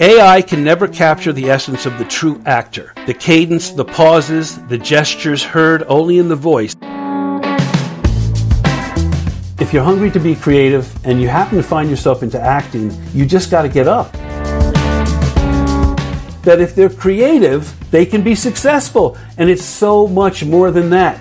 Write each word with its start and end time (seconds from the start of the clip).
AI 0.00 0.42
can 0.42 0.62
never 0.62 0.86
capture 0.86 1.32
the 1.32 1.50
essence 1.50 1.84
of 1.84 1.98
the 1.98 2.04
true 2.04 2.40
actor, 2.46 2.92
the 3.06 3.14
cadence, 3.14 3.70
the 3.70 3.84
pauses, 3.84 4.64
the 4.68 4.78
gestures 4.78 5.42
heard 5.42 5.82
only 5.88 6.18
in 6.18 6.28
the 6.28 6.36
voice. 6.36 6.76
If 9.60 9.72
you're 9.72 9.82
hungry 9.82 10.12
to 10.12 10.20
be 10.20 10.36
creative 10.36 10.88
and 11.04 11.20
you 11.20 11.26
happen 11.26 11.56
to 11.56 11.64
find 11.64 11.90
yourself 11.90 12.22
into 12.22 12.40
acting, 12.40 12.92
you 13.12 13.26
just 13.26 13.50
got 13.50 13.62
to 13.62 13.68
get 13.68 13.88
up. 13.88 14.12
That 16.42 16.60
if 16.60 16.76
they're 16.76 16.88
creative, 16.88 17.74
they 17.90 18.06
can 18.06 18.22
be 18.22 18.36
successful, 18.36 19.18
and 19.36 19.50
it's 19.50 19.64
so 19.64 20.06
much 20.06 20.44
more 20.44 20.70
than 20.70 20.90
that. 20.90 21.18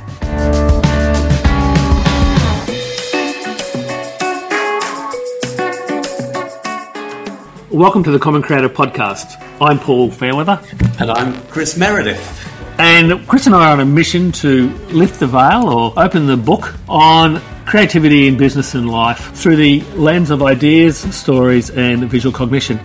Welcome 7.77 8.04
to 8.05 8.12
the 8.12 8.17
Common 8.17 8.41
Creative 8.41 8.73
Podcast. 8.73 9.40
I'm 9.62 9.77
Paul 9.77 10.09
Fairweather. 10.09 10.59
And 10.99 11.12
I'm 11.12 11.40
Chris 11.44 11.77
Meredith. 11.77 12.50
And 12.80 13.27
Chris 13.27 13.45
and 13.45 13.53
I 13.53 13.70
are 13.70 13.73
on 13.73 13.80
a 13.81 13.86
mission 13.86 14.31
to 14.31 14.70
lift 14.88 15.20
the 15.20 15.27
veil 15.27 15.70
or 15.70 15.94
open 15.95 16.26
the 16.26 16.38
book 16.38 16.73
on 16.90 17.40
creativity 17.67 18.27
in 18.27 18.36
business 18.36 18.73
and 18.73 18.90
life 18.90 19.31
through 19.36 19.58
the 19.58 19.81
lens 19.94 20.31
of 20.31 20.41
ideas, 20.41 20.98
stories, 21.16 21.70
and 21.70 22.09
visual 22.09 22.34
cognition. 22.34 22.80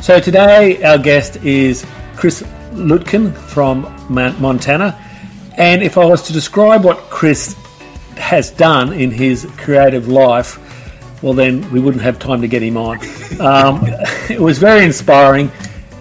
So 0.00 0.18
today, 0.18 0.82
our 0.82 0.96
guest 0.96 1.36
is 1.44 1.84
Chris 2.16 2.40
Lutkin 2.72 3.36
from 3.36 3.82
Montana. 4.08 4.98
And 5.58 5.82
if 5.82 5.98
I 5.98 6.06
was 6.06 6.22
to 6.28 6.32
describe 6.32 6.84
what 6.84 6.96
Chris 7.10 7.54
has 8.16 8.50
done 8.50 8.94
in 8.94 9.10
his 9.10 9.46
creative 9.58 10.08
life, 10.08 10.58
well, 11.22 11.32
then 11.32 11.70
we 11.70 11.80
wouldn't 11.80 12.02
have 12.02 12.18
time 12.18 12.40
to 12.42 12.48
get 12.48 12.62
him 12.62 12.76
on. 12.76 12.98
Um, 13.40 13.80
it 14.30 14.40
was 14.40 14.58
very 14.58 14.84
inspiring. 14.84 15.50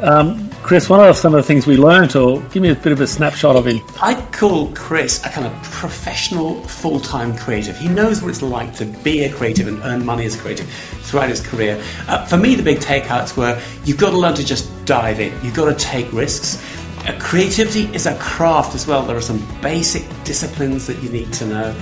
Um, 0.01 0.45
Chris, 0.65 0.89
what 0.89 0.99
are 0.99 1.13
some 1.13 1.35
of 1.35 1.37
the 1.37 1.47
things 1.47 1.67
we 1.67 1.77
learned, 1.77 2.15
or 2.15 2.41
give 2.49 2.63
me 2.63 2.69
a 2.69 2.75
bit 2.75 2.91
of 2.91 2.99
a 2.99 3.05
snapshot 3.05 3.55
of 3.55 3.67
him? 3.67 3.79
I 4.01 4.15
call 4.31 4.71
Chris 4.71 5.23
a 5.23 5.29
kind 5.29 5.45
of 5.45 5.53
professional, 5.61 6.59
full 6.63 6.99
time 6.99 7.37
creative. 7.37 7.77
He 7.77 7.87
knows 7.87 8.23
what 8.23 8.29
it's 8.29 8.41
like 8.41 8.73
to 8.77 8.85
be 8.85 9.25
a 9.25 9.31
creative 9.31 9.67
and 9.67 9.79
earn 9.83 10.03
money 10.03 10.25
as 10.25 10.35
a 10.35 10.39
creative 10.39 10.67
throughout 11.03 11.29
his 11.29 11.39
career. 11.39 11.79
Uh, 12.07 12.25
for 12.25 12.37
me, 12.37 12.55
the 12.55 12.63
big 12.63 12.79
takeouts 12.79 13.37
were 13.37 13.61
you've 13.83 13.99
got 13.99 14.09
to 14.09 14.17
learn 14.17 14.33
to 14.33 14.43
just 14.43 14.67
dive 14.85 15.19
in, 15.19 15.31
you've 15.43 15.53
got 15.53 15.65
to 15.65 15.75
take 15.75 16.11
risks. 16.11 16.59
Uh, 17.07 17.15
creativity 17.19 17.83
is 17.93 18.07
a 18.07 18.17
craft 18.17 18.73
as 18.73 18.87
well. 18.87 19.03
There 19.03 19.15
are 19.15 19.21
some 19.21 19.45
basic 19.61 20.03
disciplines 20.23 20.87
that 20.87 21.01
you 21.03 21.09
need 21.09 21.31
to 21.33 21.45
know. 21.45 21.75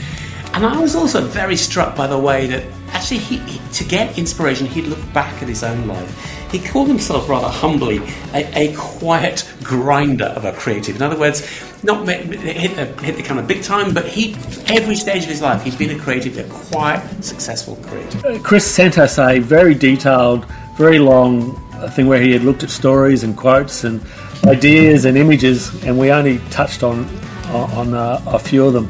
And 0.53 0.65
I 0.65 0.79
was 0.79 0.95
also 0.95 1.21
very 1.21 1.55
struck 1.55 1.95
by 1.95 2.07
the 2.07 2.17
way 2.17 2.45
that 2.47 2.63
actually, 2.89 3.17
he, 3.17 3.37
he, 3.39 3.73
to 3.73 3.83
get 3.83 4.17
inspiration, 4.17 4.67
he'd 4.67 4.85
look 4.85 5.13
back 5.13 5.41
at 5.41 5.49
his 5.49 5.63
own 5.63 5.87
life. 5.87 6.51
He 6.51 6.59
called 6.59 6.87
himself 6.87 7.27
rather 7.27 7.47
humbly 7.47 7.97
a, 8.33 8.69
a 8.69 8.75
quiet 8.75 9.51
grinder 9.63 10.25
of 10.25 10.45
a 10.45 10.53
creative. 10.53 10.95
In 10.95 11.01
other 11.01 11.17
words, 11.17 11.41
not 11.83 12.07
hit 12.07 12.75
the, 12.75 12.85
hit 13.03 13.17
the 13.17 13.23
kind 13.23 13.39
of 13.39 13.47
big 13.47 13.63
time, 13.63 13.93
but 13.93 14.05
he 14.05 14.35
every 14.67 14.95
stage 14.95 15.23
of 15.23 15.29
his 15.29 15.41
life 15.41 15.63
he's 15.63 15.75
been 15.75 15.89
a 15.89 15.99
creative, 15.99 16.37
a 16.37 16.43
quiet, 16.71 17.23
successful 17.23 17.75
creative. 17.87 18.23
Uh, 18.23 18.39
Chris 18.43 18.69
sent 18.69 18.99
us 18.99 19.17
a 19.17 19.39
very 19.39 19.73
detailed, 19.73 20.45
very 20.77 20.99
long 20.99 21.55
uh, 21.73 21.89
thing 21.89 22.07
where 22.07 22.21
he 22.21 22.31
had 22.31 22.43
looked 22.43 22.63
at 22.63 22.69
stories 22.69 23.23
and 23.23 23.35
quotes 23.35 23.83
and 23.83 23.99
ideas 24.45 25.05
and 25.05 25.17
images, 25.17 25.83
and 25.83 25.97
we 25.97 26.11
only 26.11 26.37
touched 26.51 26.83
on 26.83 27.09
on 27.47 27.93
uh, 27.93 28.21
a 28.27 28.39
few 28.39 28.65
of 28.65 28.73
them. 28.73 28.87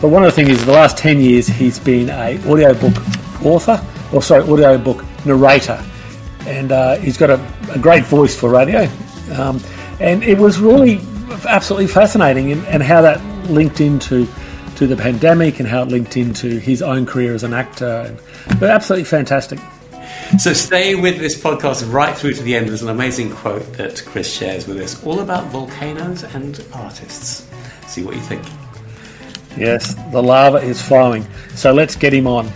But 0.00 0.08
one 0.08 0.24
of 0.24 0.34
the 0.34 0.36
things 0.36 0.50
is, 0.50 0.66
the 0.66 0.72
last 0.72 0.98
ten 0.98 1.20
years, 1.20 1.46
he's 1.46 1.78
been 1.78 2.10
a 2.10 2.38
audiobook 2.46 2.94
author, 3.44 3.84
or 4.12 4.22
sorry, 4.22 4.42
audiobook 4.44 5.04
narrator, 5.24 5.82
and 6.46 6.72
uh, 6.72 6.96
he's 6.96 7.16
got 7.16 7.30
a, 7.30 7.40
a, 7.72 7.78
great 7.78 8.04
voice 8.04 8.38
for 8.38 8.50
radio. 8.50 8.88
Um, 9.32 9.60
and 10.00 10.22
it 10.22 10.38
was 10.38 10.58
really 10.58 11.00
absolutely 11.46 11.88
fascinating, 11.88 12.52
and, 12.52 12.64
and 12.66 12.82
how 12.82 13.00
that 13.02 13.22
linked 13.50 13.80
into 13.80 14.26
to 14.76 14.86
the 14.86 14.96
pandemic 14.96 15.60
and 15.60 15.68
how 15.68 15.82
it 15.82 15.88
linked 15.88 16.16
into 16.16 16.58
his 16.58 16.82
own 16.82 17.06
career 17.06 17.34
as 17.34 17.44
an 17.44 17.52
actor. 17.52 18.16
But 18.58 18.70
absolutely 18.70 19.04
fantastic. 19.04 19.58
So 20.38 20.52
stay 20.52 20.94
with 20.94 21.18
this 21.18 21.40
podcast 21.40 21.90
right 21.92 22.16
through 22.16 22.34
to 22.34 22.42
the 22.42 22.56
end. 22.56 22.68
There's 22.68 22.82
an 22.82 22.88
amazing 22.88 23.30
quote 23.30 23.62
that 23.74 24.02
Chris 24.04 24.32
shares 24.32 24.66
with 24.66 24.78
us, 24.78 25.02
all 25.04 25.20
about 25.20 25.46
volcanoes 25.46 26.24
and 26.24 26.64
artists. 26.72 27.48
See 27.86 28.02
what 28.02 28.14
you 28.14 28.22
think. 28.22 28.44
Yes, 29.56 29.94
the 30.10 30.22
lava 30.22 30.58
is 30.58 30.82
flowing. 30.82 31.26
So 31.54 31.72
let's 31.72 31.96
get 31.96 32.12
him 32.12 32.26
on. 32.26 32.50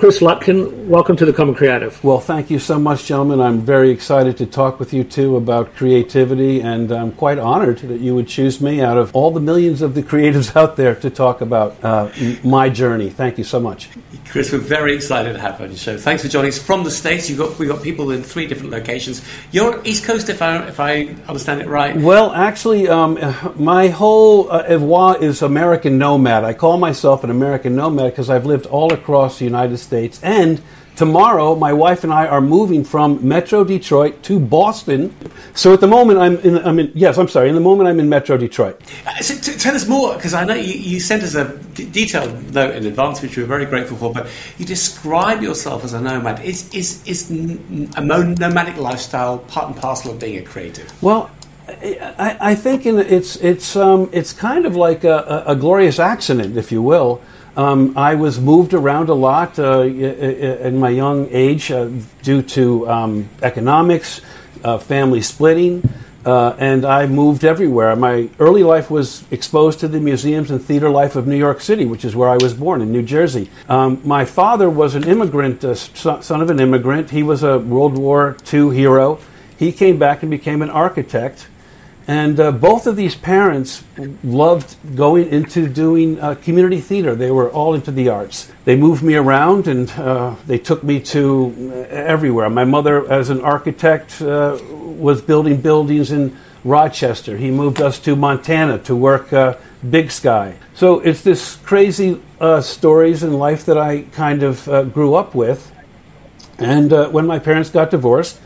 Chris 0.00 0.20
Lutkin, 0.20 0.86
welcome 0.86 1.14
to 1.14 1.26
the 1.26 1.32
Common 1.34 1.54
Creative. 1.54 2.02
Well, 2.02 2.20
thank 2.20 2.50
you 2.50 2.58
so 2.58 2.78
much, 2.78 3.04
gentlemen. 3.04 3.38
I'm 3.38 3.60
very 3.60 3.90
excited 3.90 4.38
to 4.38 4.46
talk 4.46 4.80
with 4.80 4.94
you 4.94 5.04
two 5.04 5.36
about 5.36 5.74
creativity, 5.74 6.62
and 6.62 6.90
I'm 6.90 7.12
quite 7.12 7.38
honored 7.38 7.80
that 7.80 8.00
you 8.00 8.14
would 8.14 8.26
choose 8.26 8.62
me 8.62 8.80
out 8.80 8.96
of 8.96 9.14
all 9.14 9.30
the 9.30 9.40
millions 9.40 9.82
of 9.82 9.94
the 9.94 10.02
creatives 10.02 10.56
out 10.60 10.76
there 10.76 10.94
to 10.94 11.10
talk 11.10 11.42
about 11.42 11.84
uh, 11.84 12.10
my 12.42 12.70
journey. 12.70 13.10
Thank 13.10 13.36
you 13.36 13.44
so 13.44 13.60
much. 13.60 13.90
Chris, 14.30 14.50
we're 14.50 14.58
very 14.58 14.94
excited 14.94 15.34
to 15.34 15.38
have 15.38 15.58
you 15.58 15.66
on 15.66 15.70
the 15.70 15.76
show. 15.76 15.98
Thanks 15.98 16.22
for 16.22 16.28
joining 16.30 16.48
us 16.48 16.58
from 16.58 16.82
the 16.82 16.90
States. 16.90 17.28
You've 17.28 17.40
got, 17.40 17.58
we've 17.58 17.68
got 17.68 17.82
people 17.82 18.10
in 18.10 18.22
three 18.22 18.46
different 18.46 18.70
locations. 18.72 19.22
You're 19.52 19.82
East 19.84 20.04
Coast, 20.04 20.30
if 20.30 20.40
I, 20.40 20.66
if 20.66 20.80
I 20.80 21.08
understand 21.28 21.60
it 21.60 21.68
right. 21.68 21.94
Well, 21.94 22.32
actually, 22.32 22.88
um, 22.88 23.18
my 23.56 23.88
whole 23.88 24.50
uh, 24.50 24.62
evoir 24.62 25.22
is 25.22 25.42
American 25.42 25.98
nomad. 25.98 26.44
I 26.44 26.54
call 26.54 26.78
myself 26.78 27.22
an 27.22 27.28
American 27.28 27.76
nomad 27.76 28.12
because 28.12 28.30
I've 28.30 28.46
lived 28.46 28.64
all 28.64 28.94
across 28.94 29.38
the 29.38 29.44
United 29.44 29.76
States 29.76 29.89
States. 29.90 30.20
And 30.22 30.62
tomorrow, 30.94 31.56
my 31.56 31.72
wife 31.72 32.04
and 32.04 32.12
I 32.12 32.24
are 32.28 32.40
moving 32.40 32.84
from 32.84 33.26
Metro 33.26 33.64
Detroit 33.64 34.22
to 34.28 34.38
Boston. 34.38 35.12
So 35.54 35.72
at 35.74 35.80
the 35.80 35.88
moment, 35.88 36.20
I'm 36.24 36.36
in. 36.48 36.58
I'm 36.58 36.78
in 36.78 36.92
yes, 36.94 37.18
I'm 37.18 37.26
sorry. 37.26 37.48
In 37.48 37.56
the 37.56 37.66
moment, 37.70 37.88
I'm 37.88 37.98
in 37.98 38.08
Metro 38.08 38.36
Detroit. 38.36 38.76
Uh, 39.04 39.16
so 39.20 39.34
t- 39.34 39.58
tell 39.58 39.74
us 39.74 39.88
more, 39.88 40.14
because 40.14 40.34
I 40.40 40.44
know 40.44 40.54
you, 40.54 40.74
you, 40.92 41.00
sent 41.00 41.22
us 41.24 41.34
a 41.34 41.44
d- 41.74 41.90
detailed 41.90 42.54
note 42.54 42.72
in 42.76 42.86
advance, 42.86 43.20
which 43.20 43.36
we're 43.36 43.52
very 43.56 43.66
grateful 43.66 43.96
for. 43.96 44.12
But 44.12 44.28
you 44.58 44.64
describe 44.64 45.42
yourself 45.42 45.84
as 45.84 45.92
a 45.92 46.00
nomad. 46.00 46.36
Is 46.44 46.72
is 46.72 46.88
is 47.12 47.18
a 47.30 48.00
nomadic 48.00 48.76
lifestyle 48.76 49.38
part 49.38 49.66
and 49.70 49.76
parcel 49.76 50.12
of 50.12 50.20
being 50.20 50.38
a 50.38 50.46
creative? 50.52 50.86
Well. 51.02 51.30
I, 52.28 52.36
I 52.50 52.54
think 52.56 52.84
it's 52.84 53.36
it's 53.36 53.76
um, 53.76 54.10
it's 54.12 54.32
kind 54.32 54.66
of 54.66 54.74
like 54.74 55.04
a, 55.04 55.44
a 55.46 55.54
glorious 55.54 55.98
accident, 56.00 56.56
if 56.56 56.72
you 56.72 56.82
will. 56.82 57.20
Um, 57.56 57.96
I 57.98 58.14
was 58.14 58.40
moved 58.40 58.74
around 58.74 59.08
a 59.08 59.14
lot 59.14 59.58
uh, 59.58 59.80
in 59.82 60.78
my 60.78 60.90
young 60.90 61.28
age 61.30 61.70
uh, 61.70 61.90
due 62.22 62.42
to 62.42 62.88
um, 62.88 63.28
economics, 63.42 64.20
uh, 64.62 64.78
family 64.78 65.20
splitting, 65.20 65.82
uh, 66.24 66.54
and 66.58 66.84
I 66.84 67.06
moved 67.06 67.44
everywhere. 67.44 67.96
My 67.96 68.28
early 68.38 68.62
life 68.62 68.90
was 68.90 69.24
exposed 69.32 69.80
to 69.80 69.88
the 69.88 69.98
museums 69.98 70.50
and 70.50 70.62
theater 70.62 70.90
life 70.90 71.16
of 71.16 71.26
New 71.26 71.36
York 71.36 71.60
City, 71.60 71.86
which 71.86 72.04
is 72.04 72.14
where 72.14 72.28
I 72.28 72.36
was 72.36 72.54
born 72.54 72.82
in 72.82 72.92
New 72.92 73.02
Jersey. 73.02 73.50
Um, 73.68 74.00
my 74.04 74.24
father 74.24 74.70
was 74.70 74.94
an 74.94 75.04
immigrant, 75.04 75.64
uh, 75.64 75.74
son 75.74 76.40
of 76.40 76.50
an 76.50 76.60
immigrant. 76.60 77.10
He 77.10 77.22
was 77.22 77.42
a 77.42 77.58
World 77.58 77.98
War 77.98 78.36
II 78.52 78.74
hero. 78.76 79.18
He 79.58 79.72
came 79.72 79.98
back 79.98 80.22
and 80.22 80.30
became 80.30 80.62
an 80.62 80.70
architect 80.70 81.48
and 82.06 82.40
uh, 82.40 82.50
both 82.50 82.86
of 82.86 82.96
these 82.96 83.14
parents 83.14 83.84
loved 84.24 84.76
going 84.96 85.28
into 85.28 85.68
doing 85.68 86.18
uh, 86.18 86.34
community 86.34 86.80
theater. 86.80 87.14
They 87.14 87.30
were 87.30 87.50
all 87.50 87.74
into 87.74 87.90
the 87.92 88.08
arts. 88.08 88.50
They 88.64 88.76
moved 88.76 89.02
me 89.02 89.14
around 89.14 89.68
and 89.68 89.90
uh, 89.92 90.36
they 90.46 90.58
took 90.58 90.82
me 90.82 91.00
to 91.00 91.54
uh, 91.72 91.74
everywhere. 91.94 92.50
My 92.50 92.64
mother, 92.64 93.10
as 93.10 93.30
an 93.30 93.40
architect, 93.42 94.20
uh, 94.22 94.58
was 94.70 95.22
building 95.22 95.60
buildings 95.60 96.10
in 96.10 96.36
Rochester. 96.64 97.36
He 97.36 97.50
moved 97.50 97.80
us 97.80 97.98
to 98.00 98.16
Montana 98.16 98.78
to 98.80 98.96
work 98.96 99.32
uh, 99.32 99.56
Big 99.88 100.10
Sky. 100.10 100.56
So 100.74 101.00
it's 101.00 101.22
this 101.22 101.56
crazy 101.56 102.20
stories 102.62 103.22
in 103.22 103.34
life 103.34 103.64
that 103.66 103.78
I 103.78 104.02
kind 104.12 104.42
of 104.42 104.64
grew 104.92 105.14
up 105.14 105.34
with. 105.34 105.72
And 106.58 106.90
when 107.12 107.26
my 107.26 107.38
parents 107.38 107.70
got 107.70 107.90
divorced, 107.90 108.38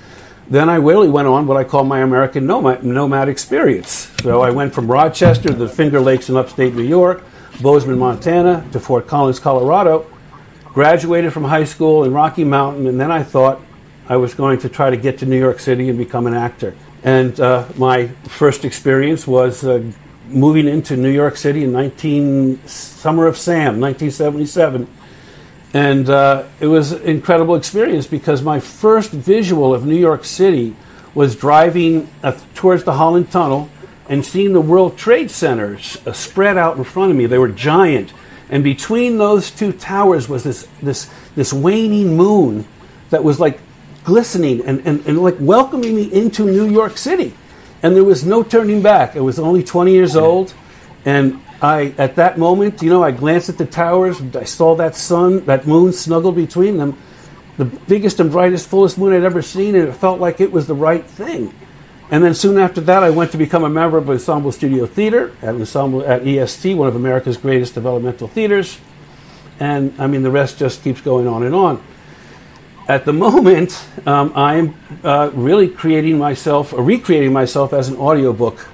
then 0.48 0.68
I 0.68 0.76
really 0.76 1.08
went 1.08 1.26
on 1.26 1.46
what 1.46 1.56
I 1.56 1.64
call 1.64 1.84
my 1.84 2.00
American 2.00 2.46
nomad, 2.46 2.84
nomad 2.84 3.28
experience. 3.28 4.10
So 4.22 4.42
I 4.42 4.50
went 4.50 4.74
from 4.74 4.90
Rochester 4.90 5.48
to 5.48 5.54
the 5.54 5.68
Finger 5.68 6.00
Lakes 6.00 6.28
in 6.28 6.36
upstate 6.36 6.74
New 6.74 6.82
York, 6.82 7.22
Bozeman, 7.62 7.98
Montana, 7.98 8.66
to 8.72 8.80
Fort 8.80 9.06
Collins, 9.06 9.38
Colorado. 9.38 10.06
Graduated 10.64 11.32
from 11.32 11.44
high 11.44 11.64
school 11.64 12.04
in 12.04 12.12
Rocky 12.12 12.42
Mountain, 12.44 12.88
and 12.88 13.00
then 13.00 13.12
I 13.12 13.22
thought 13.22 13.60
I 14.08 14.16
was 14.16 14.34
going 14.34 14.58
to 14.60 14.68
try 14.68 14.90
to 14.90 14.96
get 14.96 15.18
to 15.18 15.26
New 15.26 15.38
York 15.38 15.60
City 15.60 15.88
and 15.88 15.96
become 15.96 16.26
an 16.26 16.34
actor. 16.34 16.74
And 17.04 17.38
uh, 17.38 17.66
my 17.76 18.08
first 18.28 18.64
experience 18.64 19.26
was 19.26 19.64
uh, 19.64 19.82
moving 20.28 20.66
into 20.66 20.96
New 20.96 21.10
York 21.10 21.36
City 21.36 21.64
in 21.64 21.72
19 21.72 22.66
summer 22.66 23.26
of 23.26 23.38
Sam, 23.38 23.80
1977 23.80 24.88
and 25.74 26.08
uh, 26.08 26.44
it 26.60 26.68
was 26.68 26.92
an 26.92 27.02
incredible 27.02 27.56
experience 27.56 28.06
because 28.06 28.42
my 28.42 28.60
first 28.60 29.10
visual 29.10 29.74
of 29.74 29.84
New 29.84 29.96
York 29.96 30.24
City 30.24 30.76
was 31.14 31.34
driving 31.34 32.08
uh, 32.22 32.38
towards 32.54 32.84
the 32.84 32.94
Holland 32.94 33.32
Tunnel 33.32 33.68
and 34.08 34.24
seeing 34.24 34.52
the 34.52 34.60
World 34.60 34.96
Trade 34.96 35.32
Centers 35.32 35.98
uh, 36.06 36.12
spread 36.12 36.56
out 36.56 36.76
in 36.76 36.84
front 36.84 37.10
of 37.10 37.16
me. 37.16 37.26
They 37.26 37.38
were 37.38 37.48
giant. 37.48 38.12
And 38.48 38.62
between 38.62 39.18
those 39.18 39.50
two 39.50 39.72
towers 39.72 40.28
was 40.28 40.44
this, 40.44 40.68
this, 40.80 41.10
this 41.34 41.52
waning 41.52 42.16
moon 42.16 42.66
that 43.10 43.24
was 43.24 43.40
like 43.40 43.58
glistening 44.04 44.64
and, 44.64 44.80
and, 44.86 45.04
and 45.06 45.20
like 45.20 45.36
welcoming 45.40 45.96
me 45.96 46.04
into 46.12 46.44
New 46.44 46.68
York 46.68 46.96
City. 46.96 47.34
And 47.82 47.96
there 47.96 48.04
was 48.04 48.24
no 48.24 48.44
turning 48.44 48.80
back. 48.80 49.16
I 49.16 49.20
was 49.20 49.40
only 49.40 49.64
20 49.64 49.90
years 49.92 50.14
old. 50.14 50.54
And 51.04 51.40
I, 51.64 51.94
at 51.96 52.16
that 52.16 52.36
moment, 52.36 52.82
you 52.82 52.90
know, 52.90 53.02
I 53.02 53.10
glanced 53.10 53.48
at 53.48 53.56
the 53.56 53.64
towers. 53.64 54.20
I 54.36 54.44
saw 54.44 54.74
that 54.76 54.94
sun, 54.94 55.46
that 55.46 55.66
moon 55.66 55.94
snuggled 55.94 56.36
between 56.36 56.76
them. 56.76 56.98
The 57.56 57.64
biggest 57.64 58.20
and 58.20 58.30
brightest, 58.30 58.68
fullest 58.68 58.98
moon 58.98 59.14
I'd 59.14 59.24
ever 59.24 59.40
seen. 59.40 59.74
And 59.74 59.88
it 59.88 59.94
felt 59.94 60.20
like 60.20 60.42
it 60.42 60.52
was 60.52 60.66
the 60.66 60.74
right 60.74 61.06
thing. 61.06 61.54
And 62.10 62.22
then 62.22 62.34
soon 62.34 62.58
after 62.58 62.82
that, 62.82 63.02
I 63.02 63.08
went 63.08 63.32
to 63.32 63.38
become 63.38 63.64
a 63.64 63.70
member 63.70 63.96
of 63.96 64.10
Ensemble 64.10 64.52
Studio 64.52 64.84
Theater 64.84 65.34
at 65.40 65.54
Ensemble 65.54 66.04
at 66.04 66.26
EST, 66.26 66.76
one 66.76 66.86
of 66.86 66.96
America's 66.96 67.38
greatest 67.38 67.72
developmental 67.72 68.28
theaters. 68.28 68.78
And 69.58 69.94
I 69.98 70.06
mean, 70.06 70.22
the 70.22 70.30
rest 70.30 70.58
just 70.58 70.84
keeps 70.84 71.00
going 71.00 71.26
on 71.26 71.44
and 71.44 71.54
on. 71.54 71.82
At 72.88 73.06
the 73.06 73.14
moment, 73.14 73.82
um, 74.06 74.34
I'm 74.36 74.74
uh, 75.02 75.30
really 75.32 75.68
creating 75.68 76.18
myself, 76.18 76.74
recreating 76.76 77.32
myself 77.32 77.72
as 77.72 77.88
an 77.88 77.96
audiobook 77.96 78.68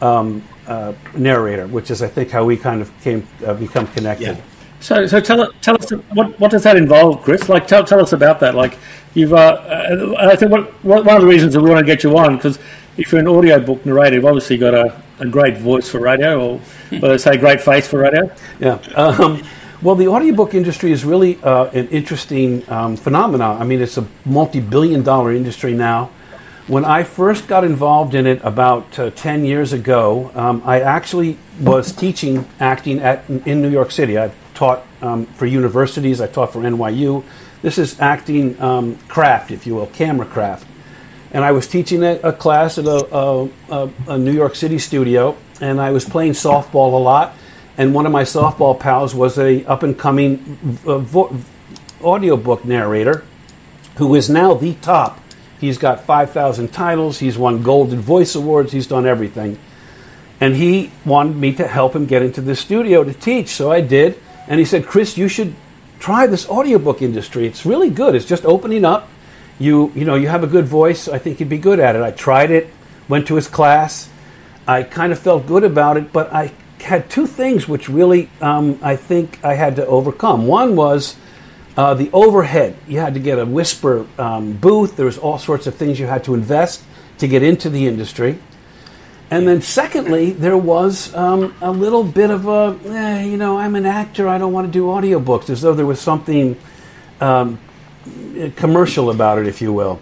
um, 0.00 0.44
uh, 0.68 0.92
narrator, 1.14 1.66
which 1.66 1.90
is, 1.90 2.02
I 2.02 2.08
think, 2.08 2.30
how 2.30 2.44
we 2.44 2.56
kind 2.56 2.80
of 2.80 2.92
came 3.00 3.26
uh, 3.44 3.54
become 3.54 3.86
connected. 3.88 4.36
Yeah. 4.36 4.42
So, 4.80 5.06
so 5.06 5.20
tell, 5.20 5.50
tell 5.54 5.74
us 5.74 5.90
what, 6.12 6.38
what 6.38 6.50
does 6.50 6.62
that 6.62 6.76
involve, 6.76 7.22
Chris? 7.22 7.48
Like, 7.48 7.66
tell, 7.66 7.84
tell 7.84 8.00
us 8.00 8.12
about 8.12 8.38
that. 8.40 8.54
Like, 8.54 8.78
you've, 9.14 9.32
uh, 9.32 9.36
uh, 9.36 10.14
I 10.18 10.36
think 10.36 10.52
what, 10.52 10.72
one 10.82 11.08
of 11.08 11.22
the 11.22 11.26
reasons 11.26 11.54
that 11.54 11.60
we 11.60 11.68
want 11.68 11.80
to 11.80 11.86
get 11.86 12.04
you 12.04 12.16
on 12.16 12.36
because 12.36 12.58
if 12.96 13.10
you're 13.10 13.20
an 13.20 13.28
audiobook 13.28 13.84
narrator, 13.84 14.16
you've 14.16 14.24
obviously 14.24 14.58
got 14.58 14.74
a, 14.74 15.00
a 15.20 15.26
great 15.26 15.56
voice 15.56 15.88
for 15.88 16.00
radio, 16.00 16.40
or 16.40 16.60
well, 17.00 17.18
say 17.18 17.36
great 17.36 17.60
face 17.60 17.88
for 17.88 18.00
radio. 18.00 18.30
Yeah. 18.60 18.74
Um, 18.94 19.42
well, 19.80 19.94
the 19.94 20.08
audiobook 20.08 20.54
industry 20.54 20.90
is 20.90 21.04
really 21.04 21.40
uh, 21.42 21.66
an 21.66 21.88
interesting 21.88 22.68
um, 22.70 22.96
phenomenon. 22.96 23.60
I 23.60 23.64
mean, 23.64 23.80
it's 23.80 23.96
a 23.96 24.06
multi-billion 24.24 25.02
dollar 25.02 25.32
industry 25.32 25.72
now. 25.72 26.10
When 26.68 26.84
I 26.84 27.02
first 27.02 27.48
got 27.48 27.64
involved 27.64 28.14
in 28.14 28.26
it 28.26 28.40
about 28.44 28.98
uh, 28.98 29.10
10 29.10 29.44
years 29.44 29.72
ago, 29.72 30.30
um, 30.34 30.62
I 30.64 30.80
actually 30.80 31.38
was 31.60 31.92
teaching 31.92 32.46
acting 32.60 33.00
at, 33.00 33.28
in 33.28 33.62
New 33.62 33.70
York 33.70 33.90
City. 33.90 34.18
I've 34.18 34.34
taught 34.54 34.86
um, 35.00 35.26
for 35.26 35.46
universities, 35.46 36.20
I 36.20 36.26
taught 36.26 36.52
for 36.52 36.60
NYU. 36.60 37.24
This 37.62 37.78
is 37.78 37.98
acting 38.00 38.60
um, 38.60 38.96
craft, 39.08 39.50
if 39.50 39.66
you 39.66 39.74
will, 39.74 39.86
camera 39.86 40.26
craft. 40.26 40.66
And 41.32 41.42
I 41.42 41.52
was 41.52 41.66
teaching 41.66 42.04
a, 42.04 42.20
a 42.22 42.32
class 42.32 42.78
at 42.78 42.84
a, 42.84 43.50
a, 43.70 43.90
a 44.06 44.18
New 44.18 44.32
York 44.32 44.54
City 44.54 44.78
studio, 44.78 45.36
and 45.60 45.80
I 45.80 45.90
was 45.90 46.04
playing 46.04 46.32
softball 46.32 46.92
a 46.92 47.02
lot 47.02 47.34
and 47.78 47.94
one 47.94 48.06
of 48.06 48.12
my 48.12 48.24
softball 48.24 48.78
pals 48.78 49.14
was 49.14 49.38
a 49.38 49.64
up 49.64 49.84
and 49.84 49.96
coming 49.96 50.58
uh, 50.84 50.98
vo- 50.98 51.34
audiobook 52.02 52.64
narrator 52.64 53.24
who 53.96 54.14
is 54.16 54.28
now 54.28 54.52
the 54.52 54.74
top. 54.74 55.20
He's 55.60 55.78
got 55.78 56.04
5,000 56.04 56.72
titles, 56.72 57.18
he's 57.18 57.36
won 57.36 57.62
Golden 57.62 58.00
Voice 58.00 58.34
Awards, 58.34 58.72
he's 58.72 58.86
done 58.86 59.06
everything. 59.06 59.58
And 60.40 60.54
he 60.54 60.92
wanted 61.04 61.36
me 61.36 61.52
to 61.54 61.66
help 61.66 61.96
him 61.96 62.06
get 62.06 62.22
into 62.22 62.40
the 62.40 62.54
studio 62.54 63.02
to 63.02 63.12
teach, 63.12 63.48
so 63.48 63.72
I 63.72 63.80
did. 63.80 64.18
And 64.46 64.60
he 64.60 64.64
said, 64.64 64.86
Chris, 64.86 65.18
you 65.18 65.26
should 65.28 65.54
try 65.98 66.26
this 66.26 66.48
audiobook 66.48 67.02
industry. 67.02 67.46
It's 67.46 67.66
really 67.66 67.90
good. 67.90 68.14
It's 68.14 68.24
just 68.24 68.44
opening 68.44 68.84
up. 68.84 69.08
You, 69.58 69.90
you 69.96 70.04
know, 70.04 70.14
you 70.14 70.28
have 70.28 70.44
a 70.44 70.46
good 70.46 70.66
voice. 70.66 71.08
I 71.08 71.18
think 71.18 71.40
you'd 71.40 71.48
be 71.48 71.58
good 71.58 71.80
at 71.80 71.96
it. 71.96 72.02
I 72.02 72.12
tried 72.12 72.52
it, 72.52 72.70
went 73.08 73.26
to 73.26 73.34
his 73.34 73.48
class. 73.48 74.08
I 74.66 74.84
kind 74.84 75.12
of 75.12 75.18
felt 75.18 75.46
good 75.46 75.64
about 75.64 75.96
it, 75.96 76.12
but 76.12 76.32
I 76.32 76.52
had 76.80 77.10
two 77.10 77.26
things 77.26 77.66
which 77.66 77.88
really 77.88 78.30
um, 78.40 78.78
I 78.82 78.94
think 78.94 79.44
I 79.44 79.54
had 79.54 79.76
to 79.76 79.86
overcome. 79.86 80.46
One 80.46 80.76
was 80.76 81.16
uh, 81.78 81.94
the 81.94 82.10
overhead. 82.12 82.76
You 82.88 82.98
had 82.98 83.14
to 83.14 83.20
get 83.20 83.38
a 83.38 83.46
whisper 83.46 84.04
um, 84.18 84.54
booth. 84.54 84.96
There 84.96 85.06
was 85.06 85.16
all 85.16 85.38
sorts 85.38 85.68
of 85.68 85.76
things 85.76 86.00
you 86.00 86.06
had 86.06 86.24
to 86.24 86.34
invest 86.34 86.82
to 87.18 87.28
get 87.28 87.44
into 87.44 87.70
the 87.70 87.86
industry. 87.86 88.40
And 89.30 89.46
then, 89.46 89.62
secondly, 89.62 90.32
there 90.32 90.56
was 90.56 91.14
um, 91.14 91.54
a 91.60 91.70
little 91.70 92.02
bit 92.02 92.30
of 92.30 92.48
a, 92.48 92.76
eh, 92.84 93.24
you 93.26 93.36
know, 93.36 93.58
I'm 93.58 93.76
an 93.76 93.86
actor. 93.86 94.26
I 94.26 94.38
don't 94.38 94.52
want 94.52 94.66
to 94.66 94.72
do 94.72 94.86
audiobooks, 94.86 95.50
as 95.50 95.62
though 95.62 95.72
there 95.72 95.86
was 95.86 96.00
something 96.00 96.58
um, 97.20 97.60
commercial 98.56 99.10
about 99.10 99.38
it, 99.38 99.46
if 99.46 99.62
you 99.62 99.72
will. 99.72 100.00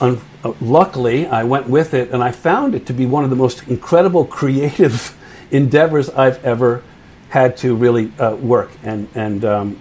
Un- 0.00 0.20
uh, 0.42 0.54
luckily, 0.62 1.26
I 1.26 1.44
went 1.44 1.68
with 1.68 1.92
it, 1.92 2.10
and 2.10 2.22
I 2.22 2.30
found 2.30 2.74
it 2.74 2.86
to 2.86 2.94
be 2.94 3.04
one 3.04 3.24
of 3.24 3.28
the 3.28 3.36
most 3.36 3.68
incredible 3.68 4.24
creative 4.38 5.14
endeavors 5.50 6.08
I've 6.08 6.42
ever 6.42 6.82
had 7.28 7.58
to 7.58 7.74
really 7.74 8.12
uh, 8.18 8.36
work, 8.36 8.70
and 8.82 9.08
and 9.14 9.44
um, 9.44 9.80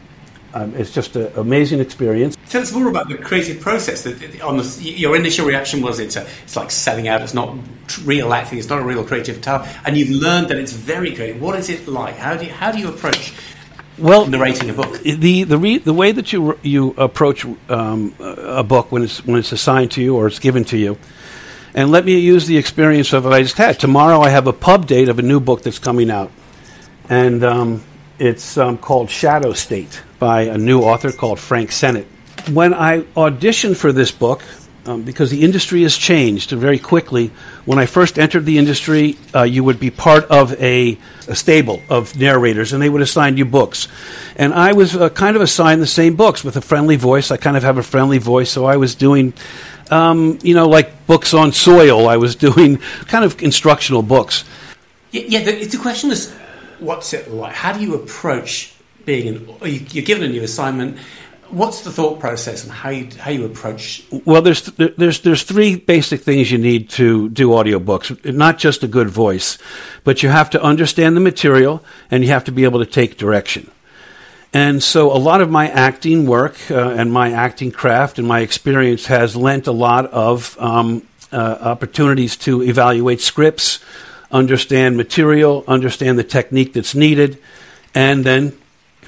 um, 0.54 0.76
it's 0.76 0.92
just 0.92 1.16
an 1.16 1.32
amazing 1.36 1.80
experience. 1.80 2.36
Tell 2.50 2.62
us 2.62 2.74
more 2.74 2.90
about 2.90 3.10
the 3.10 3.18
creative 3.18 3.60
process. 3.60 4.04
That 4.04 4.42
on 4.42 4.58
the, 4.58 4.64
your 4.82 5.16
initial 5.16 5.46
reaction 5.46 5.82
was 5.82 6.00
it's 6.00 6.16
a, 6.16 6.28
it's 6.44 6.56
like 6.56 6.72
selling 6.72 7.08
out. 7.08 7.22
It's 7.22 7.34
not 7.34 7.56
real 8.04 8.34
acting. 8.34 8.58
It's 8.58 8.70
not 8.70 8.80
a 8.80 8.86
real 8.86 9.04
creative 9.04 9.42
talent, 9.42 9.70
and 9.86 9.98
you've 9.98 10.10
learned 10.10 10.50
that 10.50 10.58
it's 10.58 10.74
very 10.74 11.16
creative. 11.16 11.42
What 11.42 11.58
is 11.58 11.70
it 11.70 11.88
like? 11.88 12.16
How 12.16 12.36
do 12.36 12.46
you, 12.46 12.52
how 12.52 12.72
do 12.72 12.80
you 12.80 12.90
approach? 12.90 13.34
Well, 13.98 14.28
narrating 14.28 14.70
a 14.70 14.74
book. 14.74 15.02
The 15.02 15.44
the 15.44 15.58
re, 15.58 15.78
the 15.78 15.94
way 15.94 16.12
that 16.12 16.32
you 16.32 16.58
you 16.64 16.92
approach 16.98 17.46
um, 17.70 18.16
a 18.20 18.64
book 18.64 18.92
when 18.92 19.04
it's 19.04 19.26
when 19.26 19.40
it's 19.40 19.52
assigned 19.52 19.92
to 19.92 20.02
you 20.02 20.16
or 20.16 20.28
it's 20.28 20.40
given 20.40 20.64
to 20.66 20.78
you 20.78 20.98
and 21.74 21.92
let 21.92 22.06
me 22.06 22.20
use 22.20 22.48
the 22.48 22.58
experience 22.58 23.14
of 23.14 23.26
what 23.26 23.34
I 23.34 23.44
just 23.44 23.58
had. 23.58 23.80
Tomorrow 23.80 24.22
I 24.22 24.30
have 24.30 24.48
a 24.48 24.54
pub 24.54 24.88
date 24.88 25.10
of 25.10 25.20
a 25.20 25.22
new 25.22 25.40
book 25.40 25.62
that's 25.62 25.80
coming 25.80 26.10
out. 26.10 26.32
And 27.10 27.44
um, 27.44 27.84
it's 28.20 28.58
um, 28.58 28.78
called 28.78 29.10
Shadow 29.10 29.54
State 29.54 30.02
by 30.20 30.42
a 30.42 30.58
new 30.58 30.82
author 30.82 31.12
called 31.12 31.40
Frank 31.40 31.72
Sennett. 31.72 32.06
When 32.52 32.74
I 32.74 33.02
auditioned 33.16 33.78
for 33.78 33.92
this 33.92 34.12
book, 34.12 34.44
um, 34.86 35.04
because 35.04 35.30
the 35.30 35.44
industry 35.44 35.84
has 35.84 35.96
changed 35.96 36.52
very 36.52 36.80
quickly. 36.80 37.32
When 37.66 37.78
I 37.78 37.86
first 37.86 38.18
entered 38.18 38.46
the 38.46 38.58
industry, 38.58 39.18
uh, 39.36 39.44
you 39.44 39.64
would 39.64 39.80
be 39.80 39.92
part 39.92 40.26
of 40.32 40.54
a, 40.54 40.98
a, 41.28 41.36
stable 41.36 41.82
of 41.90 42.18
narrators, 42.18 42.74
and 42.74 42.82
they 42.82 42.90
would 42.90 43.02
assign 43.02 43.38
you 43.38 43.46
books. 43.46 43.88
And 44.36 44.54
I 44.54 44.74
was 44.74 44.96
uh, 44.96 45.10
kind 45.10 45.36
of 45.36 45.42
assigned 45.44 45.82
the 45.82 45.88
same 45.88 46.16
books 46.16 46.44
with 46.44 46.56
a 46.56 46.62
friendly 46.62 46.96
voice. 46.96 47.30
I 47.30 47.38
kind 47.38 47.58
of 47.58 47.64
have 47.64 47.78
a 47.78 47.84
friendly 47.84 48.18
voice, 48.18 48.50
so 48.50 48.66
I 48.66 48.78
was 48.78 48.96
doing 48.96 49.34
um, 49.92 50.40
you 50.44 50.54
know, 50.54 50.68
like 50.68 51.08
books 51.08 51.34
on 51.34 51.52
soil. 51.52 52.08
I 52.08 52.18
was 52.18 52.36
doing 52.48 52.78
kind 53.08 53.26
of 53.26 53.42
instructional 53.42 54.02
books. 54.02 54.44
Yeah, 55.12 55.42
the, 55.42 55.66
the, 55.66 55.78
question 55.78 56.12
is, 56.12 56.34
what's 56.80 57.14
it 57.14 57.32
like? 57.32 57.54
How 57.54 57.74
do 57.74 57.82
you 57.82 57.96
approach 57.96 58.74
being 59.06 59.28
an? 59.28 59.50
You're 59.62 60.06
given 60.06 60.24
a 60.24 60.30
new 60.30 60.44
assignment. 60.44 60.98
What's 61.50 61.82
the 61.82 61.92
thought 61.92 62.20
process 62.20 62.64
and 62.64 62.72
how 62.72 62.90
you 62.90 63.10
how 63.18 63.32
you 63.32 63.46
approach? 63.46 64.04
Well, 64.26 64.42
there's 64.42 64.64
there's 64.64 65.22
there's 65.22 65.44
three 65.44 65.76
basic 65.76 66.22
things 66.22 66.52
you 66.52 66.60
need 66.60 66.90
to 66.92 67.30
do 67.30 67.50
audiobooks. 67.50 68.34
Not 68.34 68.60
just 68.60 68.84
a 68.84 68.88
good 68.88 69.10
voice, 69.10 69.58
but 70.04 70.22
you 70.22 70.30
have 70.30 70.50
to 70.52 70.62
understand 70.62 71.16
the 71.16 71.22
material 71.22 71.84
and 72.12 72.24
you 72.24 72.30
have 72.30 72.44
to 72.46 72.52
be 72.52 72.66
able 72.66 72.80
to 72.80 72.86
take 72.86 73.18
direction. 73.18 73.72
And 74.52 74.82
so 74.82 75.12
a 75.12 75.18
lot 75.18 75.42
of 75.42 75.52
my 75.52 75.70
acting 75.70 76.26
work 76.26 76.56
uh, 76.72 76.90
and 76.90 77.14
my 77.14 77.32
acting 77.32 77.72
craft 77.72 78.18
and 78.18 78.28
my 78.28 78.40
experience 78.40 79.06
has 79.06 79.36
lent 79.36 79.68
a 79.68 79.72
lot 79.72 80.08
of 80.08 80.58
um, 80.60 81.04
uh, 81.32 81.58
opportunities 81.62 82.36
to 82.38 82.64
evaluate 82.64 83.22
scripts, 83.22 83.80
understand 84.32 84.98
material, 84.98 85.64
understand 85.68 86.20
the 86.20 86.24
technique 86.24 86.74
that's 86.74 86.96
needed, 86.96 87.38
and 87.94 88.24
then 88.24 88.58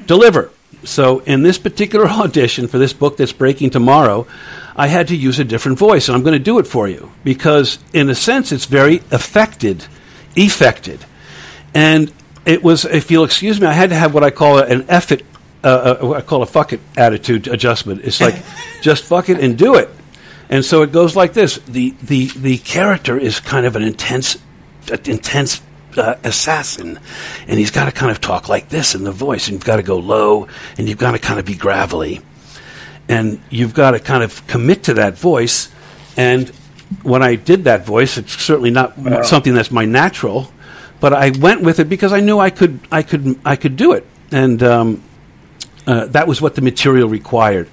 deliver. 0.05 0.51
So 0.83 1.19
in 1.19 1.43
this 1.43 1.57
particular 1.57 2.07
audition 2.23 2.67
for 2.67 2.77
this 2.77 2.93
book 2.93 3.17
that's 3.17 3.33
breaking 3.33 3.69
tomorrow, 3.69 4.27
I 4.75 4.87
had 4.87 5.09
to 5.09 5.15
use 5.15 5.39
a 5.39 5.43
different 5.43 5.77
voice, 5.77 6.07
and 6.07 6.15
I'm 6.15 6.23
going 6.23 6.37
to 6.37 6.43
do 6.43 6.59
it 6.59 6.67
for 6.67 6.87
you 6.87 7.11
because, 7.23 7.77
in 7.93 8.09
a 8.09 8.15
sense, 8.15 8.51
it's 8.51 8.65
very 8.65 9.01
affected, 9.11 9.85
effected. 10.35 11.05
And 11.73 12.11
it 12.45 12.63
was, 12.63 12.85
if 12.85 13.11
you'll 13.11 13.25
excuse 13.25 13.61
me, 13.61 13.67
I 13.67 13.73
had 13.73 13.89
to 13.89 13.95
have 13.95 14.13
what 14.13 14.23
I 14.23 14.31
call 14.31 14.59
an 14.59 14.85
effort 14.89 15.21
uh, 15.63 15.97
uh, 16.01 16.11
I 16.13 16.21
call 16.21 16.41
a 16.41 16.45
fuck 16.45 16.73
it 16.73 16.79
attitude 16.97 17.47
adjustment. 17.47 18.01
It's 18.03 18.19
like 18.19 18.35
just 18.81 19.03
fuck 19.03 19.29
it 19.29 19.39
and 19.39 19.57
do 19.57 19.75
it. 19.75 19.89
And 20.49 20.65
so 20.65 20.81
it 20.81 20.91
goes 20.91 21.15
like 21.15 21.33
this: 21.33 21.57
the 21.59 21.91
the 22.01 22.27
the 22.27 22.57
character 22.57 23.17
is 23.17 23.39
kind 23.39 23.65
of 23.65 23.75
an 23.75 23.83
intense, 23.83 24.37
intense 24.89 25.61
uh, 25.97 26.15
assassin, 26.23 26.99
and 27.47 27.59
he's 27.59 27.71
got 27.71 27.85
to 27.85 27.91
kind 27.91 28.11
of 28.11 28.21
talk 28.21 28.49
like 28.49 28.69
this 28.69 28.95
in 28.95 29.03
the 29.03 29.11
voice, 29.11 29.47
and 29.47 29.55
you've 29.55 29.65
got 29.65 29.77
to 29.77 29.83
go 29.83 29.97
low, 29.97 30.47
and 30.77 30.87
you've 30.87 30.97
got 30.97 31.11
to 31.11 31.19
kind 31.19 31.39
of 31.39 31.45
be 31.45 31.55
gravelly, 31.55 32.21
and 33.07 33.41
you've 33.49 33.73
got 33.73 33.91
to 33.91 33.99
kind 33.99 34.23
of 34.23 34.45
commit 34.47 34.83
to 34.83 34.93
that 34.95 35.17
voice. 35.17 35.71
And 36.17 36.49
when 37.03 37.23
I 37.23 37.35
did 37.35 37.65
that 37.65 37.85
voice, 37.85 38.17
it's 38.17 38.33
certainly 38.41 38.71
not 38.71 38.97
wow. 38.97 39.21
something 39.21 39.53
that's 39.53 39.71
my 39.71 39.85
natural, 39.85 40.51
but 40.99 41.13
I 41.13 41.31
went 41.31 41.61
with 41.61 41.79
it 41.79 41.89
because 41.89 42.13
I 42.13 42.19
knew 42.19 42.39
I 42.39 42.49
could 42.49 42.79
I 42.91 43.03
could 43.03 43.39
I 43.45 43.55
could 43.55 43.75
do 43.75 43.93
it, 43.93 44.05
and 44.31 44.61
um, 44.63 45.03
uh, 45.87 46.05
that 46.07 46.27
was 46.27 46.41
what 46.41 46.55
the 46.55 46.61
material 46.61 47.09
required. 47.09 47.69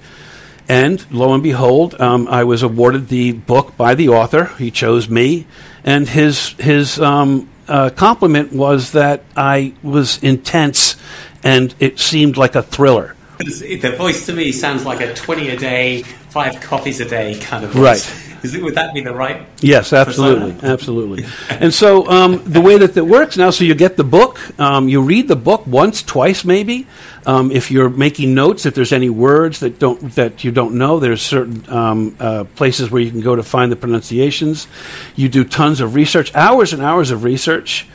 And 0.67 1.03
lo 1.11 1.33
and 1.33 1.41
behold, 1.41 1.99
um, 1.99 2.27
I 2.27 2.43
was 2.43 2.61
awarded 2.61 3.07
the 3.07 3.31
book 3.31 3.75
by 3.75 3.95
the 3.95 4.09
author. 4.09 4.45
He 4.59 4.69
chose 4.69 5.09
me, 5.09 5.47
and 5.83 6.07
his 6.07 6.49
his 6.59 6.99
um, 6.99 7.49
uh, 7.67 7.89
compliment 7.91 8.53
was 8.53 8.91
that 8.93 9.23
I 9.35 9.73
was 9.83 10.21
intense, 10.23 10.95
and 11.43 11.73
it 11.79 11.99
seemed 11.99 12.37
like 12.37 12.55
a 12.55 12.63
thriller. 12.63 13.15
the 13.37 13.95
voice 13.97 14.25
to 14.25 14.33
me 14.33 14.51
sounds 14.51 14.85
like 14.85 15.01
a 15.01 15.13
20 15.13 15.49
a 15.49 15.57
day, 15.57 16.03
five 16.03 16.59
coffees 16.59 16.99
a 16.99 17.05
day 17.05 17.39
kind 17.39 17.63
of 17.63 17.71
voice. 17.71 18.09
Right. 18.09 18.28
Is 18.43 18.55
it, 18.55 18.61
would 18.61 18.75
that 18.75 18.93
be 18.93 19.01
the 19.01 19.13
right? 19.13 19.45
Yes, 19.61 19.91
absolutely, 19.91 20.53
persona? 20.53 20.73
absolutely. 20.73 21.25
and 21.49 21.73
so 21.73 22.07
um, 22.09 22.43
the 22.45 22.61
way 22.61 22.77
that 22.77 22.95
it 22.95 23.05
works 23.05 23.37
now, 23.37 23.49
so 23.49 23.63
you 23.63 23.75
get 23.75 23.97
the 23.97 24.03
book, 24.03 24.39
um, 24.59 24.87
you 24.87 25.01
read 25.01 25.27
the 25.27 25.35
book 25.35 25.67
once, 25.67 26.01
twice, 26.01 26.45
maybe. 26.45 26.87
Um, 27.25 27.51
if 27.51 27.69
you're 27.69 27.89
making 27.89 28.33
notes, 28.33 28.65
if 28.65 28.75
there's 28.75 28.93
any 28.93 29.09
words 29.09 29.59
that 29.59 29.77
don't 29.77 29.99
that 30.15 30.43
you 30.43 30.51
don't 30.51 30.75
know, 30.75 30.99
there's 30.99 31.21
certain 31.21 31.69
um, 31.69 32.15
uh, 32.19 32.45
places 32.55 32.89
where 32.89 33.01
you 33.01 33.11
can 33.11 33.21
go 33.21 33.35
to 33.35 33.43
find 33.43 33.71
the 33.71 33.75
pronunciations. 33.75 34.67
You 35.15 35.27
do 35.29 35.43
tons 35.43 35.81
of 35.81 35.95
research, 35.95 36.33
hours 36.33 36.71
and 36.73 36.81
hours 36.81 37.11
of 37.11 37.23
research, 37.23 37.87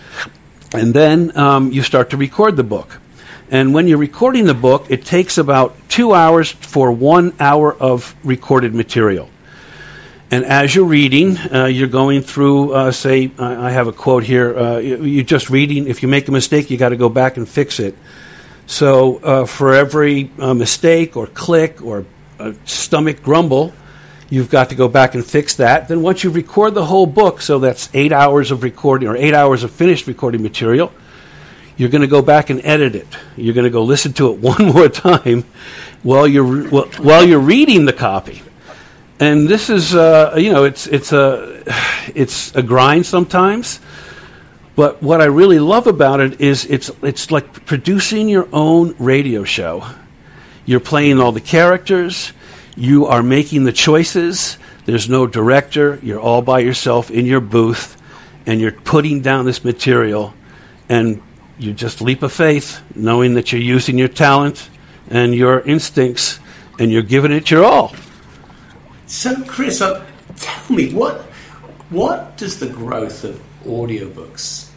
and 0.75 0.93
then 0.93 1.37
um, 1.37 1.73
you 1.73 1.83
start 1.83 2.11
to 2.11 2.17
record 2.17 2.57
the 2.57 2.65
book. 2.65 3.01
And 3.51 3.75
when 3.75 3.89
you're 3.89 3.99
recording 3.99 4.47
the 4.47 4.55
book, 4.55 4.87
it 4.91 5.05
takes 5.05 5.39
about 5.39 5.77
two 5.89 6.13
hours 6.13 6.51
for 6.51 6.91
one 6.91 7.35
hour 7.39 7.75
of 7.75 8.15
recorded 8.25 8.75
material. 8.75 9.29
And 10.31 10.45
as 10.45 10.75
you're 10.75 10.87
reading, 10.87 11.37
uh, 11.37 11.67
you're 11.67 11.89
going 11.89 12.23
through, 12.23 12.73
uh, 12.73 12.93
say, 12.93 13.31
I 13.39 13.71
have 13.71 13.87
a 13.87 13.93
quote 13.93 14.25
here. 14.25 14.59
Uh, 14.59 14.79
you're 14.79 15.25
just 15.25 15.51
reading. 15.51 15.87
If 15.87 16.03
you 16.03 16.09
make 16.09 16.29
a 16.29 16.33
mistake, 16.33 16.71
you 16.71 16.77
got 16.79 16.89
to 16.89 16.97
go 16.97 17.09
back 17.09 17.37
and 17.37 17.49
fix 17.49 17.79
it. 17.79 17.95
So 18.67 19.19
uh, 19.19 19.45
for 19.45 19.75
every 19.75 20.31
uh, 20.39 20.55
mistake 20.55 21.17
or 21.17 21.27
click 21.27 21.83
or 21.83 22.07
stomach 22.65 23.23
grumble, 23.23 23.75
you've 24.31 24.51
got 24.51 24.71
to 24.71 24.75
go 24.75 24.89
back 24.89 25.15
and 25.15 25.25
fix 25.25 25.57
that. 25.57 25.89
Then 25.89 26.03
once 26.03 26.25
you 26.25 26.31
record 26.31 26.75
the 26.75 26.87
whole 26.87 27.07
book, 27.07 27.43
so 27.43 27.59
that's 27.59 27.91
eight 27.95 28.13
hours 28.13 28.51
of 28.51 28.63
recording 28.63 29.09
or 29.09 29.17
eight 29.17 29.35
hours 29.35 29.63
of 29.63 29.71
finished 29.71 30.07
recording 30.07 30.43
material, 30.43 30.91
you're 31.77 31.91
going 31.91 32.03
to 32.03 32.09
go 32.09 32.23
back 32.23 32.51
and 32.51 32.65
edit 32.65 32.95
it. 32.95 33.07
You're 33.37 33.55
going 33.55 33.65
to 33.65 33.71
go 33.71 33.85
listen 33.85 34.15
to 34.15 34.33
it 34.33 34.39
one 34.41 34.65
more 34.73 34.89
time 34.89 35.45
while 36.03 36.27
you're 36.27 36.69
while 36.69 37.25
you're 37.25 37.39
reading 37.39 37.85
the 37.85 37.93
copy 37.93 38.43
and 39.21 39.49
this 39.49 39.71
is 39.71 39.95
uh, 39.95 40.35
you 40.37 40.53
know 40.53 40.65
it's 40.65 40.87
it's 40.87 41.13
a 41.13 41.63
it's 42.15 42.55
a 42.55 42.63
grind 42.63 43.07
sometimes. 43.07 43.81
But 44.77 45.01
what 45.03 45.21
I 45.21 45.27
really 45.27 45.61
love 45.61 45.87
about 45.87 46.21
it 46.21 46.41
is 46.41 46.65
it's 46.67 46.91
it's 47.03 47.31
like 47.31 47.65
producing 47.65 48.29
your 48.29 48.49
own 48.53 48.95
radio 48.99 49.45
show. 49.45 49.85
You're 50.67 50.81
playing 50.81 51.21
all 51.21 51.31
the 51.31 51.41
characters. 51.41 52.33
You 52.77 53.07
are 53.07 53.23
making 53.23 53.65
the 53.65 53.73
choices. 53.73 54.59
There's 54.85 55.09
no 55.09 55.27
director. 55.27 56.01
You're 56.03 56.21
all 56.21 56.43
by 56.43 56.59
yourself 56.61 57.11
in 57.11 57.25
your 57.25 57.41
booth 57.41 57.97
and 58.47 58.61
you're 58.61 58.73
putting 58.73 59.21
down 59.21 59.45
this 59.45 59.65
material 59.65 60.35
and 60.89 61.23
you 61.59 61.73
just 61.73 62.01
leap 62.03 62.23
of 62.23 62.33
faith 62.33 62.83
knowing 62.95 63.35
that 63.35 63.53
you're 63.53 63.63
using 63.63 63.97
your 63.97 64.09
talent 64.09 64.69
and 65.09 65.35
your 65.35 65.61
instincts 65.61 66.41
and 66.79 66.91
you're 66.91 67.03
giving 67.03 67.33
it 67.33 67.51
your 67.51 67.65
all 67.65 67.95
so, 69.07 69.43
Chris, 69.45 69.81
uh, 69.81 70.05
tell 70.37 70.77
me 70.77 70.93
what 70.93 71.23
what 71.91 72.37
does 72.37 72.59
the 72.59 72.67
growth 72.67 73.25
of 73.25 73.41
audiobooks 73.65 74.71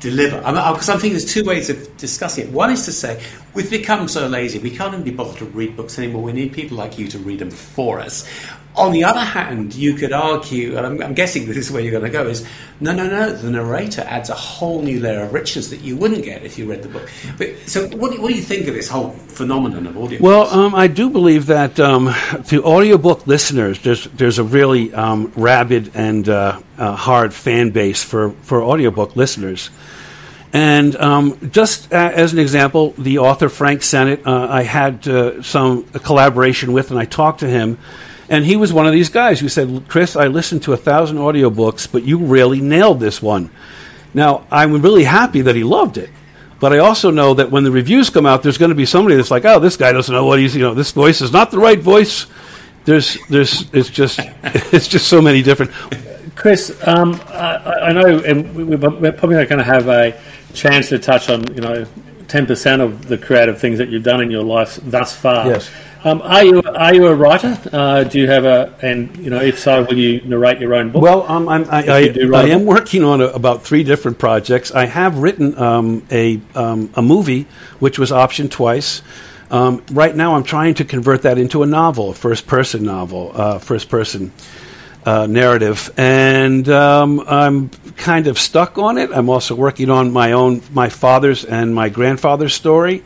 deliver? 0.00 0.38
Because 0.38 0.88
I'm, 0.88 0.94
I'm, 0.94 1.00
thinking 1.00 1.12
there's 1.12 1.32
two 1.32 1.44
ways 1.44 1.70
of 1.70 1.96
discussing 1.96 2.48
it. 2.48 2.52
One 2.52 2.70
is 2.70 2.84
to 2.84 2.92
say 2.92 3.22
we've 3.54 3.70
become 3.70 4.08
so 4.08 4.26
lazy 4.26 4.58
we 4.58 4.70
can't 4.70 4.92
even 4.92 5.04
be 5.04 5.10
bothered 5.10 5.38
to 5.38 5.44
read 5.46 5.76
books 5.76 5.98
anymore. 5.98 6.22
We 6.22 6.32
need 6.32 6.52
people 6.52 6.76
like 6.76 6.98
you 6.98 7.08
to 7.08 7.18
read 7.18 7.38
them 7.38 7.50
for 7.50 8.00
us. 8.00 8.28
On 8.76 8.90
the 8.90 9.04
other 9.04 9.20
hand, 9.20 9.74
you 9.74 9.94
could 9.94 10.12
argue, 10.12 10.76
and 10.76 10.84
I'm, 10.84 11.02
I'm, 11.02 11.14
guessing 11.14 11.46
this 11.48 11.56
is 11.56 11.70
where 11.70 11.80
you're 11.80 11.92
going 11.92 12.04
to 12.04 12.10
go, 12.10 12.26
is 12.26 12.46
no, 12.80 12.92
no, 12.92 13.08
no, 13.08 13.32
the 13.32 13.50
narrator 13.50 14.02
adds 14.02 14.30
a 14.30 14.34
whole 14.34 14.82
new 14.82 14.98
layer 15.00 15.22
of 15.22 15.32
richness 15.32 15.68
that 15.68 15.80
you 15.80 15.96
wouldn't 15.96 16.24
get 16.24 16.42
if 16.42 16.58
you 16.58 16.68
read 16.68 16.82
the 16.82 16.88
book. 16.88 17.08
But, 17.38 17.56
so, 17.66 17.86
what 17.88 18.12
do, 18.12 18.20
what 18.20 18.28
do 18.28 18.34
you 18.34 18.42
think 18.42 18.66
of 18.66 18.74
this 18.74 18.88
whole 18.88 19.10
phenomenon 19.10 19.86
of 19.86 19.96
audio? 19.96 20.20
Well, 20.20 20.48
um, 20.52 20.74
I 20.74 20.88
do 20.88 21.08
believe 21.08 21.46
that 21.46 21.78
um, 21.78 22.12
to 22.46 22.64
audiobook 22.64 23.26
listeners, 23.26 23.80
there's, 23.80 24.04
there's 24.06 24.38
a 24.38 24.44
really 24.44 24.92
um, 24.92 25.32
rabid 25.36 25.92
and 25.94 26.28
uh, 26.28 26.60
uh, 26.76 26.96
hard 26.96 27.32
fan 27.32 27.70
base 27.70 28.02
for, 28.02 28.30
for 28.42 28.62
audiobook 28.62 29.14
listeners. 29.14 29.70
And 30.54 30.94
um, 30.96 31.50
just 31.50 31.92
uh, 31.92 32.12
as 32.14 32.32
an 32.32 32.38
example, 32.38 32.94
the 32.96 33.18
author 33.18 33.48
Frank 33.48 33.82
Sennett, 33.82 34.24
uh, 34.24 34.46
I 34.48 34.62
had 34.62 35.06
uh, 35.08 35.42
some 35.42 35.82
collaboration 35.84 36.72
with, 36.72 36.92
and 36.92 36.98
I 36.98 37.06
talked 37.06 37.40
to 37.40 37.48
him 37.48 37.76
and 38.34 38.44
he 38.44 38.56
was 38.56 38.72
one 38.72 38.86
of 38.86 38.92
these 38.92 39.08
guys 39.08 39.38
who 39.38 39.48
said, 39.48 39.84
Chris, 39.88 40.16
I 40.16 40.26
listened 40.26 40.64
to 40.64 40.72
a 40.72 40.76
thousand 40.76 41.18
audiobooks, 41.18 41.90
but 41.90 42.04
you 42.04 42.18
really 42.18 42.60
nailed 42.60 43.00
this 43.00 43.22
one. 43.22 43.50
Now, 44.12 44.46
I'm 44.50 44.82
really 44.82 45.04
happy 45.04 45.42
that 45.42 45.54
he 45.54 45.64
loved 45.64 45.98
it. 45.98 46.10
But 46.60 46.72
I 46.72 46.78
also 46.78 47.10
know 47.10 47.34
that 47.34 47.50
when 47.50 47.64
the 47.64 47.70
reviews 47.70 48.10
come 48.10 48.26
out, 48.26 48.42
there's 48.42 48.58
going 48.58 48.70
to 48.70 48.74
be 48.74 48.86
somebody 48.86 49.16
that's 49.16 49.30
like, 49.30 49.44
oh, 49.44 49.60
this 49.60 49.76
guy 49.76 49.92
doesn't 49.92 50.14
know 50.14 50.24
what 50.24 50.38
he's, 50.38 50.56
you 50.56 50.62
know, 50.62 50.74
this 50.74 50.92
voice 50.92 51.20
is 51.20 51.32
not 51.32 51.50
the 51.50 51.58
right 51.58 51.78
voice. 51.78 52.26
There's, 52.84 53.18
there's, 53.28 53.72
it's 53.72 53.90
just, 53.90 54.18
it's 54.42 54.88
just 54.88 55.08
so 55.08 55.20
many 55.20 55.42
different. 55.42 55.72
Chris, 56.34 56.76
um, 56.86 57.20
I, 57.28 57.56
I, 57.56 57.92
know, 57.92 58.18
and 58.20 58.54
we're 58.54 59.12
probably 59.12 59.36
not 59.36 59.48
going 59.48 59.58
to 59.58 59.64
have 59.64 59.88
a 59.88 60.18
chance 60.54 60.88
to 60.88 60.98
touch 60.98 61.28
on, 61.28 61.46
you 61.54 61.60
know, 61.60 61.86
10% 62.34 62.80
of 62.80 63.06
the 63.06 63.16
creative 63.16 63.60
things 63.60 63.78
that 63.78 63.90
you've 63.90 64.02
done 64.02 64.20
in 64.20 64.28
your 64.28 64.42
life 64.42 64.80
thus 64.82 65.14
far. 65.14 65.46
Yes. 65.46 65.70
Um, 66.02 66.20
are 66.22 66.44
you 66.44 66.60
are 66.62 66.92
you 66.92 67.06
a 67.06 67.14
writer? 67.14 67.56
Uh, 67.72 68.02
do 68.02 68.18
you 68.18 68.26
have 68.26 68.44
a 68.44 68.76
and 68.82 69.16
you 69.16 69.30
know 69.30 69.40
if 69.40 69.58
so, 69.58 69.84
will 69.84 69.96
you 69.96 70.20
narrate 70.22 70.60
your 70.60 70.74
own 70.74 70.90
book? 70.90 71.00
Well, 71.00 71.22
um, 71.22 71.48
I, 71.48 71.62
I, 71.70 72.14
I 72.34 72.48
am 72.48 72.66
working 72.66 73.04
on 73.04 73.22
a, 73.22 73.26
about 73.28 73.62
three 73.62 73.84
different 73.84 74.18
projects. 74.18 74.70
I 74.72 74.84
have 74.84 75.18
written 75.18 75.56
um, 75.56 76.06
a 76.10 76.40
um, 76.54 76.90
a 76.94 77.00
movie 77.00 77.46
which 77.78 77.98
was 77.98 78.10
optioned 78.10 78.50
twice. 78.50 79.00
Um, 79.50 79.82
right 79.92 80.14
now, 80.14 80.34
I'm 80.34 80.42
trying 80.42 80.74
to 80.74 80.84
convert 80.84 81.22
that 81.22 81.38
into 81.38 81.62
a 81.62 81.66
novel, 81.66 82.10
a 82.10 82.14
first 82.14 82.46
person 82.46 82.82
novel, 82.82 83.30
uh, 83.32 83.58
first 83.58 83.88
person. 83.88 84.32
Uh, 85.06 85.26
narrative, 85.26 85.92
and 85.98 86.66
um, 86.70 87.20
I'm 87.26 87.68
kind 87.96 88.26
of 88.26 88.38
stuck 88.38 88.78
on 88.78 88.96
it. 88.96 89.10
I'm 89.12 89.28
also 89.28 89.54
working 89.54 89.90
on 89.90 90.12
my 90.12 90.32
own, 90.32 90.62
my 90.72 90.88
father's 90.88 91.44
and 91.44 91.74
my 91.74 91.90
grandfather's 91.90 92.54
story. 92.54 93.04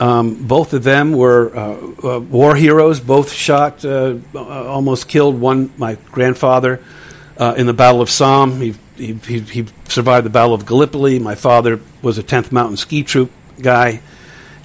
Um, 0.00 0.46
both 0.46 0.74
of 0.74 0.84
them 0.84 1.12
were 1.12 1.56
uh, 1.56 2.16
uh, 2.16 2.20
war 2.20 2.54
heroes. 2.54 3.00
Both 3.00 3.32
shot, 3.32 3.84
uh, 3.84 4.16
uh 4.34 4.38
almost 4.66 5.08
killed 5.08 5.40
one. 5.40 5.72
My 5.76 5.96
grandfather 6.12 6.82
uh, 7.36 7.54
in 7.56 7.66
the 7.66 7.72
Battle 7.72 8.00
of 8.00 8.10
Somme. 8.10 8.60
He, 8.60 8.74
he, 8.96 9.14
he, 9.14 9.66
survived 9.88 10.26
the 10.26 10.30
Battle 10.30 10.54
of 10.54 10.66
Gallipoli. 10.66 11.18
My 11.18 11.34
father 11.34 11.80
was 12.02 12.18
a 12.18 12.22
10th 12.22 12.52
Mountain 12.52 12.76
Ski 12.76 13.02
Troop 13.02 13.30
guy. 13.60 14.00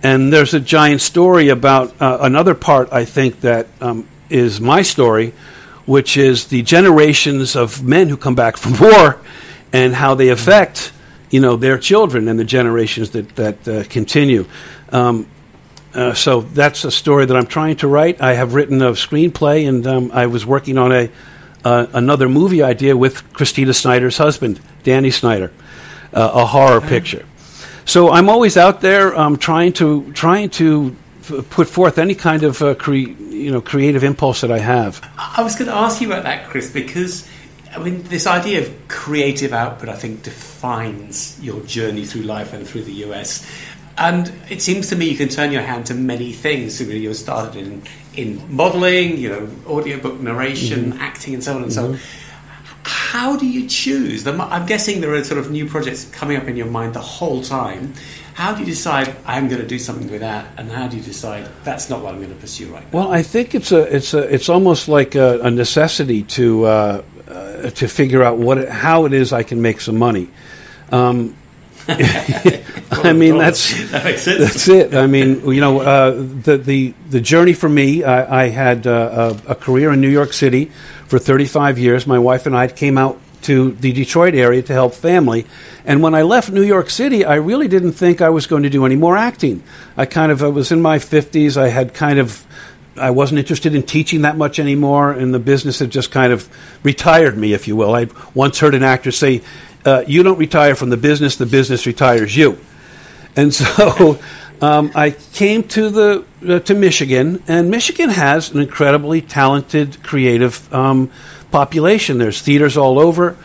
And 0.03 0.33
there's 0.33 0.53
a 0.53 0.59
giant 0.59 0.99
story 0.99 1.47
about 1.47 1.95
another 2.01 2.55
part. 2.55 2.91
I 2.91 3.05
think 3.05 3.39
that 3.41 3.67
um, 3.79 4.05
is 4.29 4.59
my 4.59 4.81
story, 4.81 5.33
which 5.85 6.17
is 6.17 6.47
the 6.47 6.61
generations 6.61 7.55
of 7.55 7.83
men 7.83 8.09
who 8.09 8.17
come 8.17 8.35
back 8.35 8.57
from 8.57 8.77
war 8.79 9.19
and 9.71 9.93
how 9.93 10.15
they 10.15 10.29
affect 10.29 10.91
you 11.29 11.39
know 11.39 11.55
their 11.55 11.77
children 11.77 12.27
and 12.27 12.39
the 12.39 12.45
generations 12.45 13.11
that 13.11 13.35
that 13.35 13.89
continue. 13.89 14.45
Um, 14.91 15.27
uh, 15.93 16.13
so 16.13 16.41
that's 16.41 16.85
a 16.85 16.91
story 16.91 17.25
that 17.25 17.37
I'm 17.37 17.45
trying 17.45 17.75
to 17.77 17.87
write. 17.87 18.19
I 18.19 18.33
have 18.33 18.55
written 18.55 18.81
a 18.81 18.91
screenplay, 18.91 19.67
and 19.67 19.85
um, 19.85 20.11
I 20.11 20.25
was 20.25 20.45
working 20.45 20.77
on 20.77 20.91
a 20.91 21.09
uh, 21.63 21.87
another 21.93 22.27
movie 22.27 22.63
idea 22.63 22.97
with 22.97 23.31
Christina 23.33 23.73
Snyder's 23.73 24.17
husband, 24.17 24.59
Danny 24.83 25.11
Snyder, 25.11 25.51
uh, 26.13 26.31
a 26.33 26.45
horror 26.45 26.81
picture. 26.81 27.25
So 27.85 28.11
I'm 28.11 28.29
always 28.29 28.57
out 28.57 28.81
there 28.81 29.17
um, 29.17 29.37
trying 29.37 29.73
to 29.73 30.11
trying 30.13 30.49
to 30.51 30.95
f- 31.23 31.49
put 31.49 31.67
forth 31.67 31.97
any 31.97 32.15
kind 32.15 32.43
of 32.43 32.61
uh, 32.61 32.75
cre- 32.75 32.93
you 32.93 33.51
know 33.51 33.61
creative 33.61 34.03
impulse 34.03 34.41
that 34.41 34.51
I 34.51 34.59
have. 34.59 35.01
I 35.17 35.41
was 35.43 35.55
going 35.55 35.69
to 35.69 35.75
ask 35.75 36.01
you 36.01 36.07
about 36.07 36.23
that, 36.23 36.49
Chris, 36.49 36.71
because 36.71 37.27
I 37.75 37.79
mean 37.79 38.03
this 38.03 38.27
idea 38.27 38.61
of 38.61 38.87
creative 38.87 39.53
output, 39.53 39.89
I 39.89 39.95
think, 39.95 40.23
defines 40.23 41.39
your 41.41 41.61
journey 41.61 42.05
through 42.05 42.23
life 42.23 42.53
and 42.53 42.67
through 42.67 42.83
the 42.83 42.93
US. 43.05 43.45
And 43.97 44.31
it 44.49 44.61
seems 44.61 44.89
to 44.89 44.95
me 44.95 45.09
you 45.09 45.17
can 45.17 45.29
turn 45.29 45.51
your 45.51 45.61
hand 45.61 45.85
to 45.87 45.93
many 45.93 46.31
things. 46.33 46.77
So 46.77 46.83
you 46.83 47.13
started 47.13 47.55
in, 47.55 47.83
in 48.15 48.55
modelling, 48.55 49.17
you 49.17 49.29
know, 49.29 49.49
audiobook 49.67 50.19
narration, 50.19 50.91
mm-hmm. 50.91 51.01
acting, 51.01 51.35
and 51.35 51.43
so 51.43 51.55
on 51.55 51.63
and 51.63 51.71
mm-hmm. 51.71 51.93
so 51.93 51.93
on. 51.93 51.99
How 52.85 53.37
do 53.37 53.45
you 53.47 53.67
choose? 53.67 54.27
I'm 54.27 54.65
guessing 54.65 55.01
there 55.01 55.13
are 55.13 55.23
sort 55.23 55.39
of 55.39 55.51
new 55.51 55.69
projects 55.69 56.05
coming 56.05 56.37
up 56.37 56.47
in 56.47 56.55
your 56.55 56.65
mind 56.65 56.95
the 56.95 57.01
whole 57.01 57.41
time. 57.41 57.93
How 58.33 58.53
do 58.53 58.61
you 58.61 58.65
decide 58.65 59.15
I'm 59.25 59.47
going 59.47 59.61
to 59.61 59.67
do 59.67 59.77
something 59.77 60.09
with 60.09 60.21
that, 60.21 60.47
and 60.57 60.71
how 60.71 60.87
do 60.87 60.97
you 60.97 61.03
decide 61.03 61.47
that's 61.63 61.89
not 61.89 62.01
what 62.01 62.13
I'm 62.13 62.19
going 62.19 62.33
to 62.33 62.39
pursue 62.39 62.73
right 62.73 62.83
now? 62.83 62.99
Well, 62.99 63.11
I 63.11 63.21
think 63.21 63.53
it's 63.53 63.71
a 63.71 63.95
it's 63.95 64.13
a 64.13 64.19
it's 64.33 64.49
almost 64.49 64.87
like 64.87 65.15
a, 65.15 65.39
a 65.41 65.51
necessity 65.51 66.23
to 66.23 66.65
uh, 66.65 67.03
uh, 67.27 67.69
to 67.69 67.87
figure 67.87 68.23
out 68.23 68.37
what 68.37 68.57
it, 68.57 68.69
how 68.69 69.05
it 69.05 69.13
is 69.13 69.33
I 69.33 69.43
can 69.43 69.61
make 69.61 69.81
some 69.81 69.97
money. 69.97 70.29
Um, 70.91 71.35
I 71.87 73.13
mean, 73.13 73.37
that's 73.37 73.89
that 73.91 74.03
makes 74.03 74.21
sense. 74.21 74.39
That's 74.39 74.67
it. 74.67 74.95
I 74.95 75.05
mean, 75.05 75.47
you 75.49 75.61
know, 75.61 75.81
uh, 75.81 76.11
the 76.11 76.57
the 76.57 76.93
the 77.09 77.21
journey 77.21 77.53
for 77.53 77.69
me. 77.69 78.03
I, 78.03 78.45
I 78.45 78.49
had 78.49 78.87
uh, 78.87 79.35
a, 79.45 79.51
a, 79.51 79.55
career 79.55 79.91
in 79.91 79.99
New 79.99 80.09
York 80.09 80.33
City 80.33 80.71
for 81.07 81.19
35 81.19 81.77
years. 81.77 82.07
My 82.07 82.19
wife 82.19 82.45
and 82.45 82.55
I 82.55 82.67
came 82.67 82.97
out 82.97 83.19
to 83.43 83.71
the 83.71 83.91
Detroit 83.91 84.35
area 84.35 84.61
to 84.63 84.73
help 84.73 84.93
family. 84.93 85.45
And 85.85 86.01
when 86.01 86.15
I 86.15 86.21
left 86.21 86.51
New 86.51 86.63
York 86.63 86.89
City, 86.89 87.25
I 87.25 87.35
really 87.35 87.67
didn't 87.67 87.93
think 87.93 88.21
I 88.21 88.29
was 88.29 88.47
going 88.47 88.63
to 88.63 88.69
do 88.69 88.85
any 88.85 88.95
more 88.95 89.17
acting. 89.17 89.63
I 89.97 90.05
kind 90.05 90.31
of 90.31 90.43
I 90.43 90.47
was 90.47 90.71
in 90.71 90.81
my 90.81 90.97
50s. 90.97 91.57
I 91.57 91.69
had 91.69 91.93
kind 91.93 92.19
of 92.19 92.45
I 92.97 93.09
wasn't 93.09 93.39
interested 93.39 93.73
in 93.73 93.83
teaching 93.83 94.21
that 94.21 94.37
much 94.37 94.59
anymore, 94.59 95.11
and 95.11 95.33
the 95.33 95.39
business 95.39 95.79
had 95.79 95.89
just 95.89 96.11
kind 96.11 96.31
of 96.31 96.47
retired 96.83 97.37
me, 97.37 97.53
if 97.53 97.67
you 97.67 97.75
will. 97.75 97.95
I 97.95 98.07
once 98.33 98.59
heard 98.59 98.75
an 98.75 98.83
actor 98.83 99.11
say, 99.11 99.41
uh, 99.85 100.03
"You 100.07 100.21
don't 100.21 100.37
retire 100.37 100.75
from 100.75 100.89
the 100.89 100.97
business; 100.97 101.35
the 101.35 101.45
business 101.45 101.87
retires 101.87 102.37
you." 102.37 102.59
And 103.35 103.53
so 103.53 104.19
um, 104.61 104.91
I 104.95 105.11
came 105.11 105.63
to 105.69 105.89
the 105.89 106.25
uh, 106.47 106.59
to 106.59 106.75
Michigan, 106.75 107.43
and 107.47 107.71
Michigan 107.71 108.09
has 108.09 108.51
an 108.51 108.61
incredibly 108.61 109.21
talented, 109.21 110.03
creative 110.03 110.71
um, 110.73 111.09
population. 111.53 112.17
There's 112.17 112.41
theaters 112.41 112.77
all 112.77 112.97
over. 112.99 113.37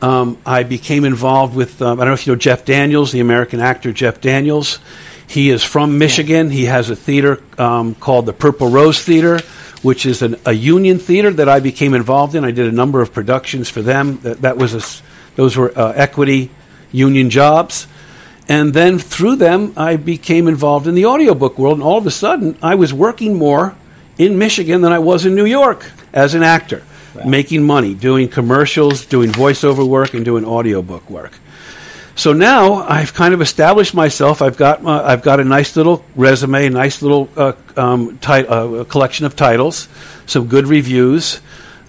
Um, 0.00 0.38
I 0.46 0.62
became 0.62 1.04
involved 1.04 1.54
with 1.54 1.82
um, 1.82 2.00
I 2.00 2.04
don't 2.04 2.12
know 2.12 2.14
if 2.14 2.26
you 2.26 2.32
know 2.32 2.38
Jeff 2.38 2.64
Daniels, 2.64 3.12
the 3.12 3.20
American 3.20 3.60
actor 3.60 3.92
Jeff 3.92 4.22
Daniels. 4.22 4.78
He 5.26 5.50
is 5.50 5.62
from 5.62 5.98
Michigan. 5.98 6.50
He 6.50 6.64
has 6.64 6.88
a 6.88 6.96
theater 6.96 7.42
um, 7.58 7.94
called 7.94 8.24
the 8.24 8.32
Purple 8.32 8.70
Rose 8.70 9.04
Theater, 9.04 9.40
which 9.82 10.06
is 10.06 10.22
an, 10.22 10.36
a 10.46 10.52
union 10.52 10.98
theater 10.98 11.30
that 11.34 11.50
I 11.50 11.60
became 11.60 11.92
involved 11.92 12.34
in. 12.34 12.46
I 12.46 12.50
did 12.50 12.66
a 12.66 12.72
number 12.72 13.02
of 13.02 13.12
productions 13.12 13.68
for 13.68 13.82
them. 13.82 14.18
That, 14.20 14.40
that 14.40 14.56
was 14.56 14.74
a, 14.74 15.02
those 15.36 15.54
were 15.54 15.70
uh, 15.78 15.92
equity 15.92 16.50
union 16.90 17.28
jobs. 17.28 17.86
And 18.48 18.72
then 18.72 18.98
through 18.98 19.36
them, 19.36 19.74
I 19.76 19.96
became 19.96 20.48
involved 20.48 20.86
in 20.88 20.94
the 20.94 21.04
audiobook 21.04 21.58
world. 21.58 21.76
And 21.76 21.84
all 21.84 21.98
of 21.98 22.06
a 22.06 22.10
sudden, 22.10 22.56
I 22.62 22.74
was 22.74 22.92
working 22.92 23.36
more 23.36 23.76
in 24.16 24.38
Michigan 24.38 24.80
than 24.80 24.92
I 24.92 24.98
was 24.98 25.26
in 25.26 25.34
New 25.34 25.44
York 25.44 25.92
as 26.12 26.34
an 26.34 26.42
actor, 26.42 26.82
making 27.24 27.62
money, 27.62 27.94
doing 27.94 28.28
commercials, 28.28 29.06
doing 29.06 29.30
voiceover 29.30 29.86
work, 29.86 30.14
and 30.14 30.24
doing 30.24 30.44
audiobook 30.44 31.08
work. 31.10 31.32
So 32.16 32.32
now 32.32 32.74
I've 32.74 33.14
kind 33.14 33.32
of 33.32 33.40
established 33.40 33.94
myself. 33.94 34.42
I've 34.42 34.56
got 34.56 34.84
uh, 34.84 35.02
I've 35.04 35.22
got 35.22 35.40
a 35.40 35.44
nice 35.44 35.74
little 35.76 36.04
resume, 36.16 36.66
a 36.66 36.70
nice 36.70 37.00
little 37.02 37.30
uh, 37.36 37.52
um, 37.76 38.18
ti- 38.18 38.46
uh, 38.46 38.84
collection 38.84 39.24
of 39.26 39.36
titles, 39.36 39.88
some 40.26 40.46
good 40.46 40.66
reviews. 40.66 41.40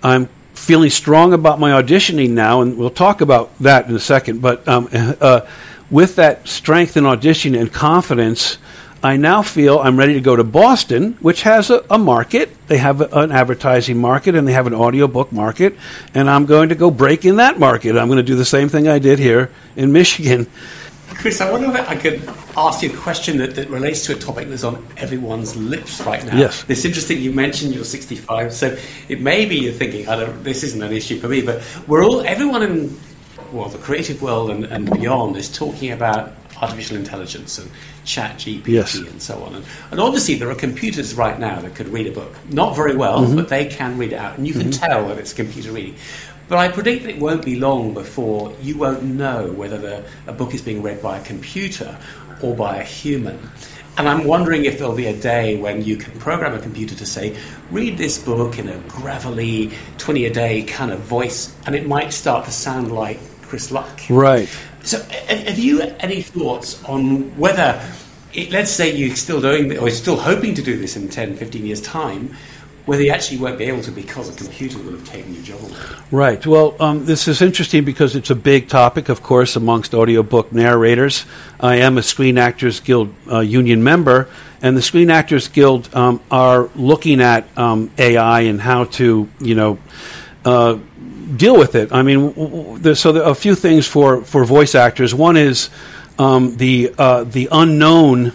I'm 0.04 0.30
feeling 0.54 0.90
strong 0.90 1.34
about 1.34 1.60
my 1.60 1.82
auditioning 1.82 2.30
now, 2.30 2.62
and 2.62 2.78
we'll 2.78 2.92
talk 2.92 3.22
about 3.22 3.58
that 3.60 3.90
in 3.90 3.96
a 3.96 4.00
second. 4.00 4.42
But 4.42 4.66
um, 4.68 4.88
uh, 4.94 5.42
with 5.90 6.16
that 6.16 6.48
strength 6.48 6.96
in 6.96 7.06
audition 7.06 7.54
and 7.54 7.72
confidence, 7.72 8.58
I 9.04 9.18
now 9.18 9.42
feel 9.42 9.80
I'm 9.80 9.98
ready 9.98 10.14
to 10.14 10.22
go 10.22 10.36
to 10.36 10.44
Boston, 10.44 11.14
which 11.22 11.42
has 11.42 11.72
a, 11.72 11.84
a 11.90 11.98
market. 11.98 12.50
They 12.68 12.78
have 12.78 13.02
a, 13.02 13.06
an 13.20 13.32
advertising 13.32 13.98
market 13.98 14.36
and 14.36 14.48
they 14.48 14.54
have 14.54 14.68
an 14.68 14.76
audiobook 14.76 15.32
market, 15.32 15.76
and 16.14 16.30
I'm 16.30 16.46
going 16.46 16.70
to 16.70 16.76
go 16.76 16.92
break 16.92 17.26
in 17.26 17.38
that 17.38 17.58
market. 17.58 17.98
I'm 17.98 18.08
going 18.08 18.18
to 18.18 18.24
do 18.24 18.36
the 18.36 18.46
same 18.46 18.70
thing 18.70 18.88
I 18.88 19.00
did 19.00 19.18
here 19.18 19.50
in 19.76 19.92
Michigan. 19.92 20.48
Chris, 21.10 21.42
I 21.42 21.52
wonder 21.52 21.70
if 21.70 21.90
I 21.90 21.96
could 21.96 22.22
ask 22.56 22.82
you 22.84 22.92
a 22.92 22.98
question 22.98 23.38
that, 23.40 23.56
that 23.56 23.70
relates 23.70 24.06
to 24.06 24.14
a 24.14 24.16
topic 24.16 24.50
that's 24.50 24.64
on 24.64 24.86
everyone's 24.98 25.56
lips 25.56 26.02
right 26.02 26.24
now. 26.26 26.38
Yes. 26.38 26.66
It's 26.68 26.86
interesting 26.86 27.20
you 27.20 27.32
mentioned 27.32 27.74
you're 27.76 27.84
65, 27.84 28.54
so 28.54 28.78
it 29.10 29.20
may 29.20 29.46
be 29.46 29.58
you're 29.58 29.74
thinking, 29.74 30.08
I 30.08 30.16
don't, 30.16 30.44
this 30.44 30.64
isn't 30.64 30.82
an 30.82 30.92
issue 30.92 31.20
for 31.20 31.28
me, 31.28 31.42
but 31.42 31.64
we're 31.88 32.04
all, 32.04 32.22
everyone 32.22 32.64
in 32.64 33.00
well, 33.52 33.70
the 33.70 33.78
creative 33.78 34.22
world 34.22 34.50
and, 34.50 34.66
and 34.66 34.90
beyond 34.90 35.36
is 35.38 35.50
talking 35.50 35.92
about 35.92 36.34
artificial 36.62 36.96
intelligence 36.98 37.58
and 37.58 37.70
ChatGPT 38.06 38.68
yes. 38.68 38.96
and 38.96 39.22
so 39.22 39.44
on. 39.44 39.56
And, 39.56 39.66
and, 39.90 40.00
obviously, 40.00 40.36
there 40.36 40.50
are 40.50 40.56
computers 40.56 41.16
right 41.16 41.40
now 41.40 41.60
that 41.60 41.76
could 41.76 41.90
read 41.90 42.08
a 42.08 42.12
book. 42.12 42.34
Not 42.50 42.76
very 42.76 42.96
well, 42.96 43.22
mm-hmm. 43.22 43.36
but 43.36 43.50
they 43.50 43.66
can 43.66 43.98
read 43.98 44.14
it 44.14 44.18
out. 44.18 44.38
And 44.38 44.48
you 44.48 44.54
can 44.54 44.70
mm-hmm. 44.70 44.86
tell 44.86 45.08
that 45.08 45.18
it's 45.18 45.34
computer 45.34 45.72
reading. 45.72 45.96
But 46.48 46.60
I 46.60 46.68
predict 46.68 47.04
that 47.04 47.12
it 47.12 47.20
won't 47.20 47.46
be 47.46 47.56
long 47.56 47.94
before 47.94 48.54
you 48.62 48.78
won't 48.78 49.04
know 49.04 49.52
whether 49.54 49.78
the, 49.78 50.06
a 50.28 50.34
book 50.34 50.54
is 50.54 50.62
being 50.62 50.82
read 50.82 51.02
by 51.02 51.18
a 51.18 51.24
computer 51.24 51.98
or 52.42 52.56
by 52.56 52.78
a 52.78 52.84
human. 52.84 53.40
And 53.98 54.08
I'm 54.08 54.26
wondering 54.26 54.66
if 54.66 54.78
there'll 54.78 54.96
be 54.96 55.08
a 55.08 55.16
day 55.16 55.58
when 55.58 55.84
you 55.84 55.98
can 55.98 56.18
program 56.20 56.54
a 56.54 56.60
computer 56.60 56.96
to 56.96 57.06
say, 57.06 57.38
read 57.72 57.98
this 57.98 58.18
book 58.18 58.58
in 58.58 58.70
a 58.70 58.78
gravelly, 58.88 59.72
20 59.98 60.26
a 60.26 60.34
day 60.34 60.64
kind 60.64 60.92
of 60.92 61.00
voice, 61.00 61.56
and 61.66 61.76
it 61.76 61.88
might 61.88 62.14
start 62.14 62.46
to 62.46 62.52
sound 62.52 62.92
like 62.92 63.20
Chris 63.42 63.72
Luck. 63.72 64.02
Right. 64.10 64.50
So, 64.84 65.02
have 65.04 65.60
you 65.60 65.82
any 66.00 66.22
thoughts 66.22 66.84
on 66.86 67.38
whether, 67.38 67.82
it, 68.34 68.52
let's 68.52 68.72
say 68.72 68.96
you're 68.96 69.16
still 69.16 69.42
doing, 69.42 69.78
or 69.78 69.90
still 69.90 70.18
hoping 70.18 70.56
to 70.56 70.62
do 70.62 70.78
this 70.78 70.96
in 70.96 71.08
10, 71.08 71.36
15 71.36 71.66
years' 71.66 71.82
time, 71.82 72.36
whether 72.86 73.04
you 73.04 73.12
actually 73.12 73.38
won't 73.38 73.58
be 73.58 73.66
able 73.66 73.82
to 73.84 73.92
because 73.92 74.30
a 74.30 74.44
computer 74.44 74.78
will 74.80 74.92
have 74.92 75.08
taken 75.08 75.34
your 75.34 75.44
job 75.44 75.62
away. 75.62 75.80
Right. 76.10 76.46
Well, 76.46 76.76
um, 76.80 77.06
this 77.06 77.28
is 77.28 77.42
interesting 77.42 77.86
because 77.86 78.16
it's 78.16 78.30
a 78.30 78.36
big 78.36 78.70
topic, 78.70 79.08
of 79.08 79.22
course, 79.22 79.56
amongst 79.56 79.94
audiobook 79.94 80.52
narrators. 80.52 81.26
I 81.60 81.76
am 81.78 81.98
a 81.98 82.04
Screen 82.04 82.38
Actors 82.38 82.80
Guild 82.80 83.14
uh, 83.32 83.40
union 83.40 83.84
member, 83.84 84.30
and 84.62 84.76
the 84.76 84.82
Screen 84.82 85.12
Actors 85.12 85.48
Guild 85.48 85.94
um, 85.94 86.22
are 86.32 86.70
looking 86.76 87.22
at 87.22 87.46
um, 87.58 87.92
AI 87.98 88.42
and 88.42 88.60
how 88.60 88.86
to, 88.86 89.30
you 89.40 89.56
know, 89.56 89.78
uh, 90.44 90.80
deal 91.36 91.58
with 91.58 91.76
it. 91.76 91.92
I 91.92 92.04
mean, 92.04 92.34
w- 92.34 92.96
so 92.96 93.12
there 93.12 93.24
are 93.24 93.32
a 93.32 93.36
few 93.36 93.56
things 93.56 93.88
for, 93.88 94.24
for 94.24 94.46
voice 94.46 94.76
actors. 94.76 95.14
One 95.14 95.38
is 95.38 95.70
um, 96.20 96.58
the 96.58 96.94
uh, 96.98 97.24
the 97.24 97.50
unknown 97.52 98.34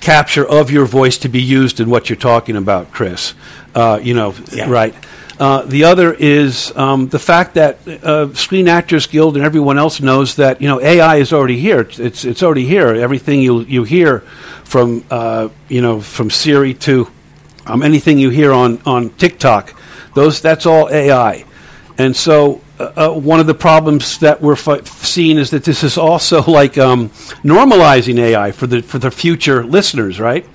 capture 0.00 0.46
of 0.46 0.70
your 0.70 0.86
voice 0.86 1.18
to 1.18 1.28
be 1.28 1.42
used 1.42 1.80
in 1.80 1.90
what 1.90 2.08
you're 2.08 2.16
talking 2.16 2.56
about, 2.56 2.92
Chris. 2.92 3.34
Uh, 3.74 3.98
you 4.02 4.14
know, 4.14 4.34
yeah. 4.52 4.68
right. 4.70 4.94
Uh, 5.38 5.62
the 5.62 5.84
other 5.84 6.12
is 6.12 6.76
um, 6.76 7.08
the 7.08 7.18
fact 7.18 7.54
that 7.54 7.86
uh, 7.86 8.34
Screen 8.34 8.66
Actors 8.66 9.06
Guild 9.06 9.36
and 9.36 9.44
everyone 9.44 9.78
else 9.78 10.00
knows 10.00 10.34
that 10.36 10.60
you 10.60 10.66
know 10.66 10.80
AI 10.80 11.16
is 11.16 11.32
already 11.32 11.58
here. 11.60 11.80
It's 11.80 12.24
it's 12.24 12.42
already 12.42 12.66
here. 12.66 12.88
Everything 12.88 13.40
you 13.40 13.60
you 13.60 13.84
hear 13.84 14.20
from 14.64 15.04
uh, 15.10 15.48
you 15.68 15.80
know 15.80 16.00
from 16.00 16.30
Siri 16.30 16.74
to 16.74 17.08
um, 17.66 17.82
anything 17.82 18.18
you 18.18 18.30
hear 18.30 18.52
on 18.52 18.80
on 18.84 19.10
TikTok, 19.10 19.80
those 20.14 20.40
that's 20.40 20.66
all 20.66 20.88
AI. 20.90 21.44
And 21.98 22.16
so, 22.16 22.60
uh, 22.78 22.92
uh, 22.96 23.12
one 23.12 23.40
of 23.40 23.46
the 23.46 23.54
problems 23.54 24.18
that 24.20 24.40
we're 24.40 24.56
seeing 24.84 25.36
is 25.36 25.50
that 25.50 25.64
this 25.64 25.82
is 25.82 25.98
also 25.98 26.42
like 26.50 26.78
um, 26.78 27.10
normalizing 27.42 28.18
AI 28.18 28.52
for 28.52 28.66
the 28.66 28.82
for 28.82 28.98
the 28.98 29.10
future 29.10 29.64
listeners, 29.64 30.20
right? 30.20 30.46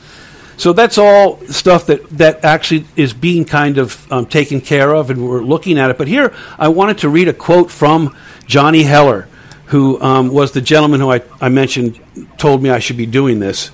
So 0.55 0.71
that's 0.71 0.97
all 0.97 1.39
stuff 1.47 1.87
that, 1.87 2.07
that 2.11 2.45
actually 2.45 2.85
is 2.95 3.13
being 3.13 3.43
kind 3.43 3.77
of 3.77 4.11
um, 4.11 4.25
taken 4.25 4.61
care 4.61 4.93
of, 4.93 5.09
and 5.09 5.27
we're 5.27 5.41
looking 5.41 5.79
at 5.79 5.89
it. 5.89 5.97
But 5.97 6.07
here, 6.07 6.33
I 6.59 6.67
wanted 6.69 6.99
to 6.99 7.09
read 7.09 7.27
a 7.27 7.33
quote 7.33 7.71
from 7.71 8.15
Johnny 8.45 8.83
Heller, 8.83 9.27
who 9.67 9.99
um, 10.01 10.29
was 10.29 10.51
the 10.51 10.61
gentleman 10.61 10.99
who 10.99 11.11
I, 11.11 11.21
I 11.41 11.49
mentioned 11.49 11.99
told 12.37 12.61
me 12.61 12.69
I 12.69 12.79
should 12.79 12.97
be 12.97 13.07
doing 13.07 13.39
this. 13.39 13.71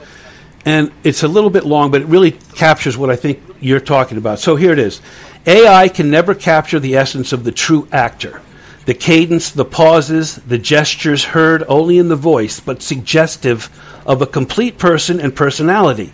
And 0.65 0.91
it's 1.03 1.23
a 1.23 1.27
little 1.27 1.49
bit 1.49 1.65
long, 1.65 1.91
but 1.91 2.01
it 2.01 2.07
really 2.07 2.31
captures 2.31 2.97
what 2.97 3.09
I 3.09 3.15
think 3.15 3.41
you're 3.59 3.79
talking 3.79 4.17
about. 4.17 4.39
So 4.39 4.55
here 4.55 4.73
it 4.73 4.79
is. 4.79 5.01
AI 5.45 5.87
can 5.87 6.11
never 6.11 6.35
capture 6.35 6.79
the 6.79 6.95
essence 6.95 7.31
of 7.33 7.43
the 7.43 7.51
true 7.51 7.87
actor. 7.91 8.41
The 8.85 8.93
cadence, 8.93 9.51
the 9.51 9.65
pauses, 9.65 10.35
the 10.35 10.57
gestures 10.57 11.23
heard 11.23 11.63
only 11.67 11.97
in 11.97 12.09
the 12.09 12.15
voice, 12.15 12.59
but 12.59 12.81
suggestive 12.81 13.69
of 14.05 14.21
a 14.21 14.25
complete 14.25 14.77
person 14.77 15.19
and 15.19 15.35
personality. 15.35 16.11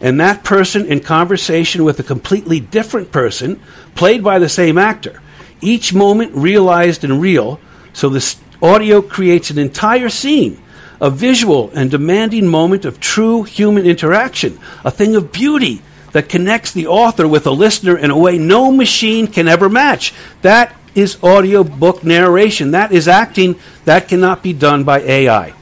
And 0.00 0.20
that 0.20 0.44
person 0.44 0.86
in 0.86 1.00
conversation 1.00 1.84
with 1.84 1.98
a 2.00 2.04
completely 2.04 2.60
different 2.60 3.12
person, 3.12 3.60
played 3.94 4.22
by 4.22 4.38
the 4.38 4.48
same 4.48 4.78
actor. 4.78 5.20
Each 5.60 5.92
moment 5.92 6.32
realized 6.34 7.04
and 7.04 7.20
real, 7.20 7.60
so 7.92 8.08
the 8.08 8.36
audio 8.60 9.02
creates 9.02 9.50
an 9.50 9.58
entire 9.58 10.08
scene, 10.08 10.61
a 11.02 11.10
visual 11.10 11.70
and 11.74 11.90
demanding 11.90 12.46
moment 12.46 12.84
of 12.84 13.00
true 13.00 13.42
human 13.42 13.84
interaction, 13.84 14.58
a 14.84 14.90
thing 14.90 15.16
of 15.16 15.32
beauty 15.32 15.82
that 16.12 16.28
connects 16.28 16.72
the 16.72 16.86
author 16.86 17.26
with 17.26 17.46
a 17.46 17.50
listener 17.50 17.98
in 17.98 18.10
a 18.10 18.16
way 18.16 18.38
no 18.38 18.70
machine 18.70 19.26
can 19.26 19.48
ever 19.48 19.68
match. 19.68 20.14
That 20.42 20.74
is 20.94 21.22
audiobook 21.22 22.04
narration. 22.04 22.70
That 22.70 22.92
is 22.92 23.08
acting. 23.08 23.58
That 23.84 24.08
cannot 24.08 24.42
be 24.42 24.52
done 24.52 24.84
by 24.84 25.00
AI. 25.00 25.54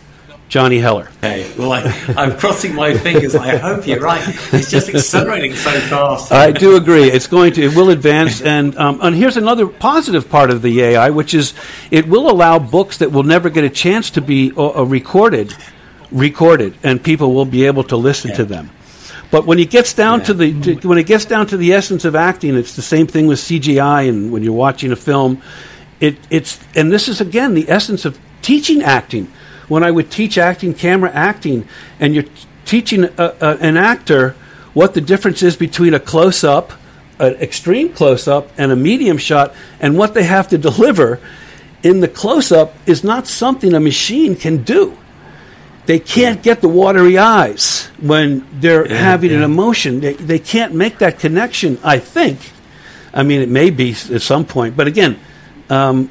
Johnny 0.51 0.81
Heller. 0.81 1.09
Hey, 1.21 1.49
well, 1.57 1.73
I, 1.73 1.83
am 2.25 2.37
crossing 2.37 2.75
my 2.75 2.99
fingers. 2.99 3.37
I 3.37 3.57
hope 3.57 3.87
you're 3.87 4.01
right. 4.01 4.23
It's 4.53 4.69
just 4.69 4.89
accelerating 4.89 5.55
so 5.55 5.71
fast. 5.83 6.33
I 6.33 6.51
do 6.51 6.75
agree. 6.75 7.05
It's 7.05 7.29
going 7.29 7.53
to. 7.53 7.63
It 7.63 7.77
will 7.77 7.91
advance, 7.91 8.43
and 8.43 8.77
um, 8.77 8.99
and 9.01 9.15
here's 9.15 9.37
another 9.37 9.69
positive 9.69 10.29
part 10.29 10.51
of 10.51 10.61
the 10.61 10.83
AI, 10.83 11.11
which 11.11 11.35
is 11.35 11.55
it 11.93 12.09
will 12.09 12.29
allow 12.29 12.59
books 12.59 12.99
that 12.99 13.13
will 13.13 13.23
never 13.23 13.49
get 13.49 13.63
a 13.63 13.71
chance 13.71 14.11
to 14.11 14.21
be 14.21 14.53
uh, 14.57 14.81
uh 14.81 14.83
recorded, 14.83 15.55
recorded, 16.11 16.77
and 16.83 17.01
people 17.01 17.33
will 17.33 17.45
be 17.45 17.67
able 17.67 17.85
to 17.85 17.97
listen 17.97 18.31
yeah. 18.31 18.37
to 18.39 18.45
them. 18.45 18.71
But 19.31 19.47
when 19.47 19.61
it 19.61 19.71
gets 19.71 19.95
down 19.95 20.19
yeah. 20.19 20.25
to 20.25 20.35
the 20.35 20.61
to, 20.75 20.89
when 20.89 20.99
it 20.99 21.07
gets 21.07 21.27
down 21.27 21.47
to 21.47 21.57
the 21.57 21.73
essence 21.75 22.05
of 22.05 22.17
acting, 22.17 22.57
it's 22.57 22.75
the 22.75 22.83
same 22.83 23.07
thing 23.07 23.29
with 23.29 23.39
CGI. 23.39 24.09
And 24.09 24.33
when 24.33 24.43
you're 24.43 24.53
watching 24.53 24.91
a 24.91 24.97
film, 24.97 25.43
it, 26.01 26.19
it's 26.29 26.59
and 26.75 26.91
this 26.91 27.07
is 27.07 27.21
again 27.21 27.55
the 27.55 27.71
essence 27.71 28.05
of 28.05 28.19
teaching 28.43 28.83
acting. 28.83 29.33
When 29.71 29.85
I 29.85 29.91
would 29.91 30.11
teach 30.11 30.37
acting, 30.37 30.75
camera 30.75 31.11
acting, 31.15 31.67
and 32.01 32.15
you're 32.15 32.25
teaching 32.65 33.05
a, 33.05 33.13
a, 33.19 33.57
an 33.61 33.77
actor 33.77 34.35
what 34.75 34.95
the 34.95 35.01
difference 35.01 35.43
is 35.43 35.57
between 35.57 35.95
a 35.95 36.01
close 36.01 36.43
up, 36.43 36.73
an 37.21 37.35
extreme 37.35 37.93
close 37.93 38.27
up, 38.27 38.51
and 38.59 38.73
a 38.73 38.77
medium 38.77 39.17
shot, 39.17 39.55
and 39.79 39.97
what 39.97 40.13
they 40.15 40.25
have 40.25 40.49
to 40.49 40.59
deliver. 40.59 41.21
in 41.83 42.01
the 42.01 42.09
close 42.09 42.53
up 42.53 42.75
is 42.87 43.05
not 43.05 43.27
something 43.27 43.73
a 43.75 43.81
machine 43.81 44.37
can 44.37 44.63
do. 44.65 44.97
They 45.87 45.99
can't 45.99 46.43
get 46.43 46.61
the 46.61 46.69
watery 46.69 47.19
eyes 47.19 47.87
when 48.01 48.47
they're 48.61 48.87
yeah, 48.87 48.97
having 48.97 49.31
yeah. 49.31 49.39
an 49.39 49.43
emotion. 49.43 50.01
They, 50.01 50.15
they 50.15 50.39
can't 50.39 50.75
make 50.75 50.99
that 50.99 51.19
connection, 51.19 51.79
I 51.83 51.99
think. 51.99 52.39
I 53.13 53.23
mean, 53.23 53.41
it 53.41 53.49
may 53.49 53.71
be 53.71 53.93
at 53.93 54.23
some 54.23 54.45
point, 54.45 54.77
but 54.77 54.87
again, 54.87 55.19
um, 55.69 56.11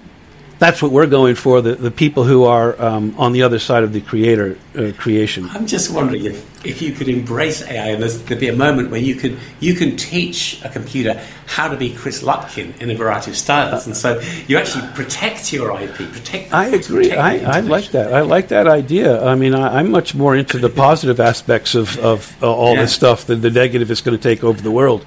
that's 0.59 0.81
what 0.81 0.91
we're 0.91 1.07
going 1.07 1.35
for 1.35 1.61
the, 1.61 1.75
the 1.75 1.89
people 1.89 2.25
who 2.25 2.43
are 2.43 2.79
um, 2.81 3.15
on 3.17 3.31
the 3.31 3.43
other 3.43 3.59
side 3.59 3.83
of 3.83 3.93
the 3.93 4.01
creator 4.01 4.57
uh, 4.77 4.91
creation. 4.97 5.49
I'm 5.51 5.65
just 5.65 5.89
wondering 5.89 6.25
if, 6.25 6.65
if 6.65 6.81
you 6.81 6.91
could 6.91 7.07
embrace 7.07 7.63
AI 7.63 7.87
and 7.87 8.03
there'd 8.03 8.39
be 8.39 8.49
a 8.49 8.55
moment 8.55 8.91
where 8.91 8.99
you 8.99 9.15
can 9.15 9.37
you 9.61 9.73
can 9.73 9.95
teach 9.95 10.61
a 10.65 10.69
computer 10.69 11.21
how 11.45 11.69
to 11.69 11.77
be 11.77 11.93
Chris 11.93 12.21
Lutkin 12.21 12.77
in 12.81 12.91
a 12.91 12.95
variety 12.95 13.31
of 13.31 13.37
styles, 13.37 13.87
and 13.87 13.95
so 13.95 14.19
you 14.47 14.57
actually 14.57 14.85
protect 14.93 15.51
your 15.53 15.79
IP. 15.81 15.95
Protect. 15.95 16.53
I 16.53 16.67
agree. 16.67 17.13
I, 17.13 17.57
I, 17.57 17.59
like 17.61 17.91
that. 17.91 18.13
I 18.13 18.21
like 18.21 18.49
that 18.49 18.67
idea. 18.67 19.23
I 19.25 19.35
mean, 19.35 19.55
I, 19.55 19.79
am 19.79 19.91
much 19.91 20.13
more 20.13 20.35
into 20.35 20.59
the 20.59 20.69
positive 20.69 21.19
aspects 21.19 21.73
of, 21.73 21.97
of 21.99 22.37
uh, 22.43 22.53
all 22.53 22.75
yeah. 22.75 22.81
this 22.81 22.93
stuff 22.93 23.25
than 23.25 23.41
the 23.41 23.49
negative 23.49 23.89
is 23.89 24.01
going 24.01 24.17
to 24.17 24.21
take 24.21 24.43
over 24.43 24.61
the 24.61 24.71
world. 24.71 25.05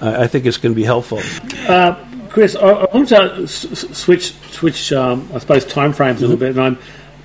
Uh, 0.00 0.16
I 0.20 0.26
think 0.26 0.46
it's 0.46 0.56
going 0.56 0.74
to 0.74 0.76
be 0.76 0.84
helpful. 0.84 1.20
Chris, 2.34 2.56
I, 2.56 2.68
I 2.68 2.96
want 2.96 3.10
to 3.10 3.44
s- 3.44 3.96
switch 3.96 4.34
switch 4.50 4.92
um, 4.92 5.30
I 5.32 5.38
suppose 5.38 5.64
time 5.64 5.92
frames 5.92 6.18
a 6.18 6.22
little 6.22 6.36
bit, 6.36 6.50
and 6.50 6.60
I'm 6.60 6.78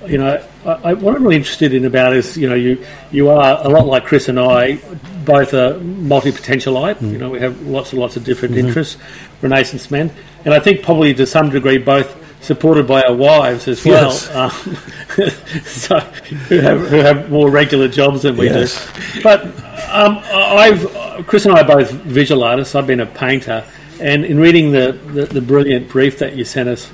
you 0.06 0.18
know 0.18 0.40
I, 0.64 0.94
what 0.94 1.16
I'm 1.16 1.24
really 1.24 1.34
interested 1.34 1.74
in 1.74 1.84
about 1.84 2.12
is 2.12 2.36
you 2.36 2.48
know 2.48 2.54
you 2.54 2.86
you 3.10 3.28
are 3.28 3.58
a 3.60 3.68
lot 3.68 3.86
like 3.86 4.04
Chris 4.04 4.28
and 4.28 4.38
I, 4.38 4.76
both 5.24 5.52
are 5.52 5.80
multi 5.80 6.30
potentialite. 6.30 6.98
Mm. 6.98 7.10
You 7.10 7.18
know 7.18 7.28
we 7.28 7.40
have 7.40 7.60
lots 7.62 7.90
and 7.90 8.00
lots 8.00 8.16
of 8.16 8.22
different 8.22 8.54
mm-hmm. 8.54 8.68
interests, 8.68 9.02
Renaissance 9.42 9.90
men, 9.90 10.12
and 10.44 10.54
I 10.54 10.60
think 10.60 10.84
probably 10.84 11.12
to 11.14 11.26
some 11.26 11.50
degree 11.50 11.78
both 11.78 12.16
supported 12.40 12.86
by 12.86 13.02
our 13.02 13.14
wives 13.14 13.66
as 13.66 13.84
well, 13.84 14.12
yes. 14.12 14.30
um, 14.34 14.50
so, 15.64 15.98
who, 15.98 16.58
have, 16.60 16.80
who 16.88 16.96
have 16.96 17.30
more 17.30 17.50
regular 17.50 17.86
jobs 17.86 18.22
than 18.22 18.36
we 18.36 18.46
yes. 18.46 18.90
do. 19.14 19.22
But 19.22 19.44
um, 19.90 20.20
I've 20.24 21.26
Chris 21.26 21.46
and 21.46 21.54
I 21.56 21.62
are 21.62 21.66
both 21.66 21.90
visual 21.90 22.44
artists. 22.44 22.76
I've 22.76 22.86
been 22.86 23.00
a 23.00 23.06
painter 23.06 23.64
and 24.00 24.24
in 24.24 24.40
reading 24.40 24.72
the, 24.72 24.92
the, 24.92 25.26
the, 25.26 25.40
brilliant 25.42 25.88
brief 25.88 26.18
that 26.18 26.34
you 26.34 26.44
sent 26.44 26.68
us, 26.68 26.90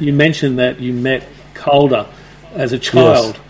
you 0.00 0.12
mentioned 0.12 0.58
that 0.58 0.80
you 0.80 0.92
met 0.92 1.28
Calder 1.54 2.06
as 2.54 2.72
a 2.72 2.78
child. 2.78 3.36
Yes. 3.36 3.44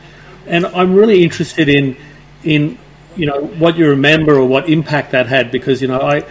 And 0.46 0.66
I'm 0.66 0.94
really 0.94 1.22
interested 1.22 1.68
in 1.68 1.96
in 2.44 2.78
you 3.16 3.26
know 3.26 3.44
what 3.44 3.76
you 3.76 3.88
remember 3.88 4.36
or 4.36 4.46
what 4.46 4.68
impact 4.68 5.12
that 5.12 5.26
had 5.26 5.50
because 5.50 5.82
you 5.82 5.88
know 5.88 6.00
I 6.00 6.24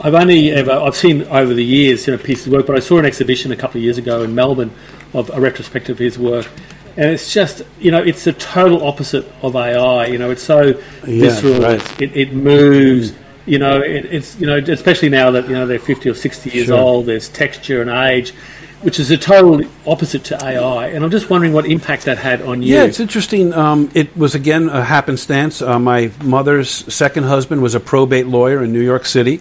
I've 0.00 0.14
only 0.14 0.50
ever 0.52 0.72
I've 0.72 0.96
seen 0.96 1.22
over 1.24 1.52
the 1.52 1.64
years 1.64 2.06
you 2.06 2.16
know 2.16 2.22
pieces 2.22 2.46
of 2.46 2.52
work, 2.52 2.66
but 2.66 2.76
I 2.76 2.80
saw 2.80 2.98
an 2.98 3.06
exhibition 3.06 3.52
a 3.52 3.56
couple 3.56 3.78
of 3.78 3.84
years 3.84 3.98
ago 3.98 4.22
in 4.22 4.34
Melbourne 4.34 4.70
of 5.14 5.30
a 5.30 5.40
retrospective 5.40 5.96
of 5.96 5.98
his 5.98 6.18
work, 6.18 6.48
and 6.96 7.10
it's 7.10 7.32
just 7.32 7.62
you 7.80 7.90
know 7.90 8.02
it's 8.02 8.24
the 8.24 8.32
total 8.34 8.86
opposite 8.86 9.26
of 9.42 9.56
AI. 9.56 10.06
You 10.06 10.18
know, 10.18 10.30
it's 10.30 10.42
so 10.42 10.62
yeah, 10.62 10.74
visceral. 11.04 11.60
Right. 11.60 12.00
It, 12.00 12.16
it 12.16 12.32
moves 12.32 13.12
you 13.46 13.58
know, 13.58 13.80
it, 13.80 14.06
it's 14.06 14.38
you 14.38 14.46
know, 14.46 14.56
especially 14.56 15.08
now 15.08 15.30
that 15.30 15.48
you 15.48 15.54
know 15.54 15.66
they're 15.66 15.78
fifty 15.78 16.10
or 16.10 16.14
sixty 16.14 16.50
years 16.50 16.66
sure. 16.66 16.78
old. 16.78 17.06
There's 17.06 17.28
texture 17.28 17.80
and 17.80 17.90
age, 17.90 18.32
which 18.82 18.98
is 18.98 19.10
a 19.10 19.16
total 19.16 19.66
opposite 19.86 20.24
to 20.24 20.44
AI. 20.44 20.88
And 20.88 21.04
I'm 21.04 21.10
just 21.10 21.30
wondering 21.30 21.52
what 21.52 21.64
impact 21.66 22.04
that 22.06 22.18
had 22.18 22.42
on 22.42 22.62
you. 22.62 22.74
Yeah, 22.74 22.84
it's 22.84 23.00
interesting. 23.00 23.54
Um, 23.54 23.90
it 23.94 24.14
was 24.16 24.34
again 24.34 24.68
a 24.68 24.82
happenstance. 24.82 25.62
Uh, 25.62 25.78
my 25.78 26.10
mother's 26.22 26.92
second 26.92 27.24
husband 27.24 27.62
was 27.62 27.74
a 27.74 27.80
probate 27.80 28.26
lawyer 28.26 28.62
in 28.64 28.72
New 28.72 28.82
York 28.82 29.06
City, 29.06 29.40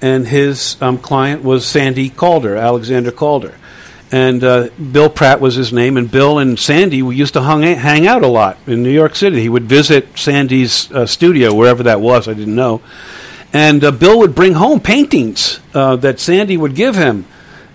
and 0.00 0.28
his 0.28 0.80
um, 0.80 0.96
client 0.96 1.42
was 1.42 1.66
Sandy 1.66 2.08
Calder, 2.08 2.56
Alexander 2.56 3.10
Calder. 3.10 3.56
And 4.12 4.42
uh, 4.42 4.70
Bill 4.90 5.08
Pratt 5.08 5.40
was 5.40 5.54
his 5.54 5.72
name, 5.72 5.96
and 5.96 6.10
Bill 6.10 6.38
and 6.38 6.58
Sandy 6.58 7.00
we 7.00 7.14
used 7.14 7.34
to 7.34 7.42
hung, 7.42 7.62
hang 7.62 8.08
out 8.08 8.24
a 8.24 8.26
lot 8.26 8.58
in 8.66 8.82
New 8.82 8.90
York 8.90 9.14
City. 9.14 9.40
He 9.40 9.48
would 9.48 9.64
visit 9.64 10.18
Sandy's 10.18 10.90
uh, 10.90 11.06
studio, 11.06 11.54
wherever 11.54 11.84
that 11.84 12.00
was, 12.00 12.26
I 12.28 12.34
didn't 12.34 12.56
know 12.56 12.80
and 13.52 13.82
uh, 13.82 13.90
Bill 13.90 14.18
would 14.20 14.34
bring 14.34 14.54
home 14.54 14.80
paintings 14.80 15.60
uh, 15.74 15.96
that 15.96 16.20
Sandy 16.20 16.56
would 16.56 16.74
give 16.74 16.94
him, 16.94 17.26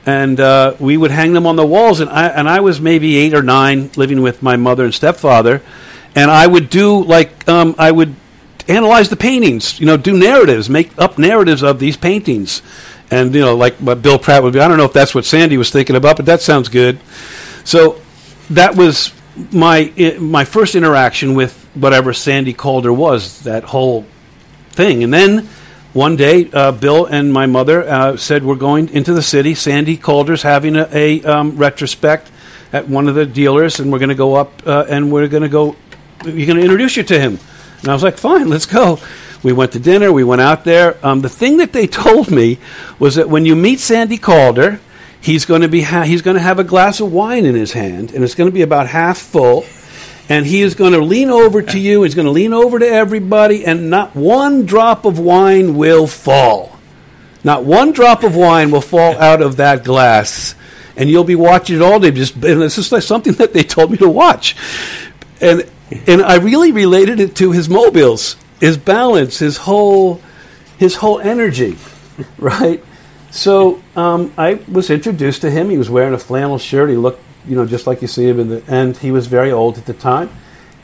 and 0.05 0.39
uh, 0.39 0.75
we 0.79 0.97
would 0.97 1.11
hang 1.11 1.33
them 1.33 1.45
on 1.45 1.55
the 1.55 1.65
walls. 1.65 1.99
And 1.99 2.09
I 2.09 2.27
and 2.27 2.47
I 2.47 2.61
was 2.61 2.79
maybe 2.79 3.17
eight 3.17 3.33
or 3.33 3.41
nine, 3.41 3.91
living 3.95 4.21
with 4.21 4.41
my 4.41 4.55
mother 4.55 4.85
and 4.85 4.93
stepfather, 4.93 5.61
and 6.15 6.31
I 6.31 6.47
would 6.47 6.69
do 6.69 7.03
like 7.03 7.47
um, 7.47 7.75
I 7.77 7.91
would 7.91 8.15
analyze 8.67 9.09
the 9.09 9.15
paintings, 9.15 9.79
you 9.79 9.85
know, 9.85 9.97
do 9.97 10.17
narratives, 10.17 10.69
make 10.69 10.97
up 10.97 11.17
narratives 11.17 11.61
of 11.61 11.79
these 11.79 11.97
paintings, 11.97 12.61
and 13.11 13.33
you 13.33 13.41
know, 13.41 13.55
like 13.55 13.83
Bill 14.01 14.17
Pratt 14.17 14.43
would 14.43 14.53
be. 14.53 14.59
I 14.59 14.67
don't 14.67 14.77
know 14.77 14.85
if 14.85 14.93
that's 14.93 15.13
what 15.13 15.25
Sandy 15.25 15.57
was 15.57 15.71
thinking 15.71 15.95
about, 15.95 16.15
but 16.17 16.25
that 16.27 16.41
sounds 16.41 16.69
good. 16.69 16.99
So 17.63 17.99
that 18.51 18.75
was 18.75 19.13
my 19.51 19.91
my 20.19 20.45
first 20.45 20.75
interaction 20.75 21.35
with 21.35 21.53
whatever 21.73 22.13
Sandy 22.13 22.53
Calder 22.53 22.93
was. 22.93 23.41
That 23.41 23.65
whole 23.65 24.05
thing, 24.71 25.03
and 25.03 25.13
then 25.13 25.49
one 25.95 26.17
day, 26.17 26.49
uh, 26.51 26.73
Bill 26.73 27.05
and 27.05 27.31
my 27.31 27.45
mother 27.45 27.87
uh, 27.87 28.17
said, 28.17 28.43
We're 28.43 28.55
going 28.55 28.89
into 28.89 29.13
the 29.13 29.21
city. 29.21 29.55
Sandy 29.55 29.95
Calder's 29.95 30.41
having 30.41 30.75
a, 30.75 30.89
a 30.91 31.23
um, 31.23 31.55
retrospect 31.55 32.29
at 32.73 32.89
one 32.89 33.07
of 33.07 33.15
the 33.15 33.25
dealers, 33.25 33.79
and 33.79 33.93
we're 33.93 33.99
going 33.99 34.09
to 34.09 34.15
go 34.15 34.35
up 34.35 34.67
uh, 34.67 34.83
and 34.89 35.09
we're 35.09 35.29
going 35.29 35.43
to 35.43 35.47
go, 35.49 35.77
you're 36.25 36.47
going 36.47 36.57
to 36.57 36.63
introduce 36.63 36.97
you 36.97 37.03
to 37.03 37.17
him. 37.17 37.39
And 37.79 37.87
I 37.87 37.93
was 37.93 38.03
like, 38.03 38.17
Fine, 38.17 38.49
let's 38.49 38.65
go. 38.65 38.99
We 39.41 39.53
went 39.53 39.71
to 39.71 39.79
dinner, 39.79 40.11
we 40.11 40.25
went 40.25 40.41
out 40.41 40.65
there. 40.65 40.97
Um, 41.01 41.21
the 41.21 41.29
thing 41.29 41.57
that 41.57 41.71
they 41.71 41.87
told 42.05 42.29
me 42.29 42.57
was 42.99 43.15
that 43.15 43.29
when 43.29 43.45
you 43.45 43.55
meet 43.55 43.79
Sandy 43.79 44.17
Calder, 44.17 44.81
he's 45.21 45.45
going 45.45 45.61
to 45.61 45.69
be 45.69 45.83
ha- 45.83 46.03
he's 46.03 46.21
going 46.21 46.35
to 46.35 46.43
have 46.43 46.59
a 46.59 46.65
glass 46.65 46.99
of 46.99 47.13
wine 47.13 47.45
in 47.45 47.55
his 47.55 47.71
hand, 47.71 48.11
and 48.11 48.21
it's 48.21 48.35
going 48.35 48.49
to 48.49 48.53
be 48.53 48.63
about 48.63 48.87
half 48.87 49.17
full 49.17 49.63
and 50.29 50.45
he 50.45 50.61
is 50.61 50.75
going 50.75 50.93
to 50.93 51.01
lean 51.01 51.29
over 51.29 51.61
to 51.61 51.79
you. 51.79 52.03
He's 52.03 52.15
going 52.15 52.25
to 52.25 52.31
lean 52.31 52.53
over 52.53 52.79
to 52.79 52.87
everybody, 52.87 53.65
and 53.65 53.89
not 53.89 54.15
one 54.15 54.65
drop 54.65 55.05
of 55.05 55.19
wine 55.19 55.75
will 55.75 56.07
fall. 56.07 56.79
Not 57.43 57.63
one 57.63 57.91
drop 57.91 58.23
of 58.23 58.35
wine 58.35 58.71
will 58.71 58.81
fall 58.81 59.17
out 59.19 59.41
of 59.41 59.57
that 59.57 59.83
glass, 59.83 60.55
and 60.97 61.09
you'll 61.09 61.23
be 61.23 61.35
watching 61.35 61.75
it 61.75 61.81
all 61.81 61.99
day. 61.99 62.11
Just 62.11 62.35
and 62.35 62.61
this 62.61 62.77
is 62.77 62.91
like 62.91 63.03
something 63.03 63.33
that 63.33 63.53
they 63.53 63.63
told 63.63 63.91
me 63.91 63.97
to 63.97 64.09
watch, 64.09 64.55
and 65.39 65.69
and 66.07 66.23
I 66.23 66.37
really 66.37 66.71
related 66.71 67.19
it 67.19 67.35
to 67.35 67.51
his 67.51 67.69
mobiles, 67.69 68.35
his 68.59 68.77
balance, 68.77 69.37
his 69.37 69.57
whole 69.57 70.21
his 70.77 70.95
whole 70.95 71.19
energy, 71.19 71.77
right? 72.37 72.83
So 73.29 73.81
um, 73.95 74.33
I 74.37 74.61
was 74.67 74.89
introduced 74.89 75.41
to 75.41 75.51
him. 75.51 75.69
He 75.69 75.77
was 75.77 75.89
wearing 75.89 76.13
a 76.13 76.17
flannel 76.17 76.57
shirt. 76.57 76.89
He 76.89 76.95
looked 76.95 77.21
you 77.47 77.55
know, 77.55 77.65
just 77.65 77.87
like 77.87 78.01
you 78.01 78.07
see 78.07 78.27
him 78.27 78.39
in 78.39 78.49
the. 78.49 78.63
And 78.67 78.95
he 78.97 79.11
was 79.11 79.27
very 79.27 79.51
old 79.51 79.77
at 79.77 79.85
the 79.85 79.93
time. 79.93 80.29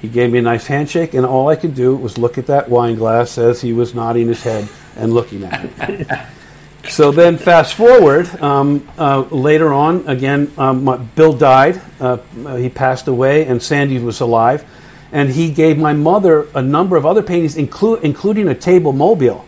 He 0.02 0.08
gave 0.08 0.32
me 0.32 0.39
a 0.39 0.41
nice 0.41 0.65
handshake, 0.65 1.13
and 1.13 1.26
all 1.26 1.47
I 1.47 1.56
could 1.56 1.76
do 1.76 1.95
was 1.95 2.17
look 2.17 2.39
at 2.39 2.47
that 2.47 2.69
wine 2.69 2.95
glass 2.95 3.38
as 3.38 3.62
he 3.62 3.71
was 3.71 3.93
nodding 3.93 4.28
his 4.28 4.41
head 4.41 4.67
and 4.95 5.13
looking 5.13 5.43
at 5.43 5.89
me. 5.89 6.06
so 6.89 7.12
then, 7.12 7.38
fast 7.38 7.76
forward, 7.76 8.28
um, 8.41 8.88
uh, 8.97 9.21
later 9.30 9.71
on, 9.71 10.08
again, 10.08 10.52
um, 10.58 10.86
my, 10.86 10.97
Bill 10.97 11.34
died. 11.34 11.80
Uh, 12.00 12.17
he 12.56 12.67
passed 12.67 13.08
away, 13.08 13.45
and 13.45 13.62
Sandy 13.62 14.00
was 14.00 14.21
alive. 14.21 14.65
And 15.12 15.30
he 15.30 15.52
gave 15.52 15.78
my 15.78 15.93
mother 15.93 16.47
a 16.56 16.62
number 16.62 16.95
of 16.95 17.06
other 17.06 17.21
paintings, 17.21 17.56
inclu- 17.56 18.02
including 18.02 18.47
a 18.47 18.56
table 18.56 18.93
mobile. 18.93 19.45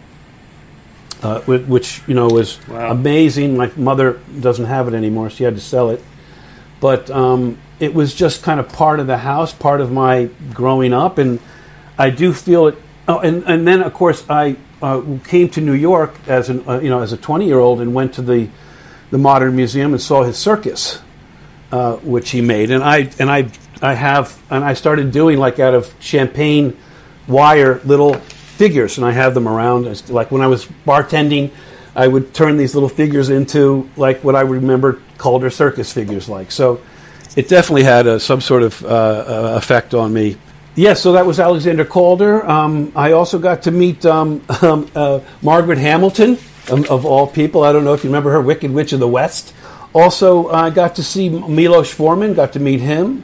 Uh, 1.24 1.40
which 1.40 2.02
you 2.06 2.14
know 2.14 2.28
was 2.28 2.60
wow. 2.68 2.92
amazing. 2.92 3.56
My 3.56 3.72
mother 3.78 4.20
doesn't 4.42 4.66
have 4.66 4.90
it 4.90 4.94
anymore; 4.94 5.30
she 5.30 5.46
had 5.46 5.56
to 5.56 5.62
sell 5.62 5.90
it 5.90 6.04
but 6.84 7.10
um, 7.12 7.58
it 7.80 7.94
was 7.94 8.14
just 8.14 8.44
kind 8.44 8.60
of 8.60 8.68
part 8.68 9.00
of 9.00 9.08
the 9.08 9.16
house, 9.16 9.54
part 9.54 9.80
of 9.80 9.90
my 9.90 10.30
growing 10.54 10.92
up, 10.92 11.18
and 11.18 11.40
I 11.98 12.10
do 12.10 12.34
feel 12.34 12.68
it. 12.68 12.76
Oh, 13.08 13.20
and 13.20 13.42
and 13.46 13.66
then 13.66 13.82
of 13.82 13.94
course 13.94 14.26
I 14.30 14.58
uh, 14.82 15.02
came 15.24 15.48
to 15.52 15.62
New 15.62 15.76
York 15.76 16.14
as 16.28 16.50
an 16.50 16.68
uh, 16.68 16.82
you 16.82 16.90
know 16.90 17.00
as 17.00 17.14
a 17.14 17.18
twenty 17.18 17.46
year 17.46 17.58
old 17.58 17.80
and 17.80 17.94
went 17.94 18.16
to 18.16 18.22
the 18.22 18.50
the 19.12 19.18
Modern 19.18 19.56
Museum 19.56 19.94
and 19.94 20.02
saw 20.02 20.24
his 20.24 20.38
circus, 20.38 21.00
uh, 21.72 21.96
which 22.04 22.32
he 22.32 22.42
made, 22.42 22.70
and 22.70 22.84
I 22.84 23.10
and 23.18 23.32
I 23.32 23.50
I 23.82 23.94
have 23.94 24.38
and 24.50 24.62
I 24.62 24.74
started 24.74 25.14
doing 25.14 25.38
like 25.38 25.60
out 25.60 25.74
of 25.74 25.96
champagne 26.02 26.78
wire 27.30 27.80
little 27.86 28.16
figures, 28.16 28.98
and 28.98 29.08
I 29.08 29.14
have 29.14 29.34
them 29.34 29.48
around. 29.48 30.10
Like 30.10 30.32
when 30.32 30.42
I 30.42 30.48
was 30.48 30.66
bartending, 30.86 31.52
I 31.96 32.08
would 32.08 32.34
turn 32.34 32.58
these 32.58 32.74
little 32.74 32.90
figures 32.90 33.30
into 33.30 33.90
like 33.98 34.24
what 34.24 34.36
I 34.36 34.42
remember 34.42 35.02
Calder 35.18 35.50
circus 35.50 35.94
figures 35.94 36.28
like. 36.28 36.52
So 36.52 36.82
it 37.36 37.48
definitely 37.48 37.84
had 37.84 38.08
a, 38.08 38.20
some 38.20 38.42
sort 38.42 38.64
of 38.64 38.84
uh, 38.84 38.88
uh, 38.88 39.54
effect 39.58 39.94
on 39.94 40.14
me. 40.14 40.30
Yes, 40.30 40.40
yeah, 40.76 40.94
so 40.96 41.12
that 41.12 41.26
was 41.26 41.40
Alexander 41.40 41.86
Calder. 41.86 42.44
Um, 42.50 42.92
I 42.96 43.12
also 43.12 43.38
got 43.38 43.64
to 43.64 43.72
meet 43.72 44.06
um, 44.06 44.44
um, 44.62 44.90
uh, 44.96 45.20
Margaret 45.42 45.78
Hamilton, 45.78 46.38
um, 46.72 46.86
of 46.90 47.06
all 47.06 47.28
people. 47.28 47.64
I 47.64 47.72
don't 47.72 47.84
know 47.84 47.94
if 47.94 48.04
you 48.04 48.10
remember 48.10 48.32
her, 48.32 48.42
Wicked 48.42 48.72
Witch 48.72 48.92
of 48.92 49.00
the 49.00 49.08
West. 49.08 49.54
Also, 49.94 50.50
I 50.50 50.72
got 50.72 50.96
to 50.96 51.04
see 51.04 51.30
Milos 51.30 51.94
Forman, 51.94 52.34
got 52.34 52.54
to 52.54 52.60
meet 52.60 52.80
him. 52.80 53.24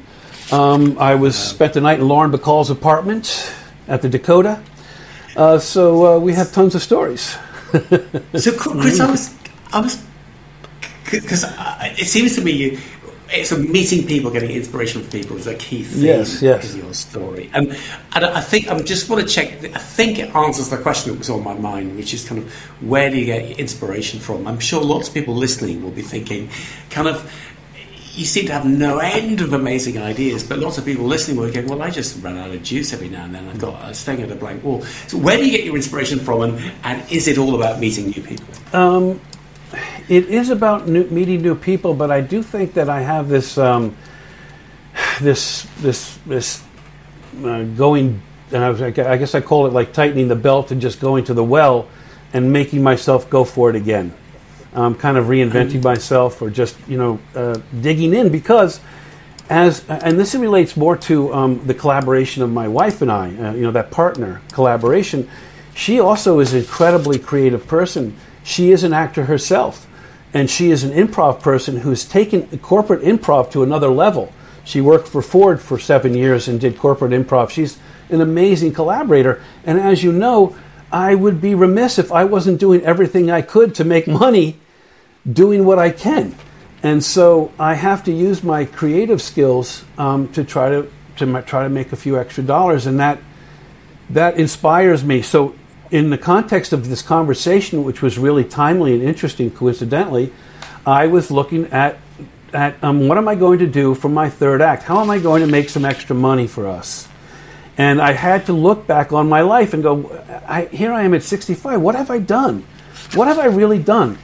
Um, 0.51 0.97
I 0.99 1.15
was 1.15 1.35
spent 1.35 1.73
the 1.73 1.81
night 1.81 1.99
in 1.99 2.07
Lauren 2.07 2.31
Bacall's 2.31 2.69
apartment 2.69 3.51
at 3.87 4.03
the 4.03 4.09
Dakota. 4.09 4.61
Uh, 5.35 5.57
so 5.57 6.05
uh, 6.05 6.19
we 6.19 6.33
have 6.33 6.51
tons 6.51 6.75
of 6.75 6.83
stories. 6.83 7.35
so, 8.35 8.51
Chris, 8.57 8.99
I 8.99 9.11
was, 9.11 9.35
I 9.71 9.81
was 9.81 10.03
because 11.11 11.45
it 11.97 12.07
seems 12.07 12.35
to 12.35 12.41
me 12.41 12.51
you, 12.51 12.79
it's 13.31 13.51
a 13.51 13.59
meeting 13.59 14.07
people, 14.07 14.31
getting 14.31 14.51
inspiration 14.51 15.01
from 15.01 15.11
people 15.11 15.37
is 15.37 15.47
a 15.47 15.53
key 15.55 15.83
theme 15.83 16.03
yes, 16.03 16.41
yes. 16.41 16.73
in 16.73 16.81
your 16.81 16.93
story. 16.93 17.49
And, 17.53 17.77
and 18.15 18.25
I 18.25 18.41
think 18.41 18.69
I 18.69 18.79
just 18.79 19.09
want 19.09 19.21
to 19.21 19.27
check. 19.27 19.63
I 19.63 19.77
think 19.77 20.17
it 20.17 20.35
answers 20.35 20.69
the 20.69 20.77
question 20.77 21.11
that 21.11 21.19
was 21.19 21.29
on 21.29 21.43
my 21.43 21.53
mind, 21.53 21.95
which 21.95 22.13
is 22.13 22.27
kind 22.27 22.41
of 22.41 22.51
where 22.81 23.09
do 23.09 23.17
you 23.17 23.25
get 23.25 23.59
inspiration 23.59 24.19
from? 24.19 24.47
I'm 24.47 24.59
sure 24.59 24.83
lots 24.83 25.09
of 25.09 25.13
people 25.13 25.35
listening 25.35 25.83
will 25.83 25.91
be 25.91 26.01
thinking, 26.01 26.49
kind 26.89 27.07
of. 27.07 27.31
You 28.19 28.25
seem 28.25 28.47
to 28.47 28.51
have 28.51 28.65
no 28.65 28.97
end 28.97 29.39
of 29.39 29.53
amazing 29.53 29.97
ideas, 29.97 30.43
but 30.43 30.59
lots 30.59 30.77
of 30.77 30.83
people 30.83 31.05
listening 31.05 31.37
will 31.37 31.49
going, 31.53 31.67
"Well, 31.67 31.81
I 31.81 31.89
just 31.89 32.21
run 32.21 32.37
out 32.37 32.51
of 32.51 32.61
juice 32.61 32.91
every 32.91 33.07
now 33.07 33.23
and 33.23 33.33
then. 33.33 33.47
I've 33.47 33.59
got 33.59 33.75
I'm 33.81 34.19
at 34.19 34.29
a 34.29 34.35
blank 34.35 34.61
wall." 34.61 34.81
So, 35.07 35.17
where 35.17 35.37
do 35.37 35.45
you 35.45 35.51
get 35.51 35.63
your 35.63 35.77
inspiration 35.77 36.19
from, 36.19 36.41
and, 36.41 36.73
and 36.83 37.09
is 37.09 37.29
it 37.29 37.37
all 37.37 37.55
about 37.55 37.79
meeting 37.79 38.07
new 38.07 38.21
people? 38.21 38.45
Um, 38.73 39.21
it 40.09 40.25
is 40.25 40.49
about 40.49 40.85
new, 40.85 41.05
meeting 41.05 41.41
new 41.41 41.55
people, 41.55 41.93
but 41.93 42.11
I 42.11 42.19
do 42.19 42.43
think 42.43 42.73
that 42.73 42.89
I 42.89 42.99
have 42.99 43.29
this 43.29 43.57
um, 43.57 43.95
this 45.21 45.65
this 45.79 46.19
this 46.25 46.61
uh, 47.41 47.63
going. 47.63 48.21
And 48.51 48.65
I, 48.65 48.87
I 49.13 49.15
guess 49.15 49.33
I 49.33 49.39
call 49.39 49.65
it 49.65 49.71
like 49.71 49.93
tightening 49.93 50.27
the 50.27 50.35
belt 50.35 50.71
and 50.71 50.81
just 50.81 50.99
going 50.99 51.23
to 51.25 51.33
the 51.33 51.43
well 51.43 51.87
and 52.33 52.51
making 52.51 52.83
myself 52.83 53.29
go 53.29 53.45
for 53.45 53.69
it 53.69 53.77
again. 53.77 54.13
Um, 54.71 54.93
kind 54.93 55.17
of 55.17 55.25
reinventing 55.25 55.83
myself 55.83 56.43
or 56.43 56.51
just 56.51 56.77
you 56.87 56.97
know 56.97 57.19
uh, 57.33 57.59
digging 57.81 58.13
in 58.13 58.29
because 58.29 58.79
as 59.49 59.83
and 59.89 60.19
this 60.19 60.35
relates 60.35 60.77
more 60.77 60.95
to 60.95 61.33
um, 61.33 61.65
the 61.65 61.73
collaboration 61.73 62.43
of 62.43 62.51
my 62.51 62.67
wife 62.67 63.01
and 63.01 63.11
I. 63.11 63.35
Uh, 63.35 63.53
you 63.53 63.63
know 63.63 63.71
that 63.71 63.89
partner 63.89 64.41
collaboration. 64.51 65.27
She 65.73 65.99
also 65.99 66.39
is 66.39 66.53
an 66.53 66.59
incredibly 66.59 67.17
creative 67.17 67.65
person. 67.65 68.15
She 68.43 68.71
is 68.71 68.83
an 68.83 68.93
actor 68.93 69.25
herself 69.25 69.87
and 70.33 70.49
she 70.49 70.71
is 70.71 70.83
an 70.83 70.91
improv 70.91 71.41
person 71.41 71.77
who's 71.77 72.05
taken 72.05 72.59
corporate 72.59 73.01
improv 73.01 73.51
to 73.51 73.63
another 73.63 73.89
level. 73.89 74.31
She 74.63 74.81
worked 74.81 75.07
for 75.07 75.21
Ford 75.21 75.59
for 75.59 75.79
seven 75.79 76.13
years 76.13 76.47
and 76.47 76.59
did 76.59 76.77
corporate 76.77 77.11
improv. 77.11 77.49
She's 77.49 77.79
an 78.09 78.21
amazing 78.21 78.73
collaborator. 78.73 79.41
And 79.65 79.79
as 79.79 80.03
you 80.03 80.11
know, 80.11 80.55
I 80.91 81.15
would 81.15 81.39
be 81.39 81.55
remiss 81.55 81.99
if 81.99 82.11
I 82.11 82.23
wasn't 82.23 82.59
doing 82.59 82.81
everything 82.81 83.29
I 83.29 83.41
could 83.41 83.75
to 83.75 83.83
make 83.83 84.07
money 84.07 84.57
doing 85.31 85.65
what 85.65 85.79
I 85.79 85.91
can. 85.91 86.35
And 86.81 87.03
so 87.03 87.51
I 87.59 87.73
have 87.73 88.03
to 88.05 88.11
use 88.11 88.43
my 88.43 88.65
creative 88.65 89.21
skills 89.21 89.83
um, 89.97 90.29
to 90.29 90.43
try 90.43 90.69
to, 90.69 90.89
to 91.17 91.41
try 91.41 91.63
to 91.63 91.69
make 91.69 91.91
a 91.91 91.97
few 91.97 92.17
extra 92.17 92.43
dollars, 92.43 92.85
and 92.85 92.99
that 92.99 93.19
that 94.09 94.37
inspires 94.37 95.03
me. 95.03 95.21
So 95.21 95.55
in 95.91 96.09
the 96.09 96.17
context 96.17 96.71
of 96.71 96.89
this 96.89 97.01
conversation, 97.01 97.83
which 97.83 98.01
was 98.01 98.17
really 98.17 98.43
timely 98.43 98.93
and 98.93 99.03
interesting, 99.03 99.51
coincidentally, 99.51 100.31
I 100.85 101.07
was 101.07 101.29
looking 101.29 101.65
at 101.67 101.97
at 102.53 102.81
um, 102.83 103.07
what 103.07 103.17
am 103.17 103.27
I 103.27 103.35
going 103.35 103.59
to 103.59 103.67
do 103.67 103.93
for 103.93 104.07
my 104.07 104.29
third 104.29 104.61
act? 104.61 104.83
How 104.83 105.01
am 105.01 105.09
I 105.09 105.19
going 105.19 105.41
to 105.41 105.47
make 105.47 105.69
some 105.69 105.83
extra 105.83 106.15
money 106.15 106.47
for 106.47 106.65
us? 106.65 107.08
And 107.79 108.01
I 108.01 108.11
had 108.11 108.45
to 108.47 108.53
look 108.53 108.85
back 108.85 109.13
on 109.13 109.27
my 109.27 109.41
life 109.41 109.73
and 109.73 109.81
go, 109.81 110.23
I, 110.45 110.65
here 110.65 110.93
I 110.93 111.03
am 111.03 111.13
at 111.13 111.23
65. 111.23 111.81
What 111.81 111.95
have 111.95 112.11
I 112.11 112.19
done? 112.19 112.65
What 113.15 113.27
have 113.27 113.39
I 113.39 113.45
really 113.45 113.79
done? 113.81 114.19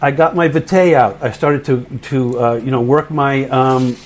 I 0.00 0.12
got 0.12 0.36
my 0.36 0.46
Vitae 0.46 0.94
out. 0.94 1.20
I 1.20 1.32
started 1.32 1.64
to 1.64 1.98
to 2.10 2.40
uh, 2.40 2.54
you 2.54 2.70
know 2.70 2.82
work 2.82 3.10
my 3.10 3.48
um, 3.48 3.96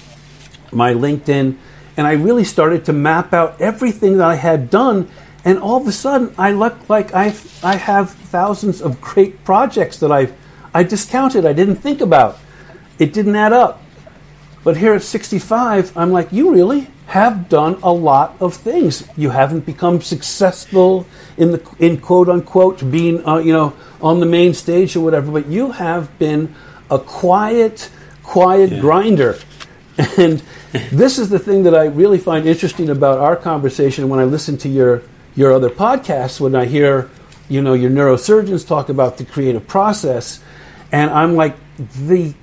my 0.73 0.95
LinkedIn, 0.95 1.59
and 1.99 2.07
I 2.07 2.13
really 2.13 2.45
started 2.45 2.87
to 2.87 2.95
map 2.95 3.35
out 3.35 3.61
everything 3.61 4.17
that 4.17 4.31
I 4.31 4.37
had 4.37 4.71
done 4.71 5.11
and 5.45 5.59
all 5.59 5.81
of 5.81 5.87
a 5.87 5.93
sudden 5.93 6.35
I 6.39 6.53
look 6.53 6.89
like 6.89 7.15
I 7.15 7.35
I 7.63 7.77
have 7.77 8.11
thousands 8.11 8.81
of 8.81 9.01
great 9.01 9.45
projects 9.45 9.99
that 9.99 10.13
I 10.13 10.33
I 10.73 10.83
discounted. 10.83 11.45
I 11.45 11.53
didn't 11.53 11.77
think 11.77 12.01
about. 12.01 12.39
It 12.99 13.13
didn't 13.13 13.37
add 13.37 13.53
up. 13.53 13.82
But 14.65 14.77
here 14.77 14.95
at 14.95 15.03
65, 15.03 15.97
I'm 15.97 16.13
like, 16.13 16.33
you 16.33 16.53
really 16.53 16.89
have 17.07 17.49
done 17.49 17.79
a 17.83 17.93
lot 17.93 18.37
of 18.41 18.55
things. 18.55 19.07
You 19.17 19.31
haven't 19.31 19.67
become 19.67 20.01
successful 20.01 21.07
in 21.37 21.51
the 21.53 21.77
in 21.79 21.99
quote 21.99 22.29
unquote 22.29 22.91
being 22.91 23.27
uh, 23.27 23.37
you 23.39 23.53
know 23.53 23.75
on 24.01 24.21
the 24.21 24.27
main 24.27 24.55
stage 24.55 24.97
or 24.97 25.01
whatever, 25.01 25.31
but 25.31 25.47
you 25.47 25.73
have 25.73 26.19
been 26.19 26.55
a 26.91 26.99
quiet, 26.99 27.91
quiet 28.23 28.73
yeah. 28.73 28.81
grinder. 28.81 29.39
And 30.17 30.43
this 30.73 31.19
is 31.19 31.29
the 31.29 31.39
thing 31.39 31.65
that 31.65 31.75
I 31.75 31.85
really 31.85 32.17
find 32.17 32.47
interesting 32.47 32.89
about 32.89 33.19
our 33.19 33.37
conversation 33.37 34.09
when 34.09 34.19
I 34.19 34.25
listen 34.25 34.57
to 34.59 34.69
your 34.69 35.03
your 35.35 35.53
other 35.53 35.69
podcasts 35.69 36.41
when 36.41 36.55
I 36.55 36.65
hear, 36.65 37.11
you 37.49 37.61
know, 37.61 37.75
your 37.75 37.91
neurosurgeons 37.91 38.67
talk 38.67 38.89
about 38.89 39.19
the 39.19 39.25
creative 39.25 39.67
process, 39.67 40.43
and 40.91 41.11
I'm 41.11 41.37
like, 41.37 41.57
the 41.77 42.35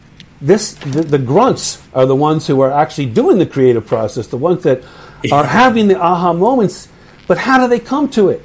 this 0.42 0.74
the, 0.74 1.02
the 1.02 1.20
grunts 1.20 1.82
are 1.94 2.06
the 2.06 2.16
ones 2.16 2.48
who 2.48 2.62
are 2.62 2.72
actually 2.72 3.08
doing 3.08 3.40
the 3.40 3.46
creative 3.46 3.86
process, 3.86 4.28
the 4.28 4.38
ones 4.38 4.64
that 4.64 4.84
are 5.32 5.46
having 5.46 5.88
the 5.88 6.00
aha 6.00 6.34
moments. 6.34 6.88
But 7.28 7.38
how 7.38 7.60
do 7.60 7.68
they 7.68 7.80
come 7.80 8.10
to 8.12 8.30
it? 8.30 8.44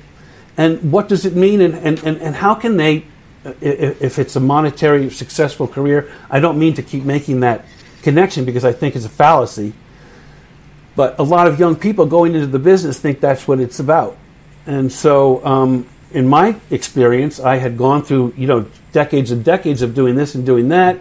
And 0.56 0.92
what 0.92 1.08
does 1.08 1.24
it 1.24 1.34
mean? 1.34 1.60
And, 1.60 1.74
and, 1.74 2.02
and, 2.04 2.18
and 2.18 2.34
how 2.34 2.54
can 2.54 2.76
they, 2.76 3.06
if 3.60 4.18
it's 4.18 4.36
a 4.36 4.40
monetary 4.40 5.10
successful 5.10 5.66
career, 5.66 6.12
I 6.30 6.40
don't 6.40 6.58
mean 6.58 6.74
to 6.74 6.82
keep 6.82 7.04
making 7.04 7.40
that 7.40 7.64
connection 8.02 8.44
because 8.44 8.64
I 8.64 8.72
think 8.72 8.94
it's 8.94 9.04
a 9.04 9.10
fallacy. 9.10 9.72
But 10.96 11.18
a 11.18 11.22
lot 11.22 11.48
of 11.48 11.58
young 11.58 11.74
people 11.74 12.06
going 12.06 12.34
into 12.34 12.46
the 12.46 12.58
business 12.58 13.00
think 13.00 13.20
that's 13.20 13.48
what 13.48 13.58
it's 13.58 13.80
about. 13.80 14.16
And 14.66 14.92
so, 14.92 15.44
um, 15.44 15.88
in 16.12 16.28
my 16.28 16.56
experience, 16.70 17.40
I 17.40 17.56
had 17.56 17.76
gone 17.76 18.02
through 18.02 18.34
you 18.36 18.46
know 18.46 18.66
decades 18.92 19.32
and 19.32 19.44
decades 19.44 19.82
of 19.82 19.94
doing 19.94 20.14
this 20.14 20.36
and 20.36 20.46
doing 20.46 20.68
that, 20.68 21.00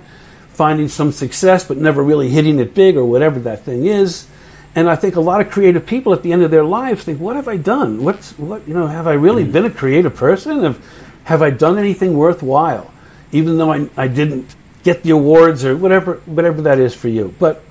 finding 0.54 0.88
some 0.88 1.12
success, 1.12 1.66
but 1.66 1.78
never 1.78 2.04
really 2.04 2.30
hitting 2.30 2.60
it 2.60 2.74
big 2.74 2.96
or 2.96 3.06
whatever 3.06 3.40
that 3.40 3.64
thing 3.64 3.86
is. 3.86 4.28
And 4.76 4.90
I 4.90 4.96
think 4.96 5.16
a 5.16 5.22
lot 5.22 5.42
of 5.42 5.52
creative 5.52 5.86
people 5.86 6.14
at 6.14 6.24
the 6.24 6.34
end 6.34 6.42
of 6.42 6.52
their 6.52 6.64
lives 6.64 7.04
think, 7.04 7.20
"What 7.20 7.36
have 7.36 7.48
I 7.48 7.58
done? 7.58 8.04
What's 8.04 8.38
what? 8.40 8.68
You 8.68 8.74
know, 8.74 8.88
have 8.88 9.08
I 9.08 9.14
really 9.14 9.44
been 9.44 9.66
a 9.66 9.70
creative 9.70 10.16
person? 10.16 10.64
Have 10.64 10.84
have 11.26 11.42
I 11.42 11.52
done 11.52 11.78
anything 11.78 12.18
worthwhile? 12.18 12.92
Even 13.32 13.58
though 13.58 13.72
I, 13.72 13.90
I 13.96 14.08
didn't 14.08 14.56
get 14.84 15.04
the 15.04 15.12
awards 15.12 15.64
or 15.64 15.78
whatever 15.78 16.22
whatever 16.26 16.62
that 16.64 16.80
is 16.80 16.96
for 16.96 17.08
you." 17.08 17.36
But 17.38 17.62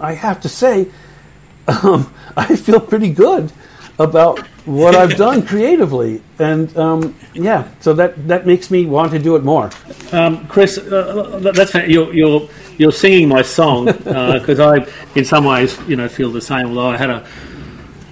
I 0.00 0.14
have 0.14 0.40
to 0.40 0.48
say, 0.48 0.88
um, 1.68 2.12
I 2.36 2.56
feel 2.56 2.80
pretty 2.80 3.10
good 3.10 3.52
about 3.98 4.40
what 4.64 4.94
I've 4.94 5.16
done 5.26 5.44
creatively, 5.46 6.22
and 6.38 6.74
um, 6.76 7.14
yeah, 7.34 7.68
so 7.80 7.92
that 7.94 8.28
that 8.28 8.46
makes 8.46 8.70
me 8.70 8.86
want 8.86 9.12
to 9.12 9.18
do 9.18 9.36
it 9.36 9.44
more. 9.44 9.70
Um, 10.12 10.46
Chris, 10.48 10.78
uh, 10.78 11.40
uh 11.44 11.52
that's 11.52 11.74
you're, 11.74 12.12
you're 12.12 12.48
you're 12.78 12.92
singing 12.92 13.28
my 13.28 13.42
song 13.42 13.86
because 13.86 14.60
uh, 14.60 14.70
I, 14.70 15.18
in 15.18 15.24
some 15.24 15.44
ways, 15.44 15.78
you 15.88 15.96
know, 15.96 16.08
feel 16.08 16.30
the 16.30 16.40
same. 16.40 16.68
Although 16.68 16.90
I 16.90 16.96
had 16.96 17.10
a, 17.10 17.26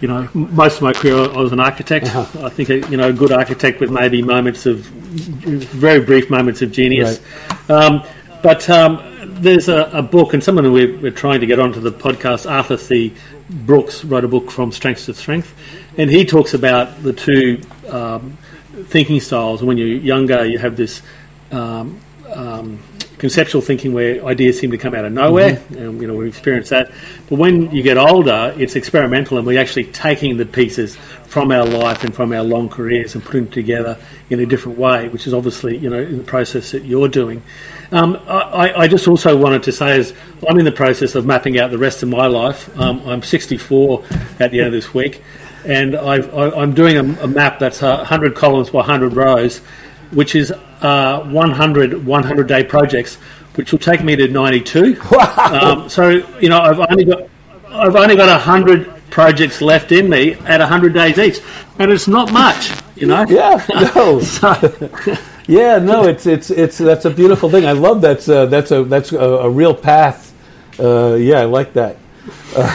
you 0.01 0.09
know, 0.09 0.29
most 0.35 0.77
of 0.77 0.83
my 0.83 0.93
career 0.93 1.17
I 1.17 1.39
was 1.39 1.53
an 1.53 1.61
architect. 1.61 2.07
Uh-huh. 2.07 2.47
I 2.47 2.49
think 2.51 2.71
a, 2.71 2.79
you 2.91 2.97
know, 2.97 3.09
a 3.09 3.13
good 3.13 3.33
architect 3.33 3.81
with 3.81 3.91
maybe 3.91 4.23
moments 4.23 4.67
of 4.67 4.81
very 4.81 6.05
brief 6.05 6.29
moments 6.31 6.63
of 6.63 6.73
genius. 6.73 7.21
Right. 7.69 7.71
Um, 7.71 8.03
but 8.47 8.71
um, 8.71 9.03
there's 9.43 9.69
a, 9.69 9.91
a, 9.93 10.03
book, 10.03 10.33
and 10.33 10.41
someone 10.41 10.71
we're, 10.71 10.97
we're, 10.99 11.11
trying 11.11 11.41
to 11.41 11.47
get 11.47 11.59
onto 11.59 11.81
the 11.81 11.91
podcast, 11.91 12.49
Arthur 12.49 12.77
C. 12.77 13.13
Brooks, 13.51 14.05
wrote 14.05 14.23
a 14.23 14.29
book 14.29 14.53
from 14.53 14.71
strength 14.71 15.07
to 15.07 15.15
strength, 15.15 15.53
and 15.99 16.09
he 16.09 16.25
talks 16.25 16.55
about 16.55 17.03
the 17.03 17.13
two 17.13 17.61
um, 17.89 18.39
thinking 18.85 19.19
styles. 19.19 19.65
When 19.65 19.79
you're 19.79 19.89
younger, 19.89 20.45
you 20.47 20.59
have 20.59 20.77
this 20.77 21.03
um, 21.51 22.01
um, 22.33 22.81
conceptual 23.19 23.63
thinking 23.63 23.93
where 23.93 24.25
ideas 24.25 24.61
seem 24.61 24.71
to 24.71 24.79
come 24.79 24.95
out 24.95 25.05
of 25.05 25.13
nowhere, 25.13 25.57
mm-hmm. 25.57 25.79
and 25.79 26.01
you 26.01 26.07
know 26.07 26.15
we've 26.15 26.29
experienced 26.29 26.71
that. 26.71 26.93
But 27.29 27.41
when 27.41 27.73
you 27.73 27.83
get 27.83 27.99
older, 27.99 28.55
it's 28.57 28.77
experimental, 28.77 29.39
and 29.39 29.47
we're 29.47 29.61
actually 29.61 29.87
taking 29.87 30.37
the 30.37 30.47
pieces 30.47 30.95
from 31.27 31.51
our 31.51 31.65
life 31.65 32.05
and 32.05 32.15
from 32.15 32.33
our 32.33 32.45
long 32.45 32.69
careers 32.69 33.17
and 33.17 33.25
putting 33.25 33.47
them 33.47 33.53
together 33.53 33.99
in 34.31 34.39
a 34.39 34.47
different 34.47 34.79
way, 34.79 35.09
which 35.09 35.27
is 35.27 35.35
obviously 35.35 35.77
you 35.77 35.91
know 35.91 35.99
in 35.99 36.19
the 36.19 36.25
process 36.25 36.71
that 36.71 36.85
you're 36.85 37.09
doing. 37.09 37.43
Um, 37.93 38.21
I, 38.27 38.73
I, 38.77 38.89
just 38.89 39.07
also 39.07 39.37
wanted 39.37 39.63
to 39.65 39.73
say, 39.73 39.99
as 39.99 40.13
I'm 40.49 40.59
in 40.59 40.65
the 40.65 40.73
process 40.73 41.15
of 41.15 41.25
mapping 41.25 41.59
out 41.59 41.71
the 41.71 41.79
rest 41.79 42.03
of 42.03 42.09
my 42.09 42.27
life. 42.27 42.77
Um, 42.79 43.01
I'm 43.07 43.23
64 43.23 44.05
at 44.41 44.51
the 44.51 44.59
end 44.59 44.67
of 44.67 44.73
this 44.73 44.93
week, 44.93 45.23
and 45.65 45.95
i 45.97 46.17
am 46.61 46.75
doing 46.75 46.97
a, 46.97 47.23
a, 47.23 47.29
map 47.29 47.59
that's 47.59 47.83
100 47.83 48.35
columns 48.35 48.71
by 48.71 48.79
100 48.79 49.15
rows, 49.15 49.59
which 50.11 50.35
is 50.35 50.53
uh, 50.81 51.23
100 51.25 52.05
100 52.05 52.47
day 52.49 52.65
projects, 52.65 53.17
which 53.55 53.71
will 53.71 53.79
take 53.79 54.03
me 54.03 54.17
to 54.17 54.29
92. 54.29 55.01
Wow. 55.11 55.83
Um, 55.83 55.89
so 55.89 56.11
you 56.41 56.49
know, 56.49 56.61
I've 56.61 56.81
only 56.81 57.05
got 57.05 57.29
I've 57.69 57.97
only 57.97 58.17
got 58.17 58.29
100 58.29 59.11
projects 59.11 59.61
left 59.61 59.93
in 59.93 60.09
me 60.09 60.35
at 60.35 60.61
100 60.61 60.93
days 60.93 61.19
each, 61.19 61.41
and 61.79 61.91
it's 61.91 62.09
not 62.09 62.33
much, 62.33 62.73
you 62.97 63.07
know. 63.07 63.25
Yeah, 63.29 63.65
no. 63.95 64.21
so, 64.21 64.53
yeah, 65.47 65.79
no, 65.79 66.05
it's 66.05 66.27
it's 66.27 66.51
it's 66.51 66.79
that's 66.79 67.05
a 67.05 67.11
beautiful 67.11 67.49
thing. 67.49 67.67
I 67.67 67.73
love 67.73 68.01
that. 68.01 68.29
Uh, 68.29 68.47
that's 68.47 68.71
a 68.71 68.83
that's 68.85 69.13
a, 69.13 69.19
a 69.19 69.51
real 69.51 69.75
path. 69.75 70.35
Uh, 70.79 71.15
yeah, 71.15 71.41
I 71.41 71.45
like 71.45 71.73
that. 71.75 71.97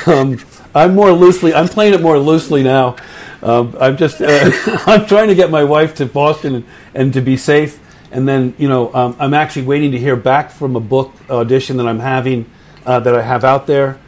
Um, 0.08 0.40
I'm 0.74 0.96
more 0.96 1.12
loosely. 1.12 1.54
I'm 1.54 1.68
playing 1.68 1.94
it 1.94 2.02
more 2.02 2.18
loosely 2.18 2.64
now. 2.64 2.96
Um, 3.42 3.76
I'm 3.80 3.98
just. 3.98 4.22
Uh, 4.22 4.52
I'm 4.86 5.06
trying 5.06 5.28
to 5.28 5.36
get 5.36 5.52
my 5.52 5.64
wife 5.64 5.96
to 5.96 6.06
Boston 6.06 6.56
and, 6.56 6.66
and 6.94 7.14
to 7.14 7.22
be 7.22 7.36
safe. 7.36 7.80
And 8.12 8.28
then 8.28 8.56
you 8.58 8.70
know, 8.70 8.94
um, 8.94 9.16
I'm 9.20 9.34
actually 9.34 9.64
waiting 9.64 9.92
to 9.92 10.00
hear 10.00 10.16
back 10.16 10.52
from 10.52 10.76
a 10.76 10.80
book 10.80 11.14
audition 11.30 11.78
that 11.78 11.88
I'm 11.88 12.00
having 12.00 12.50
uh, 12.86 13.00
that 13.02 13.14
I 13.14 13.22
have 13.22 13.44
out 13.44 13.68
there. 13.68 14.00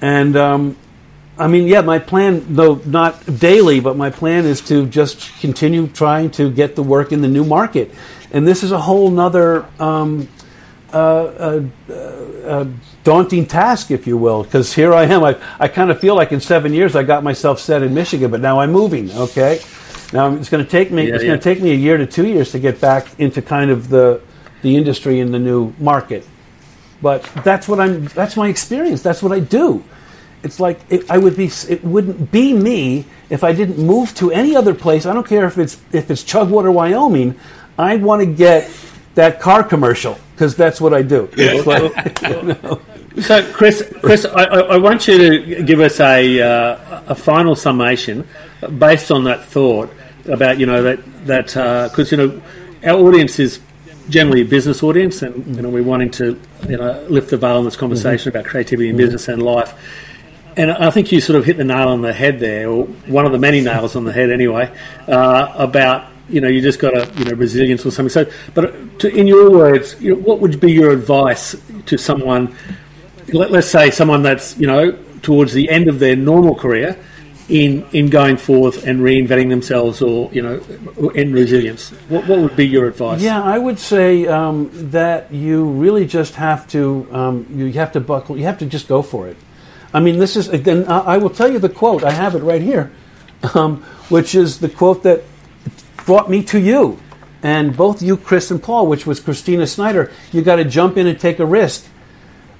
And 0.00 0.36
um, 0.36 0.76
I 1.36 1.48
mean, 1.48 1.66
yeah, 1.66 1.80
my 1.80 1.98
plan, 1.98 2.54
though 2.54 2.76
not 2.84 3.38
daily, 3.40 3.80
but 3.80 3.96
my 3.96 4.10
plan 4.10 4.44
is 4.44 4.60
to 4.62 4.86
just 4.86 5.32
continue 5.40 5.88
trying 5.88 6.30
to 6.32 6.50
get 6.50 6.76
the 6.76 6.82
work 6.82 7.12
in 7.12 7.22
the 7.22 7.28
new 7.28 7.44
market. 7.44 7.92
And 8.30 8.46
this 8.46 8.62
is 8.62 8.72
a 8.72 8.80
whole 8.80 9.10
nother 9.10 9.66
um, 9.80 10.28
uh, 10.92 10.96
uh, 10.96 11.62
uh, 11.90 12.66
daunting 13.02 13.46
task, 13.46 13.90
if 13.90 14.06
you 14.06 14.16
will, 14.16 14.44
because 14.44 14.74
here 14.74 14.94
I 14.94 15.04
am. 15.04 15.24
I, 15.24 15.36
I 15.58 15.68
kind 15.68 15.90
of 15.90 15.98
feel 15.98 16.14
like 16.14 16.30
in 16.30 16.40
seven 16.40 16.72
years 16.72 16.94
I 16.94 17.02
got 17.02 17.24
myself 17.24 17.58
set 17.58 17.82
in 17.82 17.94
Michigan, 17.94 18.30
but 18.30 18.40
now 18.40 18.60
I'm 18.60 18.70
moving, 18.70 19.10
okay? 19.12 19.60
Now 20.12 20.32
it's 20.34 20.48
going 20.48 20.64
to 20.64 20.70
take 20.70 20.92
me, 20.92 21.08
Yeah, 21.08 21.14
it's 21.14 21.24
yeah. 21.24 21.30
going 21.30 21.40
to 21.40 21.44
take 21.44 21.60
me 21.62 21.72
a 21.72 21.76
year 21.76 21.96
to 21.96 22.06
two 22.06 22.26
years 22.28 22.52
to 22.52 22.60
get 22.60 22.80
back 22.80 23.08
into 23.18 23.42
kind 23.42 23.70
of 23.72 23.88
the, 23.88 24.20
the 24.62 24.76
industry 24.76 25.18
in 25.18 25.32
the 25.32 25.38
new 25.38 25.72
market 25.78 26.26
but 27.04 27.22
that's 27.44 27.68
what 27.68 27.80
I'm. 27.80 28.06
That's 28.06 28.34
my 28.34 28.48
experience. 28.48 29.02
That's 29.02 29.22
what 29.22 29.30
I 29.30 29.40
do. 29.40 29.84
It's 30.44 30.60
like 30.60 30.78
it, 30.90 31.10
I 31.10 31.18
would 31.18 31.36
be. 31.36 31.50
It 31.68 31.82
wouldn't 31.84 32.30
be 32.30 32.52
me 32.52 33.06
if 33.30 33.42
I 33.42 33.52
didn't 33.52 33.78
move 33.78 34.14
to 34.16 34.30
any 34.30 34.54
other 34.54 34.74
place. 34.74 35.06
I 35.06 35.14
don't 35.14 35.26
care 35.26 35.46
if 35.46 35.58
it's 35.58 35.80
if 35.92 36.10
it's 36.10 36.22
Chugwater, 36.22 36.70
Wyoming. 36.70 37.34
I 37.78 37.96
want 37.96 38.20
to 38.20 38.26
get 38.26 38.70
that 39.14 39.40
car 39.40 39.64
commercial 39.64 40.18
because 40.34 40.54
that's 40.54 40.80
what 40.80 40.92
I 40.94 41.02
do. 41.02 41.28
It's 41.32 41.66
like- 41.66 42.80
So, 43.22 43.48
Chris, 43.52 43.80
Chris, 44.02 44.24
I, 44.24 44.42
I 44.42 44.58
I 44.74 44.76
want 44.76 45.06
you 45.06 45.16
to 45.56 45.62
give 45.62 45.78
us 45.78 46.00
a 46.00 46.40
uh, 46.42 47.02
a 47.06 47.14
final 47.14 47.54
summation 47.54 48.26
based 48.78 49.12
on 49.12 49.22
that 49.24 49.44
thought 49.44 49.88
about 50.26 50.58
you 50.58 50.66
know 50.66 50.82
that 50.82 50.98
that 51.26 51.46
because 51.90 52.10
you 52.10 52.18
know 52.18 52.42
our 52.82 52.98
audience 52.98 53.38
is 53.38 53.60
generally 54.08 54.40
a 54.42 54.44
business 54.44 54.82
audience, 54.82 55.22
and 55.22 55.46
you 55.54 55.62
know 55.62 55.68
we're 55.68 55.84
wanting 55.84 56.10
to 56.10 56.40
you 56.68 56.76
know 56.76 57.06
lift 57.08 57.30
the 57.30 57.36
veil 57.36 57.58
in 57.60 57.64
this 57.64 57.76
conversation 57.76 58.30
about 58.30 58.46
creativity 58.46 58.88
in 58.88 58.96
business 58.96 59.28
and 59.28 59.40
life. 59.40 59.72
And 60.56 60.70
I 60.70 60.90
think 60.90 61.10
you 61.10 61.20
sort 61.20 61.38
of 61.38 61.44
hit 61.44 61.56
the 61.56 61.64
nail 61.64 61.88
on 61.88 62.02
the 62.02 62.12
head 62.12 62.38
there, 62.38 62.68
or 62.68 62.84
one 63.06 63.26
of 63.26 63.32
the 63.32 63.38
many 63.38 63.60
nails 63.60 63.96
on 63.96 64.04
the 64.04 64.12
head, 64.12 64.30
anyway, 64.30 64.72
uh, 65.08 65.52
about 65.56 66.10
you 66.28 66.40
know 66.40 66.48
you 66.48 66.60
just 66.60 66.78
got 66.78 66.90
to 66.90 67.18
you 67.18 67.24
know 67.24 67.34
resilience 67.34 67.84
or 67.84 67.90
something. 67.90 68.10
So, 68.10 68.30
but 68.54 69.00
to, 69.00 69.14
in 69.14 69.26
your 69.26 69.50
words, 69.50 70.00
you 70.00 70.14
know, 70.14 70.20
what 70.20 70.40
would 70.40 70.60
be 70.60 70.72
your 70.72 70.92
advice 70.92 71.56
to 71.86 71.98
someone? 71.98 72.54
Let, 73.32 73.50
let's 73.50 73.68
say 73.68 73.90
someone 73.90 74.22
that's 74.22 74.56
you 74.58 74.66
know 74.66 74.92
towards 75.22 75.52
the 75.52 75.68
end 75.70 75.88
of 75.88 75.98
their 75.98 76.16
normal 76.16 76.54
career 76.54 76.96
in 77.48 77.86
in 77.92 78.08
going 78.08 78.36
forth 78.36 78.86
and 78.86 79.00
reinventing 79.00 79.50
themselves, 79.50 80.00
or 80.00 80.30
you 80.32 80.42
know, 80.42 81.10
in 81.10 81.32
resilience. 81.32 81.90
What, 82.08 82.26
what 82.26 82.38
would 82.38 82.56
be 82.56 82.66
your 82.66 82.86
advice? 82.86 83.20
Yeah, 83.20 83.42
I 83.42 83.58
would 83.58 83.78
say 83.78 84.26
um, 84.26 84.70
that 84.90 85.32
you 85.32 85.64
really 85.64 86.06
just 86.06 86.36
have 86.36 86.66
to 86.68 87.06
um, 87.12 87.46
you 87.50 87.72
have 87.72 87.92
to 87.92 88.00
buckle. 88.00 88.36
You 88.36 88.44
have 88.44 88.58
to 88.58 88.66
just 88.66 88.88
go 88.88 89.02
for 89.02 89.28
it. 89.28 89.36
I 89.94 90.00
mean, 90.00 90.18
this 90.18 90.36
is 90.36 90.48
again. 90.48 90.84
I 90.86 91.14
I 91.14 91.18
will 91.18 91.30
tell 91.30 91.50
you 91.50 91.60
the 91.60 91.68
quote. 91.68 92.02
I 92.02 92.10
have 92.10 92.34
it 92.34 92.42
right 92.42 92.60
here, 92.60 92.90
um, 93.54 93.82
which 94.08 94.34
is 94.34 94.58
the 94.58 94.68
quote 94.68 95.04
that 95.04 95.22
brought 96.04 96.28
me 96.28 96.42
to 96.44 96.58
you, 96.58 96.98
and 97.42 97.76
both 97.76 98.02
you, 98.02 98.16
Chris 98.16 98.50
and 98.50 98.60
Paul, 98.60 98.88
which 98.88 99.06
was 99.06 99.20
Christina 99.20 99.66
Snyder. 99.68 100.10
You 100.32 100.42
got 100.42 100.56
to 100.56 100.64
jump 100.64 100.96
in 100.96 101.06
and 101.06 101.18
take 101.18 101.38
a 101.38 101.46
risk. 101.46 101.86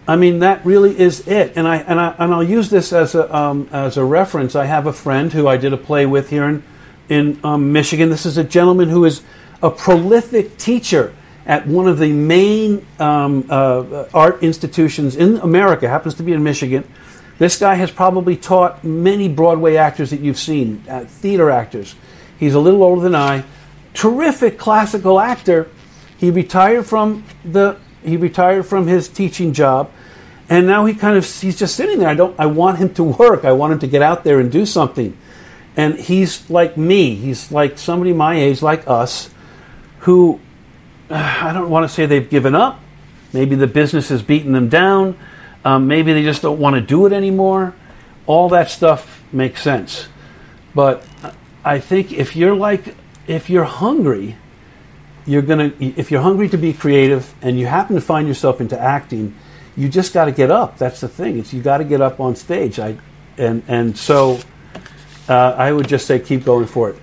I 0.06 0.16
mean, 0.16 0.40
that 0.40 0.64
really 0.64 0.98
is 0.98 1.26
it. 1.26 1.54
And 1.56 1.66
I 1.66 1.78
and 1.78 1.98
I 1.98 2.14
and 2.18 2.32
I'll 2.32 2.44
use 2.44 2.70
this 2.70 2.92
as 2.92 3.16
a 3.16 3.34
um, 3.34 3.68
as 3.72 3.96
a 3.96 4.04
reference. 4.04 4.54
I 4.54 4.66
have 4.66 4.86
a 4.86 4.92
friend 4.92 5.32
who 5.32 5.48
I 5.48 5.56
did 5.56 5.72
a 5.72 5.76
play 5.76 6.06
with 6.06 6.30
here 6.30 6.44
in 6.44 6.62
in 7.08 7.40
um, 7.42 7.72
Michigan. 7.72 8.10
This 8.10 8.26
is 8.26 8.38
a 8.38 8.44
gentleman 8.44 8.90
who 8.90 9.04
is 9.04 9.22
a 9.60 9.70
prolific 9.70 10.56
teacher 10.56 11.14
at 11.46 11.66
one 11.66 11.88
of 11.88 11.98
the 11.98 12.12
main 12.12 12.86
um, 12.98 13.44
uh, 13.50 14.04
art 14.14 14.42
institutions 14.42 15.16
in 15.16 15.38
America. 15.38 15.88
Happens 15.88 16.14
to 16.14 16.22
be 16.22 16.32
in 16.32 16.42
Michigan. 16.42 16.84
This 17.38 17.58
guy 17.58 17.74
has 17.74 17.90
probably 17.90 18.36
taught 18.36 18.84
many 18.84 19.28
Broadway 19.28 19.76
actors 19.76 20.10
that 20.10 20.20
you've 20.20 20.38
seen, 20.38 20.84
uh, 20.88 21.04
theater 21.04 21.50
actors. 21.50 21.94
He's 22.38 22.54
a 22.54 22.60
little 22.60 22.82
older 22.82 23.02
than 23.02 23.14
I. 23.14 23.44
Terrific 23.92 24.58
classical 24.58 25.18
actor. 25.20 25.68
He 26.16 26.30
retired 26.30 26.86
from 26.86 27.24
the 27.44 27.78
he 28.02 28.16
retired 28.16 28.66
from 28.66 28.86
his 28.86 29.08
teaching 29.08 29.52
job, 29.52 29.90
and 30.48 30.66
now 30.66 30.84
he 30.84 30.94
kind 30.94 31.16
of 31.16 31.24
he's 31.24 31.58
just 31.58 31.74
sitting 31.74 31.98
there. 31.98 32.08
I 32.08 32.14
don't. 32.14 32.38
I 32.38 32.46
want 32.46 32.78
him 32.78 32.92
to 32.94 33.04
work. 33.04 33.44
I 33.44 33.52
want 33.52 33.72
him 33.72 33.78
to 33.80 33.86
get 33.86 34.02
out 34.02 34.24
there 34.24 34.40
and 34.40 34.50
do 34.50 34.66
something. 34.66 35.16
And 35.76 35.98
he's 35.98 36.48
like 36.48 36.76
me. 36.76 37.14
He's 37.14 37.50
like 37.50 37.78
somebody 37.78 38.12
my 38.12 38.36
age, 38.36 38.62
like 38.62 38.86
us, 38.86 39.30
who 40.00 40.40
I 41.10 41.52
don't 41.52 41.70
want 41.70 41.88
to 41.88 41.94
say 41.94 42.06
they've 42.06 42.28
given 42.28 42.54
up. 42.54 42.80
Maybe 43.32 43.56
the 43.56 43.66
business 43.66 44.10
has 44.10 44.22
beaten 44.22 44.52
them 44.52 44.68
down. 44.68 45.18
Um, 45.64 45.86
maybe 45.86 46.12
they 46.12 46.22
just 46.22 46.42
don't 46.42 46.60
want 46.60 46.74
to 46.74 46.80
do 46.80 47.06
it 47.06 47.12
anymore. 47.12 47.74
All 48.26 48.48
that 48.50 48.70
stuff 48.70 49.22
makes 49.32 49.62
sense. 49.62 50.08
But 50.74 51.04
I 51.64 51.78
think 51.78 52.12
if 52.12 52.36
you're 52.36 52.54
like, 52.54 52.94
if 53.26 53.48
you're 53.48 53.64
hungry, 53.64 54.36
you're 55.26 55.42
gonna. 55.42 55.72
If 55.80 56.10
you're 56.10 56.22
hungry 56.22 56.48
to 56.50 56.58
be 56.58 56.72
creative 56.72 57.32
and 57.40 57.58
you 57.58 57.66
happen 57.66 57.94
to 57.94 58.02
find 58.02 58.28
yourself 58.28 58.60
into 58.60 58.78
acting, 58.78 59.34
you 59.76 59.88
just 59.88 60.12
got 60.12 60.26
to 60.26 60.32
get 60.32 60.50
up. 60.50 60.76
That's 60.78 61.00
the 61.00 61.08
thing. 61.08 61.38
It's 61.38 61.52
you 61.52 61.62
got 61.62 61.78
to 61.78 61.84
get 61.84 62.00
up 62.00 62.20
on 62.20 62.36
stage. 62.36 62.78
I, 62.78 62.96
and 63.38 63.62
and 63.66 63.96
so, 63.96 64.38
uh, 65.28 65.54
I 65.56 65.72
would 65.72 65.88
just 65.88 66.06
say 66.06 66.18
keep 66.18 66.44
going 66.44 66.66
for 66.66 66.90
it. 66.90 66.96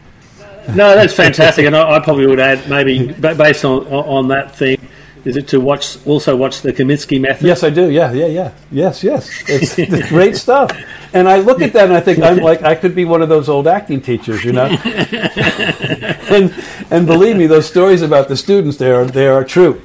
No, 0.70 0.96
that's 0.96 1.14
fantastic, 1.14 1.66
and 1.66 1.76
I, 1.76 1.96
I 1.96 2.00
probably 2.00 2.28
would 2.28 2.40
add 2.40 2.70
maybe 2.70 3.12
based 3.14 3.66
on 3.66 3.88
on 3.88 4.28
that 4.28 4.56
thing, 4.56 4.78
is 5.24 5.38
it 5.38 5.48
to 5.50 5.60
watch 5.60 5.98
also 6.06 6.36
watch 6.36 6.62
the 6.62 6.74
Kominsky 6.74 7.22
method? 7.22 7.46
Yes, 7.46 7.64
I 7.64 7.70
do. 7.70 7.90
Yeah, 7.90 8.12
yeah, 8.12 8.26
yeah. 8.26 8.52
Yes, 8.72 9.04
yes. 9.04 9.30
It's, 9.48 9.78
it's 9.78 10.10
great 10.10 10.36
stuff. 10.36 10.72
And 11.14 11.30
I 11.30 11.38
look 11.40 11.62
at 11.62 11.74
that 11.74 11.86
and 11.86 11.94
I 11.94 12.00
think 12.00 12.20
I'm 12.20 12.38
like 12.38 12.64
I 12.64 12.76
could 12.76 12.96
be 12.96 13.06
one 13.06 13.22
of 13.22 13.30
those 13.30 13.50
old 13.50 13.68
acting 13.68 14.02
teachers, 14.02 14.44
you 14.44 14.54
know. 14.54 14.66
and 14.66 16.54
and 16.90 17.06
believe 17.06 17.38
me, 17.38 17.48
those 17.48 17.68
stories 17.68 18.02
about 18.02 18.28
the 18.28 18.38
students 18.38 18.78
they 18.78 18.92
are 18.92 19.06
they 19.06 19.28
are 19.28 19.44
true. 19.44 19.82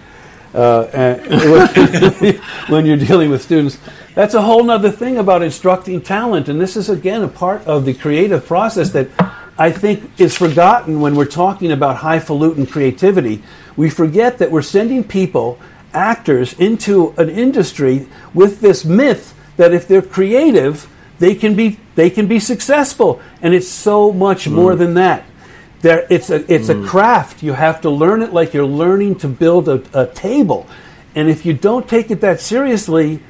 Uh, 0.55 0.85
and 0.95 2.41
when 2.69 2.87
you're 2.87 2.97
dealing 2.97 3.31
with 3.31 3.43
students, 3.43 3.79
that's 4.15 4.33
a 4.33 4.41
whole 4.41 4.71
other 4.71 4.91
thing 4.91 5.19
about 5.19 5.43
instructing 5.43 6.01
talent. 6.01 6.49
And 6.49 6.59
this 6.59 6.77
is 6.77 6.89
again 6.89 7.23
a 7.23 7.29
part 7.29 7.67
of 7.67 7.85
the 7.85 7.93
creative 7.93 8.47
process 8.47 8.91
that 8.93 9.11
I 9.59 9.71
think 9.71 10.21
is 10.21 10.37
forgotten 10.37 11.01
when 11.01 11.15
we're 11.15 11.25
talking 11.25 11.73
about 11.73 11.97
highfalutin 11.97 12.67
creativity. 12.67 13.43
We 13.77 13.89
forget 13.89 14.39
that 14.39 14.51
we're 14.51 14.63
sending 14.63 15.03
people, 15.03 15.59
actors, 15.95 16.53
into 16.55 17.15
an 17.17 17.31
industry 17.31 18.07
with 18.35 18.61
this 18.61 18.85
myth 18.85 19.35
that 19.57 19.73
if 19.73 19.89
they're 19.89 20.03
creative, 20.03 20.89
they 21.19 21.35
can 21.35 21.55
be 21.55 21.79
they 21.95 22.11
can 22.11 22.27
be 22.27 22.39
successful, 22.39 23.21
and 23.41 23.55
it's 23.55 23.69
so 23.69 24.13
much 24.13 24.45
hmm. 24.45 24.55
more 24.55 24.77
than 24.77 24.95
that. 24.95 25.25
There, 25.81 26.07
it's 26.11 26.29
a 26.29 26.53
it's 26.53 26.69
a 26.69 26.75
hmm. 26.75 26.87
craft. 26.87 27.43
You 27.43 27.55
have 27.55 27.81
to 27.83 27.91
learn 27.91 28.21
it 28.21 28.35
like 28.35 28.53
you're 28.53 28.67
learning 28.67 29.17
to 29.17 29.29
build 29.29 29.69
a, 29.69 29.83
a 29.95 30.07
table, 30.07 30.67
and 31.15 31.31
if 31.31 31.47
you 31.47 31.55
don't 31.55 31.89
take 31.89 32.11
it 32.11 32.21
that 32.21 32.41
seriously, 32.41 33.21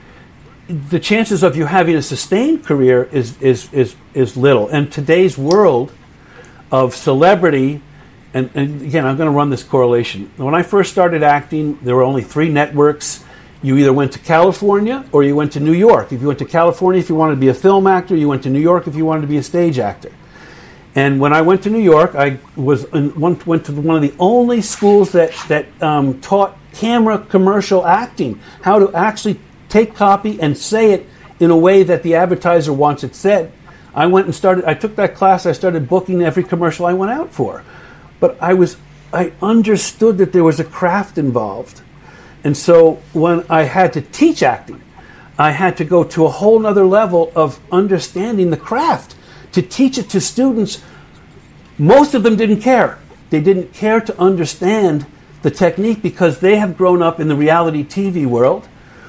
the 0.69 0.99
chances 0.99 1.45
of 1.45 1.57
you 1.57 1.67
having 1.67 1.95
a 1.95 2.03
sustained 2.03 2.65
career 2.65 3.09
is 3.13 3.41
is 3.41 3.73
is 3.73 3.95
is 4.15 4.37
little. 4.37 4.69
And 4.69 4.91
today's 4.91 5.39
world 5.39 5.93
of 6.71 6.95
celebrity, 6.95 7.81
and, 8.35 8.51
and 8.55 8.83
again, 8.83 9.07
I'm 9.07 9.17
going 9.17 9.31
to 9.31 9.37
run 9.37 9.51
this 9.51 9.63
correlation. 9.63 10.31
When 10.37 10.55
I 10.55 10.63
first 10.63 10.93
started 10.93 11.23
acting, 11.23 11.79
there 11.83 11.95
were 11.95 12.03
only 12.03 12.23
three 12.23 12.49
networks. 12.49 13.25
You 13.63 13.77
either 13.79 13.93
went 13.93 14.13
to 14.13 14.19
California 14.19 15.05
or 15.13 15.23
you 15.25 15.35
went 15.35 15.53
to 15.53 15.61
New 15.61 15.73
York. 15.73 16.13
If 16.13 16.21
you 16.21 16.27
went 16.27 16.39
to 16.41 16.45
California, 16.45 17.01
if 17.01 17.09
you 17.09 17.15
wanted 17.15 17.37
to 17.37 17.41
be 17.41 17.49
a 17.49 17.55
film 17.55 17.87
actor, 17.87 18.15
you 18.15 18.29
went 18.29 18.43
to 18.43 18.51
New 18.51 18.61
York 18.61 18.87
if 18.87 18.95
you 18.95 19.05
wanted 19.05 19.23
to 19.23 19.27
be 19.27 19.39
a 19.39 19.43
stage 19.43 19.79
actor. 19.79 20.13
And 20.95 21.21
when 21.21 21.35
I 21.35 21.43
went 21.43 21.63
to 21.65 21.71
New 21.71 21.81
York, 21.81 22.15
I 22.15 22.39
was 22.57 22.85
in 22.85 23.15
went 23.21 23.67
to 23.67 23.73
one 23.73 23.97
of 23.97 24.03
the 24.03 24.15
only 24.19 24.63
schools 24.63 25.13
that 25.13 25.33
that 25.49 25.67
um, 25.83 26.21
taught 26.23 26.57
camera 26.73 27.19
commercial 27.19 27.87
acting, 27.87 28.41
how 28.63 28.79
to 28.79 28.95
actually 28.95 29.39
take 29.69 29.95
copy 29.95 30.41
and 30.41 30.57
say 30.57 30.93
it 30.93 31.07
in 31.39 31.51
a 31.51 31.57
way 31.57 31.83
that 31.83 32.03
the 32.03 32.15
advertiser 32.15 32.73
wants 32.73 33.05
it 33.05 33.15
said. 33.15 33.53
I 33.97 34.07
went 34.07 34.27
and 34.27 34.35
started. 34.35 34.67
I 34.67 34.75
took 34.75 34.95
that 34.97 35.15
class. 35.15 35.47
I 35.47 35.53
started 35.53 35.89
booking 35.89 36.23
every 36.23 36.45
commercial 36.45 36.85
I 36.85 36.93
went 36.93 37.11
out 37.11 37.33
for, 37.33 37.65
but 38.21 38.37
I 38.43 38.53
was 38.53 38.77
I 39.13 39.33
understood 39.41 40.19
that 40.19 40.33
there 40.33 40.45
was 40.45 40.61
a 40.61 40.65
craft 40.65 41.17
involved, 41.17 41.81
and 42.45 42.55
so 42.55 43.01
when 43.15 43.47
I 43.49 43.63
had 43.63 43.95
to 43.95 44.03
teach 44.03 44.43
acting, 44.43 44.83
I 45.39 45.53
had 45.53 45.79
to 45.79 45.85
go 45.85 46.05
to 46.05 46.27
a 46.27 46.29
whole 46.29 46.59
nother 46.59 46.85
level 46.85 47.33
of 47.35 47.59
understanding 47.73 48.51
the 48.51 48.59
craft 48.59 49.17
to 49.53 49.63
teach 49.63 49.97
it 49.97 50.11
to 50.11 50.21
students. 50.21 50.83
Most 51.79 52.15
of 52.15 52.23
them 52.23 52.37
didn't 52.37 52.61
care. 52.61 52.99
They 53.31 53.41
didn't 53.41 53.73
care 53.73 54.01
to 54.01 54.19
understand 54.21 55.07
the 55.41 55.51
technique 55.51 56.03
because 56.03 56.41
they 56.41 56.57
have 56.57 56.77
grown 56.77 57.01
up 57.01 57.19
in 57.19 57.29
the 57.29 57.37
reality 57.37 57.83
TV 57.83 58.27
world 58.27 58.67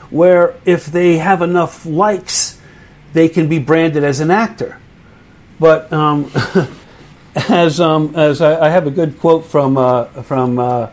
where 0.09 0.55
if 0.63 0.85
they 0.85 1.17
have 1.17 1.41
enough 1.41 1.85
likes, 1.85 2.46
they 3.13 3.29
can 3.29 3.47
be 3.47 3.59
branded 3.59 4.03
as 4.03 4.19
an 4.19 4.31
actor. 4.31 4.79
But 5.59 5.91
um, 5.91 6.31
as 7.35 7.79
um, 7.79 8.15
as 8.15 8.41
I, 8.41 8.67
I 8.67 8.69
have 8.69 8.87
a 8.87 8.91
good 8.91 9.19
quote 9.19 9.45
from 9.45 9.77
uh, 9.77 10.05
from 10.23 10.59
uh, 10.59 10.87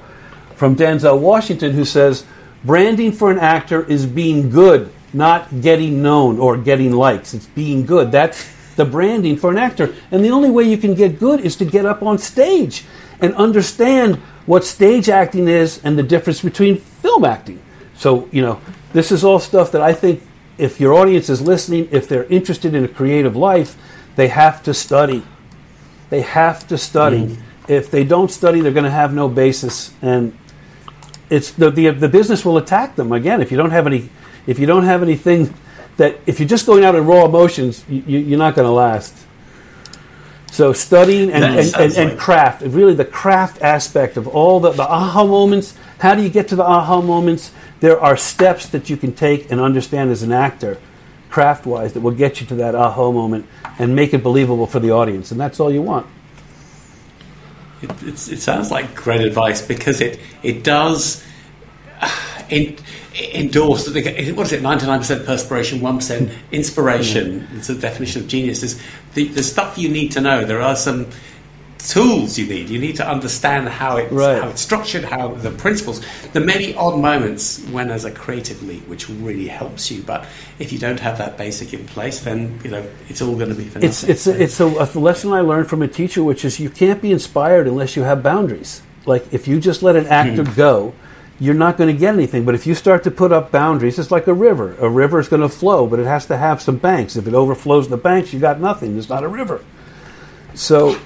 from 0.57 0.77
Denzel 0.77 1.19
Washington, 1.21 1.73
who 1.73 1.85
says, 1.85 2.25
"Branding 2.65 3.13
for 3.13 3.31
an 3.31 3.39
actor 3.39 3.85
is 3.85 4.07
being 4.07 4.51
good 4.51 4.91
not 5.15 5.61
getting 5.61 6.03
known 6.03 6.39
or 6.39 6.57
getting 6.57 6.93
likes. 6.93 7.33
It's 7.33 7.47
being 7.47 7.87
good. 7.87 8.11
That's 8.11 8.51
the 8.75 8.85
branding 8.85 9.37
for 9.37 9.51
an 9.51 9.59
actor. 9.59 9.95
And 10.11 10.25
the 10.25 10.31
only 10.31 10.51
way 10.51 10.65
you 10.65 10.77
can 10.77 10.95
get 10.95 11.19
good 11.19 11.41
is 11.41 11.57
to 11.57 11.65
get 11.65 11.87
up 11.87 12.03
on 12.03 12.19
stage 12.19 12.85
and 13.21 13.33
understand 13.37 14.17
what 14.47 14.65
stage 14.65 15.09
acting 15.09 15.49
is 15.49 15.81
and 15.85 15.97
the 15.97 16.03
difference 16.03 16.43
between 16.43 16.77
film 16.77 17.25
acting. 17.25 17.63
So, 17.97 18.29
you 18.33 18.43
know, 18.43 18.61
this 18.93 19.13
is 19.13 19.23
all 19.25 19.39
stuff 19.39 19.71
that 19.73 19.81
I 19.81 19.93
think 19.93 20.23
if 20.59 20.81
your 20.81 20.95
audience 20.95 21.29
is 21.29 21.41
listening, 21.41 21.89
if 21.91 22.09
they're 22.09 22.25
interested 22.25 22.75
in 22.75 22.85
a 22.85 22.89
creative 22.89 23.37
life, 23.37 23.77
they 24.17 24.29
have 24.29 24.63
to 24.65 24.75
study. 24.75 25.25
They 26.11 26.23
have 26.23 26.67
to 26.69 26.79
study. 26.79 27.27
Mm. 27.27 27.43
If 27.69 27.91
they 27.91 28.05
don't 28.05 28.31
study, 28.31 28.61
they're 28.61 28.73
going 28.73 28.85
to 28.85 28.91
have 28.91 29.15
no 29.15 29.29
basis, 29.29 29.93
and 30.03 30.37
it's 31.31 31.51
the, 31.53 31.71
the 31.71 31.91
the 31.91 32.09
business 32.09 32.45
will 32.45 32.59
attack 32.59 32.97
them 32.97 33.11
again 33.11 33.41
if 33.41 33.51
you 33.51 33.57
don't 33.57 33.71
have 33.71 33.87
any 33.87 34.11
if 34.47 34.59
you 34.59 34.67
don't 34.67 34.85
have 34.85 35.03
anything 35.03 35.53
that 35.97 36.19
if 36.27 36.39
you're 36.39 36.49
just 36.49 36.67
going 36.67 36.85
out 36.85 36.95
in 36.95 37.07
raw 37.07 37.25
emotions, 37.25 37.85
you, 37.89 38.35
are 38.35 38.39
not 38.39 38.55
going 38.55 38.67
to 38.67 38.73
last. 38.73 39.15
So 40.51 40.73
studying 40.73 41.31
and, 41.33 41.45
and, 41.45 41.75
and, 41.75 41.95
and, 41.95 42.19
craft, 42.19 42.63
really 42.63 42.95
the 42.95 43.05
craft 43.05 43.61
aspect 43.63 44.17
of 44.17 44.29
all 44.29 44.61
the, 44.61 44.71
the 44.71 44.85
aha 44.85 45.25
moments. 45.25 45.77
How 46.05 46.15
do 46.15 46.21
you 46.21 46.29
get 46.29 46.49
to 46.49 46.57
the 46.57 46.63
aha 46.63 47.01
moments? 47.01 47.51
There 47.81 47.99
are 47.99 48.15
steps 48.15 48.69
that 48.69 48.91
you 48.91 48.97
can 48.99 49.15
take 49.15 49.51
and 49.51 49.59
understand 49.59 50.11
as 50.11 50.23
an 50.23 50.33
actor, 50.33 50.77
craft 51.31 51.65
wise, 51.65 51.95
that 51.95 52.01
will 52.01 52.11
get 52.11 52.43
you 52.43 52.47
to 52.49 52.55
that 52.57 52.75
aha 52.75 53.11
moment 53.11 53.47
and 53.79 53.97
make 53.97 54.13
it 54.13 54.23
believable 54.23 54.67
for 54.67 54.81
the 54.81 54.91
audience. 54.91 55.31
And 55.31 55.41
that's 55.41 55.61
all 55.61 55.73
you 55.73 55.81
want. 55.81 56.07
It, 57.81 57.91
it 58.03 58.19
sounds 58.19 58.71
like 58.71 58.95
great 58.95 59.23
advice 59.23 59.67
because 59.67 60.03
it, 60.03 60.21
it 60.43 60.63
does. 60.63 61.25
That 62.51 62.83
they 63.95 64.33
what 64.33 64.47
is 64.47 64.53
it 64.53 64.63
99% 64.63 65.25
perspiration 65.25 65.79
1% 65.79 66.31
inspiration 66.53 67.49
it's 67.55 67.69
the 67.69 67.75
definition 67.75 68.23
of 68.23 68.29
genius 68.29 68.63
is 68.63 68.83
the, 69.15 69.29
the 69.29 69.43
stuff 69.43 69.79
you 69.79 69.89
need 69.89 70.13
to 70.13 70.21
know 70.21 70.45
there 70.45 70.61
are 70.61 70.77
some 70.77 71.07
tools 71.85 72.39
you 72.39 72.47
need 72.47 72.69
you 72.69 72.79
need 72.79 72.97
to 72.97 73.07
understand 73.07 73.69
how 73.69 73.99
it's 73.99 74.11
right. 74.11 74.43
how 74.43 74.49
it's 74.49 74.63
structured 74.63 75.05
how 75.05 75.29
the 75.29 75.51
principles 75.51 76.01
the 76.33 76.41
many 76.41 76.75
odd 76.77 76.99
moments 76.99 77.63
when 77.67 77.89
there's 77.89 78.07
a 78.07 78.11
creative 78.11 78.63
leap 78.63 78.87
which 78.89 79.09
really 79.09 79.47
helps 79.47 79.91
you 79.91 80.03
but 80.03 80.27
if 80.59 80.73
you 80.73 80.79
don't 80.79 80.99
have 80.99 81.19
that 81.19 81.37
basic 81.37 81.75
in 81.75 81.87
place 81.87 82.21
then 82.21 82.59
you 82.65 82.71
know 82.71 82.85
it's 83.09 83.21
all 83.21 83.37
going 83.37 83.51
to 83.51 83.55
be 83.55 83.65
for 83.65 83.79
it's 83.81 84.03
nothing. 84.03 84.11
it's 84.11 84.27
a, 84.27 84.43
it's 84.43 84.61
a, 84.61 84.65
a 84.65 84.99
lesson 84.99 85.33
i 85.33 85.41
learned 85.41 85.69
from 85.69 85.83
a 85.83 85.89
teacher 85.89 86.25
which 86.25 86.45
is 86.45 86.59
you 86.59 86.71
can't 86.71 87.03
be 87.03 87.13
inspired 87.13 87.69
unless 87.69 87.97
you 87.97 88.03
have 88.03 88.23
boundaries 88.23 88.81
like 89.05 89.33
if 89.33 89.47
you 89.47 89.61
just 89.61 89.83
let 89.83 89.95
an 89.95 90.07
actor 90.07 90.45
hmm. 90.45 90.55
go 90.55 90.95
you're 91.41 91.55
not 91.55 91.77
going 91.77 91.93
to 91.93 91.99
get 91.99 92.15
anything. 92.15 92.45
But 92.45 92.55
if 92.55 92.67
you 92.67 92.75
start 92.75 93.05
to 93.05 93.11
put 93.11 93.33
up 93.33 93.51
boundaries, 93.51 93.99
it's 93.99 94.11
like 94.11 94.27
a 94.27 94.33
river. 94.33 94.77
A 94.79 94.89
river 94.89 95.19
is 95.19 95.29
going 95.29 95.43
to 95.43 95.49
flow, 95.49 95.87
but 95.87 95.99
it 95.99 96.07
has 96.07 96.27
to 96.27 96.37
have 96.37 96.63
some 96.63 96.77
banks. 96.77 97.17
If 97.17 97.27
it 97.27 97.35
overflows 97.35 97.89
the 97.89 97.97
banks, 97.97 98.33
you 98.33 98.39
got 98.39 98.61
nothing. 98.61 98.97
It's 98.97 99.09
not 99.09 99.25
a 99.25 99.29
river. 99.29 99.61
So, 100.55 100.99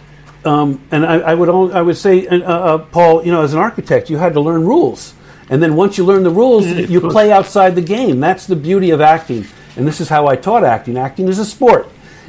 um, 0.49 0.81
and 0.91 1.05
I, 1.05 1.19
I, 1.19 1.35
would 1.35 1.73
I 1.73 1.83
would 1.83 1.97
say, 1.97 2.27
uh, 2.27 2.41
uh, 2.41 2.79
Paul, 2.79 3.25
you 3.25 3.31
know, 3.31 3.43
as 3.43 3.53
an 3.53 3.59
architect, 3.59 4.09
you 4.09 4.17
had 4.17 4.33
to 4.33 4.41
learn 4.41 4.65
rules. 4.65 5.13
And 5.51 5.63
then 5.63 5.77
once 5.77 5.99
you 5.99 6.05
learn 6.05 6.23
the 6.23 6.31
rules, 6.31 6.67
you 6.67 7.01
play 7.01 7.31
outside 7.31 7.75
the 7.75 7.83
game. 7.83 8.21
That's 8.21 8.47
the 8.47 8.57
beauty 8.57 8.91
of 8.91 9.01
acting. 9.01 9.47
And 9.77 9.87
this 9.87 10.01
is 10.01 10.09
how 10.09 10.27
I 10.27 10.37
taught 10.37 10.65
acting. 10.65 10.97
Acting 10.97 11.29
is 11.29 11.39
a 11.39 11.45
sport. 11.45 11.89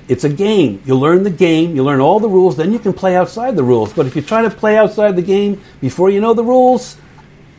It's 0.09 0.23
a 0.23 0.29
game. 0.29 0.81
You 0.85 0.95
learn 0.95 1.23
the 1.23 1.29
game, 1.29 1.75
you 1.75 1.83
learn 1.83 2.01
all 2.01 2.19
the 2.19 2.27
rules, 2.29 2.57
then 2.57 2.73
you 2.73 2.79
can 2.79 2.93
play 2.93 3.15
outside 3.15 3.55
the 3.55 3.63
rules. 3.63 3.93
But 3.93 4.05
if 4.05 4.15
you 4.15 4.21
try 4.21 4.41
to 4.41 4.49
play 4.49 4.75
outside 4.75 5.15
the 5.15 5.21
game 5.21 5.61
before 5.79 6.09
you 6.09 6.19
know 6.19 6.33
the 6.33 6.43
rules, 6.43 6.97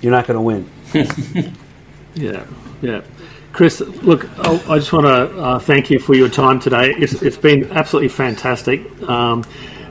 you're 0.01 0.13
not 0.13 0.27
going 0.27 0.37
to 0.37 0.43
win. 0.43 0.69
yeah, 2.15 2.45
yeah. 2.83 3.03
Chris, 3.53 3.81
look, 3.81 4.29
I 4.39 4.79
just 4.79 4.93
want 4.93 5.07
to 5.07 5.41
uh, 5.43 5.59
thank 5.59 5.91
you 5.91 5.99
for 5.99 6.15
your 6.15 6.29
time 6.29 6.61
today. 6.61 6.91
It's, 6.91 7.15
it's 7.23 7.37
been 7.37 7.71
absolutely 7.73 8.09
fantastic. 8.09 8.81
Um, 9.03 9.45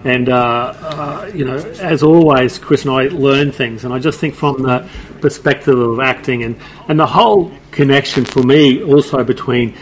and, 0.03 0.29
uh, 0.29 0.73
uh, 0.79 1.31
you 1.33 1.45
know, 1.45 1.57
as 1.57 2.03
always, 2.03 2.57
Chris 2.57 2.83
and 2.85 2.91
I 2.91 3.03
learn 3.07 3.51
things. 3.51 3.83
And 3.83 3.93
I 3.93 3.99
just 3.99 4.19
think 4.19 4.35
from 4.35 4.61
the 4.63 4.89
perspective 5.19 5.77
of 5.77 5.99
acting 5.99 6.43
and, 6.43 6.59
and 6.87 6.99
the 6.99 7.07
whole 7.07 7.51
connection 7.71 8.25
for 8.25 8.41
me 8.41 8.81
also 8.81 9.23
between 9.23 9.77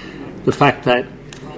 the 0.46 0.52
fact 0.52 0.86
that 0.86 1.06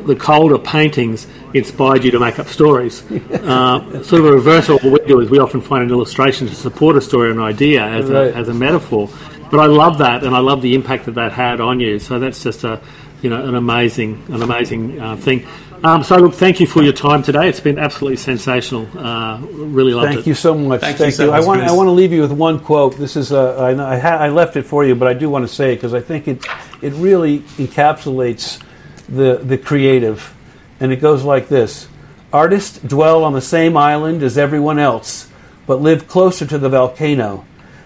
the 0.05 0.15
Calder 0.15 0.57
paintings 0.57 1.27
inspired 1.53 2.03
you 2.03 2.11
to 2.11 2.19
make 2.19 2.39
up 2.39 2.47
stories. 2.47 3.03
Uh, 3.39 4.03
sort 4.03 4.21
of 4.21 4.25
a 4.27 4.31
reversal 4.31 4.75
of 4.75 4.83
what 4.83 5.01
we 5.01 5.07
do 5.07 5.19
is 5.21 5.29
we 5.29 5.39
often 5.39 5.59
find 5.59 5.83
an 5.83 5.89
illustration 5.89 6.47
to 6.47 6.53
support 6.53 6.95
a 6.95 7.01
story 7.01 7.29
or 7.29 7.31
an 7.31 7.39
idea 7.39 7.83
as, 7.83 8.05
right. 8.09 8.27
a, 8.27 8.35
as 8.35 8.47
a 8.47 8.53
metaphor. 8.53 9.09
But 9.49 9.59
I 9.59 9.65
love 9.65 9.99
that, 9.99 10.23
and 10.23 10.35
I 10.35 10.39
love 10.39 10.61
the 10.61 10.75
impact 10.75 11.05
that 11.05 11.15
that 11.15 11.31
had 11.31 11.59
on 11.59 11.79
you. 11.79 11.97
So 11.97 12.19
that's 12.19 12.43
just 12.43 12.63
a, 12.63 12.79
you 13.21 13.29
know, 13.29 13.43
an 13.43 13.55
amazing, 13.55 14.23
an 14.29 14.43
amazing 14.43 14.99
uh, 14.99 15.15
thing. 15.15 15.47
Um, 15.83 16.03
so 16.03 16.17
look, 16.17 16.33
thank 16.33 16.59
you 16.59 16.67
for 16.67 16.83
your 16.83 16.93
time 16.93 17.23
today. 17.23 17.47
It's 17.47 17.61
been 17.61 17.79
absolutely 17.79 18.17
sensational. 18.17 18.87
Uh, 18.97 19.39
really 19.39 19.93
loved 19.93 20.07
thank 20.07 20.13
it. 20.13 20.15
Thank 20.17 20.27
you 20.27 20.33
so 20.33 20.53
much. 20.53 20.81
Thank, 20.81 20.97
thank 20.97 21.11
you. 21.11 21.15
So 21.15 21.25
you. 21.25 21.31
I 21.31 21.39
want 21.39 21.61
I 21.61 21.71
want 21.71 21.87
to 21.87 21.91
leave 21.91 22.11
you 22.11 22.21
with 22.21 22.33
one 22.33 22.59
quote. 22.59 22.97
This 22.97 23.15
is 23.15 23.31
a, 23.31 23.37
I, 23.37 23.95
I, 23.95 23.97
ha- 23.97 24.17
I 24.17 24.29
left 24.29 24.57
it 24.57 24.63
for 24.63 24.85
you, 24.85 24.95
but 24.95 25.07
I 25.07 25.13
do 25.13 25.29
want 25.29 25.47
to 25.47 25.53
say 25.53 25.73
it 25.73 25.75
because 25.77 25.93
I 25.93 26.01
think 26.01 26.27
it 26.27 26.45
it 26.81 26.93
really 26.93 27.39
encapsulates 27.57 28.61
the 29.07 29.37
the 29.37 29.57
creative 29.57 30.35
and 30.79 30.91
it 30.91 30.97
goes 30.97 31.23
like 31.23 31.47
this 31.47 31.87
Artists 32.31 32.77
dwell 32.79 33.23
on 33.23 33.33
the 33.33 33.41
same 33.41 33.75
island 33.75 34.21
as 34.21 34.37
everyone 34.37 34.77
else, 34.77 35.29
but 35.65 35.81
live 35.81 36.07
closer 36.07 36.45
to 36.45 36.59
the 36.59 36.69
volcano. 36.69 37.45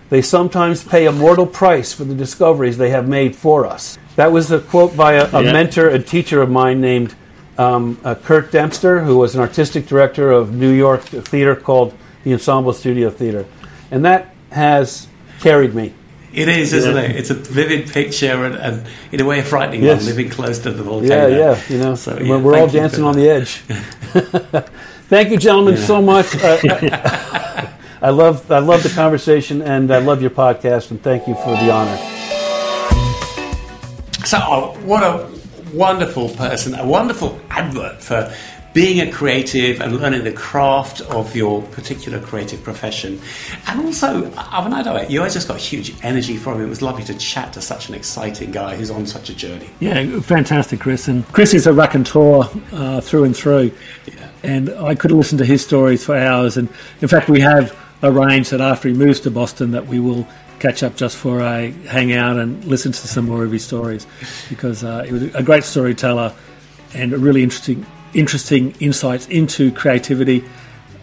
They 0.10 0.22
sometimes 0.22 0.84
pay 0.84 1.06
a 1.06 1.14
mortal 1.14 1.48
price 1.48 1.94
for 1.94 2.04
the 2.04 2.14
discoveries 2.14 2.78
they 2.78 2.90
have 2.90 3.08
made 3.08 3.38
for 3.38 3.66
us. 3.66 3.98
That 4.18 4.34
was 4.34 4.52
a 4.52 4.60
quote 4.60 4.98
by 4.98 5.14
a, 5.14 5.30
a 5.32 5.44
yeah. 5.44 5.54
mentor, 5.54 5.88
a 5.88 5.98
teacher 5.98 6.42
of 6.42 6.50
mine 6.50 6.82
named 6.82 7.16
um, 7.58 8.00
uh, 8.04 8.16
Curt 8.16 8.52
Dempster, 8.52 9.02
who 9.02 9.18
was 9.18 9.36
an 9.36 9.42
artistic 9.42 9.86
director 9.88 10.32
of 10.32 10.54
New 10.54 10.72
York 10.72 11.02
theater 11.02 11.56
called 11.56 11.94
the 12.24 12.34
Ensemble 12.34 12.74
Studio 12.74 13.10
Theater. 13.10 13.46
And 13.92 14.06
that 14.06 14.34
has 14.52 15.08
carried 15.40 15.74
me. 15.74 15.94
It 16.34 16.50
is, 16.50 16.74
isn't 16.74 16.96
yeah. 16.96 17.04
it? 17.04 17.16
It's 17.16 17.30
a 17.30 17.36
vivid 17.36 17.90
picture 17.92 18.46
and, 18.46 18.56
and 18.56 18.88
in 19.12 19.22
a 19.22 19.26
way 19.26 19.40
a 19.40 19.44
frightening 19.44 19.84
yes. 19.84 20.00
one, 20.00 20.08
living 20.08 20.30
close 20.30 20.58
to 20.60 20.72
the 20.72 20.82
volcano. 20.82 21.28
Yeah, 21.28 21.38
yeah, 21.38 21.62
you 21.70 21.78
know, 21.78 21.94
so, 21.94 22.18
yeah, 22.18 22.38
we're 22.38 22.58
all 22.58 22.68
dancing 22.68 23.04
on 23.04 23.16
the 23.16 23.30
edge. 23.30 23.58
thank 25.10 25.30
you, 25.30 25.38
gentlemen, 25.38 25.76
yeah. 25.76 25.86
so 25.86 26.02
much. 26.02 26.36
Uh, 26.44 27.70
I 28.02 28.10
love, 28.10 28.52
I 28.52 28.60
love 28.60 28.84
the 28.84 28.90
conversation, 28.90 29.62
and 29.62 29.90
I 29.90 30.00
love 30.00 30.22
your 30.22 30.30
podcast, 30.30 30.92
and 30.92 31.02
thank 31.02 31.26
you 31.26 31.36
for 31.36 31.52
the 31.52 31.72
honor. 31.72 31.96
So, 34.26 34.40
oh, 34.42 34.78
what 34.84 35.04
a 35.04 35.33
wonderful 35.74 36.30
person, 36.30 36.76
a 36.76 36.86
wonderful 36.86 37.40
advert 37.50 38.02
for 38.02 38.34
being 38.74 39.08
a 39.08 39.12
creative 39.12 39.80
and 39.82 40.00
learning 40.00 40.24
the 40.24 40.32
craft 40.32 41.02
of 41.02 41.36
your 41.36 41.62
particular 41.62 42.20
creative 42.20 42.64
profession. 42.64 43.22
And 43.68 43.82
also, 43.82 44.30
Avanado, 44.32 45.08
you 45.10 45.20
always 45.20 45.34
just 45.34 45.48
got 45.48 45.60
huge 45.60 45.94
energy 46.04 46.38
from 46.38 46.56
him. 46.56 46.66
It 46.66 46.70
was 46.70 46.82
lovely 46.82 47.04
to 47.04 47.14
chat 47.14 47.54
to 47.54 47.62
such 47.62 47.90
an 47.90 47.96
exciting 47.96 48.52
guy 48.52 48.76
who's 48.76 48.90
on 48.90 49.06
such 49.06 49.30
a 49.30 49.36
journey. 49.36 49.70
Yeah, 49.80 50.20
fantastic, 50.22 50.80
Chris. 50.80 51.08
And 51.08 51.26
Chris 51.34 51.54
is 51.54 51.68
a 51.68 51.74
raconteur 51.74 52.50
uh, 52.72 53.02
through 53.02 53.26
and 53.26 53.38
through. 53.38 53.72
Yeah. 54.08 54.30
And 54.42 54.70
I 54.72 54.96
could 54.96 55.12
listen 55.12 55.38
to 55.38 55.46
his 55.46 55.64
stories 55.64 56.04
for 56.04 56.16
hours. 56.18 56.58
And 56.58 56.68
in 57.02 57.08
fact, 57.08 57.30
we 57.30 57.42
have 57.42 57.78
arranged 58.02 58.52
that 58.52 58.62
after 58.62 58.90
he 58.90 58.94
moves 58.96 59.20
to 59.22 59.32
Boston 59.32 59.72
that 59.72 59.86
we 59.86 60.00
will 60.00 60.28
catch 60.64 60.82
up 60.82 60.96
just 60.96 61.18
for 61.18 61.42
a 61.42 61.72
hangout 61.90 62.40
and 62.40 62.64
listen 62.64 62.90
to 62.90 63.06
some 63.06 63.26
more 63.26 63.44
of 63.44 63.52
his 63.52 63.66
stories 63.66 64.08
because 64.48 64.82
uh, 64.82 65.04
he 65.04 65.12
was 65.12 65.24
a 65.36 65.44
great 65.44 65.66
storyteller 65.66 66.34
and 66.94 67.12
a 67.12 67.18
really 67.18 67.44
interesting 67.44 67.86
interesting 68.14 68.74
insights 68.80 69.28
into 69.28 69.74
creativity, 69.74 70.42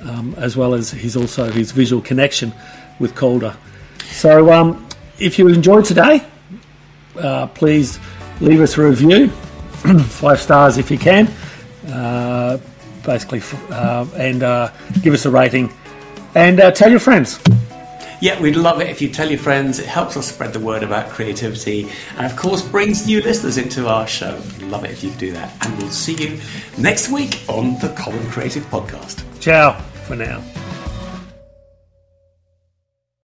um, 0.02 0.34
as 0.38 0.56
well 0.56 0.72
as 0.72 0.90
his 0.90 1.14
also 1.14 1.50
his 1.50 1.72
visual 1.72 2.00
connection 2.00 2.54
with 3.00 3.14
Calder. 3.14 3.54
So, 4.10 4.50
um, 4.50 4.88
if 5.18 5.38
you 5.38 5.48
enjoyed 5.48 5.84
today, 5.84 6.24
uh, 7.18 7.46
please 7.48 7.98
leave 8.40 8.62
us 8.62 8.78
a 8.78 8.82
review, 8.82 9.28
five 10.24 10.40
stars 10.40 10.78
if 10.78 10.90
you 10.90 10.96
can, 10.96 11.28
uh, 11.88 12.58
basically, 13.04 13.42
uh, 13.70 14.06
and 14.16 14.42
uh, 14.42 14.72
give 15.02 15.12
us 15.12 15.26
a 15.26 15.30
rating, 15.30 15.70
and 16.34 16.60
uh, 16.60 16.70
tell 16.70 16.90
your 16.90 17.00
friends. 17.00 17.38
Yeah, 18.20 18.38
we'd 18.38 18.56
love 18.56 18.82
it 18.82 18.88
if 18.90 19.00
you 19.00 19.08
tell 19.08 19.30
your 19.30 19.38
friends. 19.38 19.78
It 19.78 19.86
helps 19.86 20.14
us 20.16 20.28
spread 20.28 20.52
the 20.52 20.60
word 20.60 20.82
about 20.82 21.08
creativity 21.08 21.90
and, 22.16 22.26
of 22.26 22.36
course, 22.36 22.60
brings 22.60 23.06
new 23.06 23.22
listeners 23.22 23.56
into 23.56 23.88
our 23.88 24.06
show. 24.06 24.36
We'd 24.58 24.68
love 24.68 24.84
it 24.84 24.90
if 24.90 25.02
you 25.02 25.10
do 25.12 25.32
that. 25.32 25.66
And 25.66 25.78
we'll 25.78 25.90
see 25.90 26.14
you 26.14 26.40
next 26.76 27.08
week 27.10 27.42
on 27.48 27.78
the 27.78 27.88
Common 27.96 28.28
Creative 28.28 28.64
Podcast. 28.64 29.24
Ciao 29.40 29.72
for 30.04 30.16
now. 30.16 30.42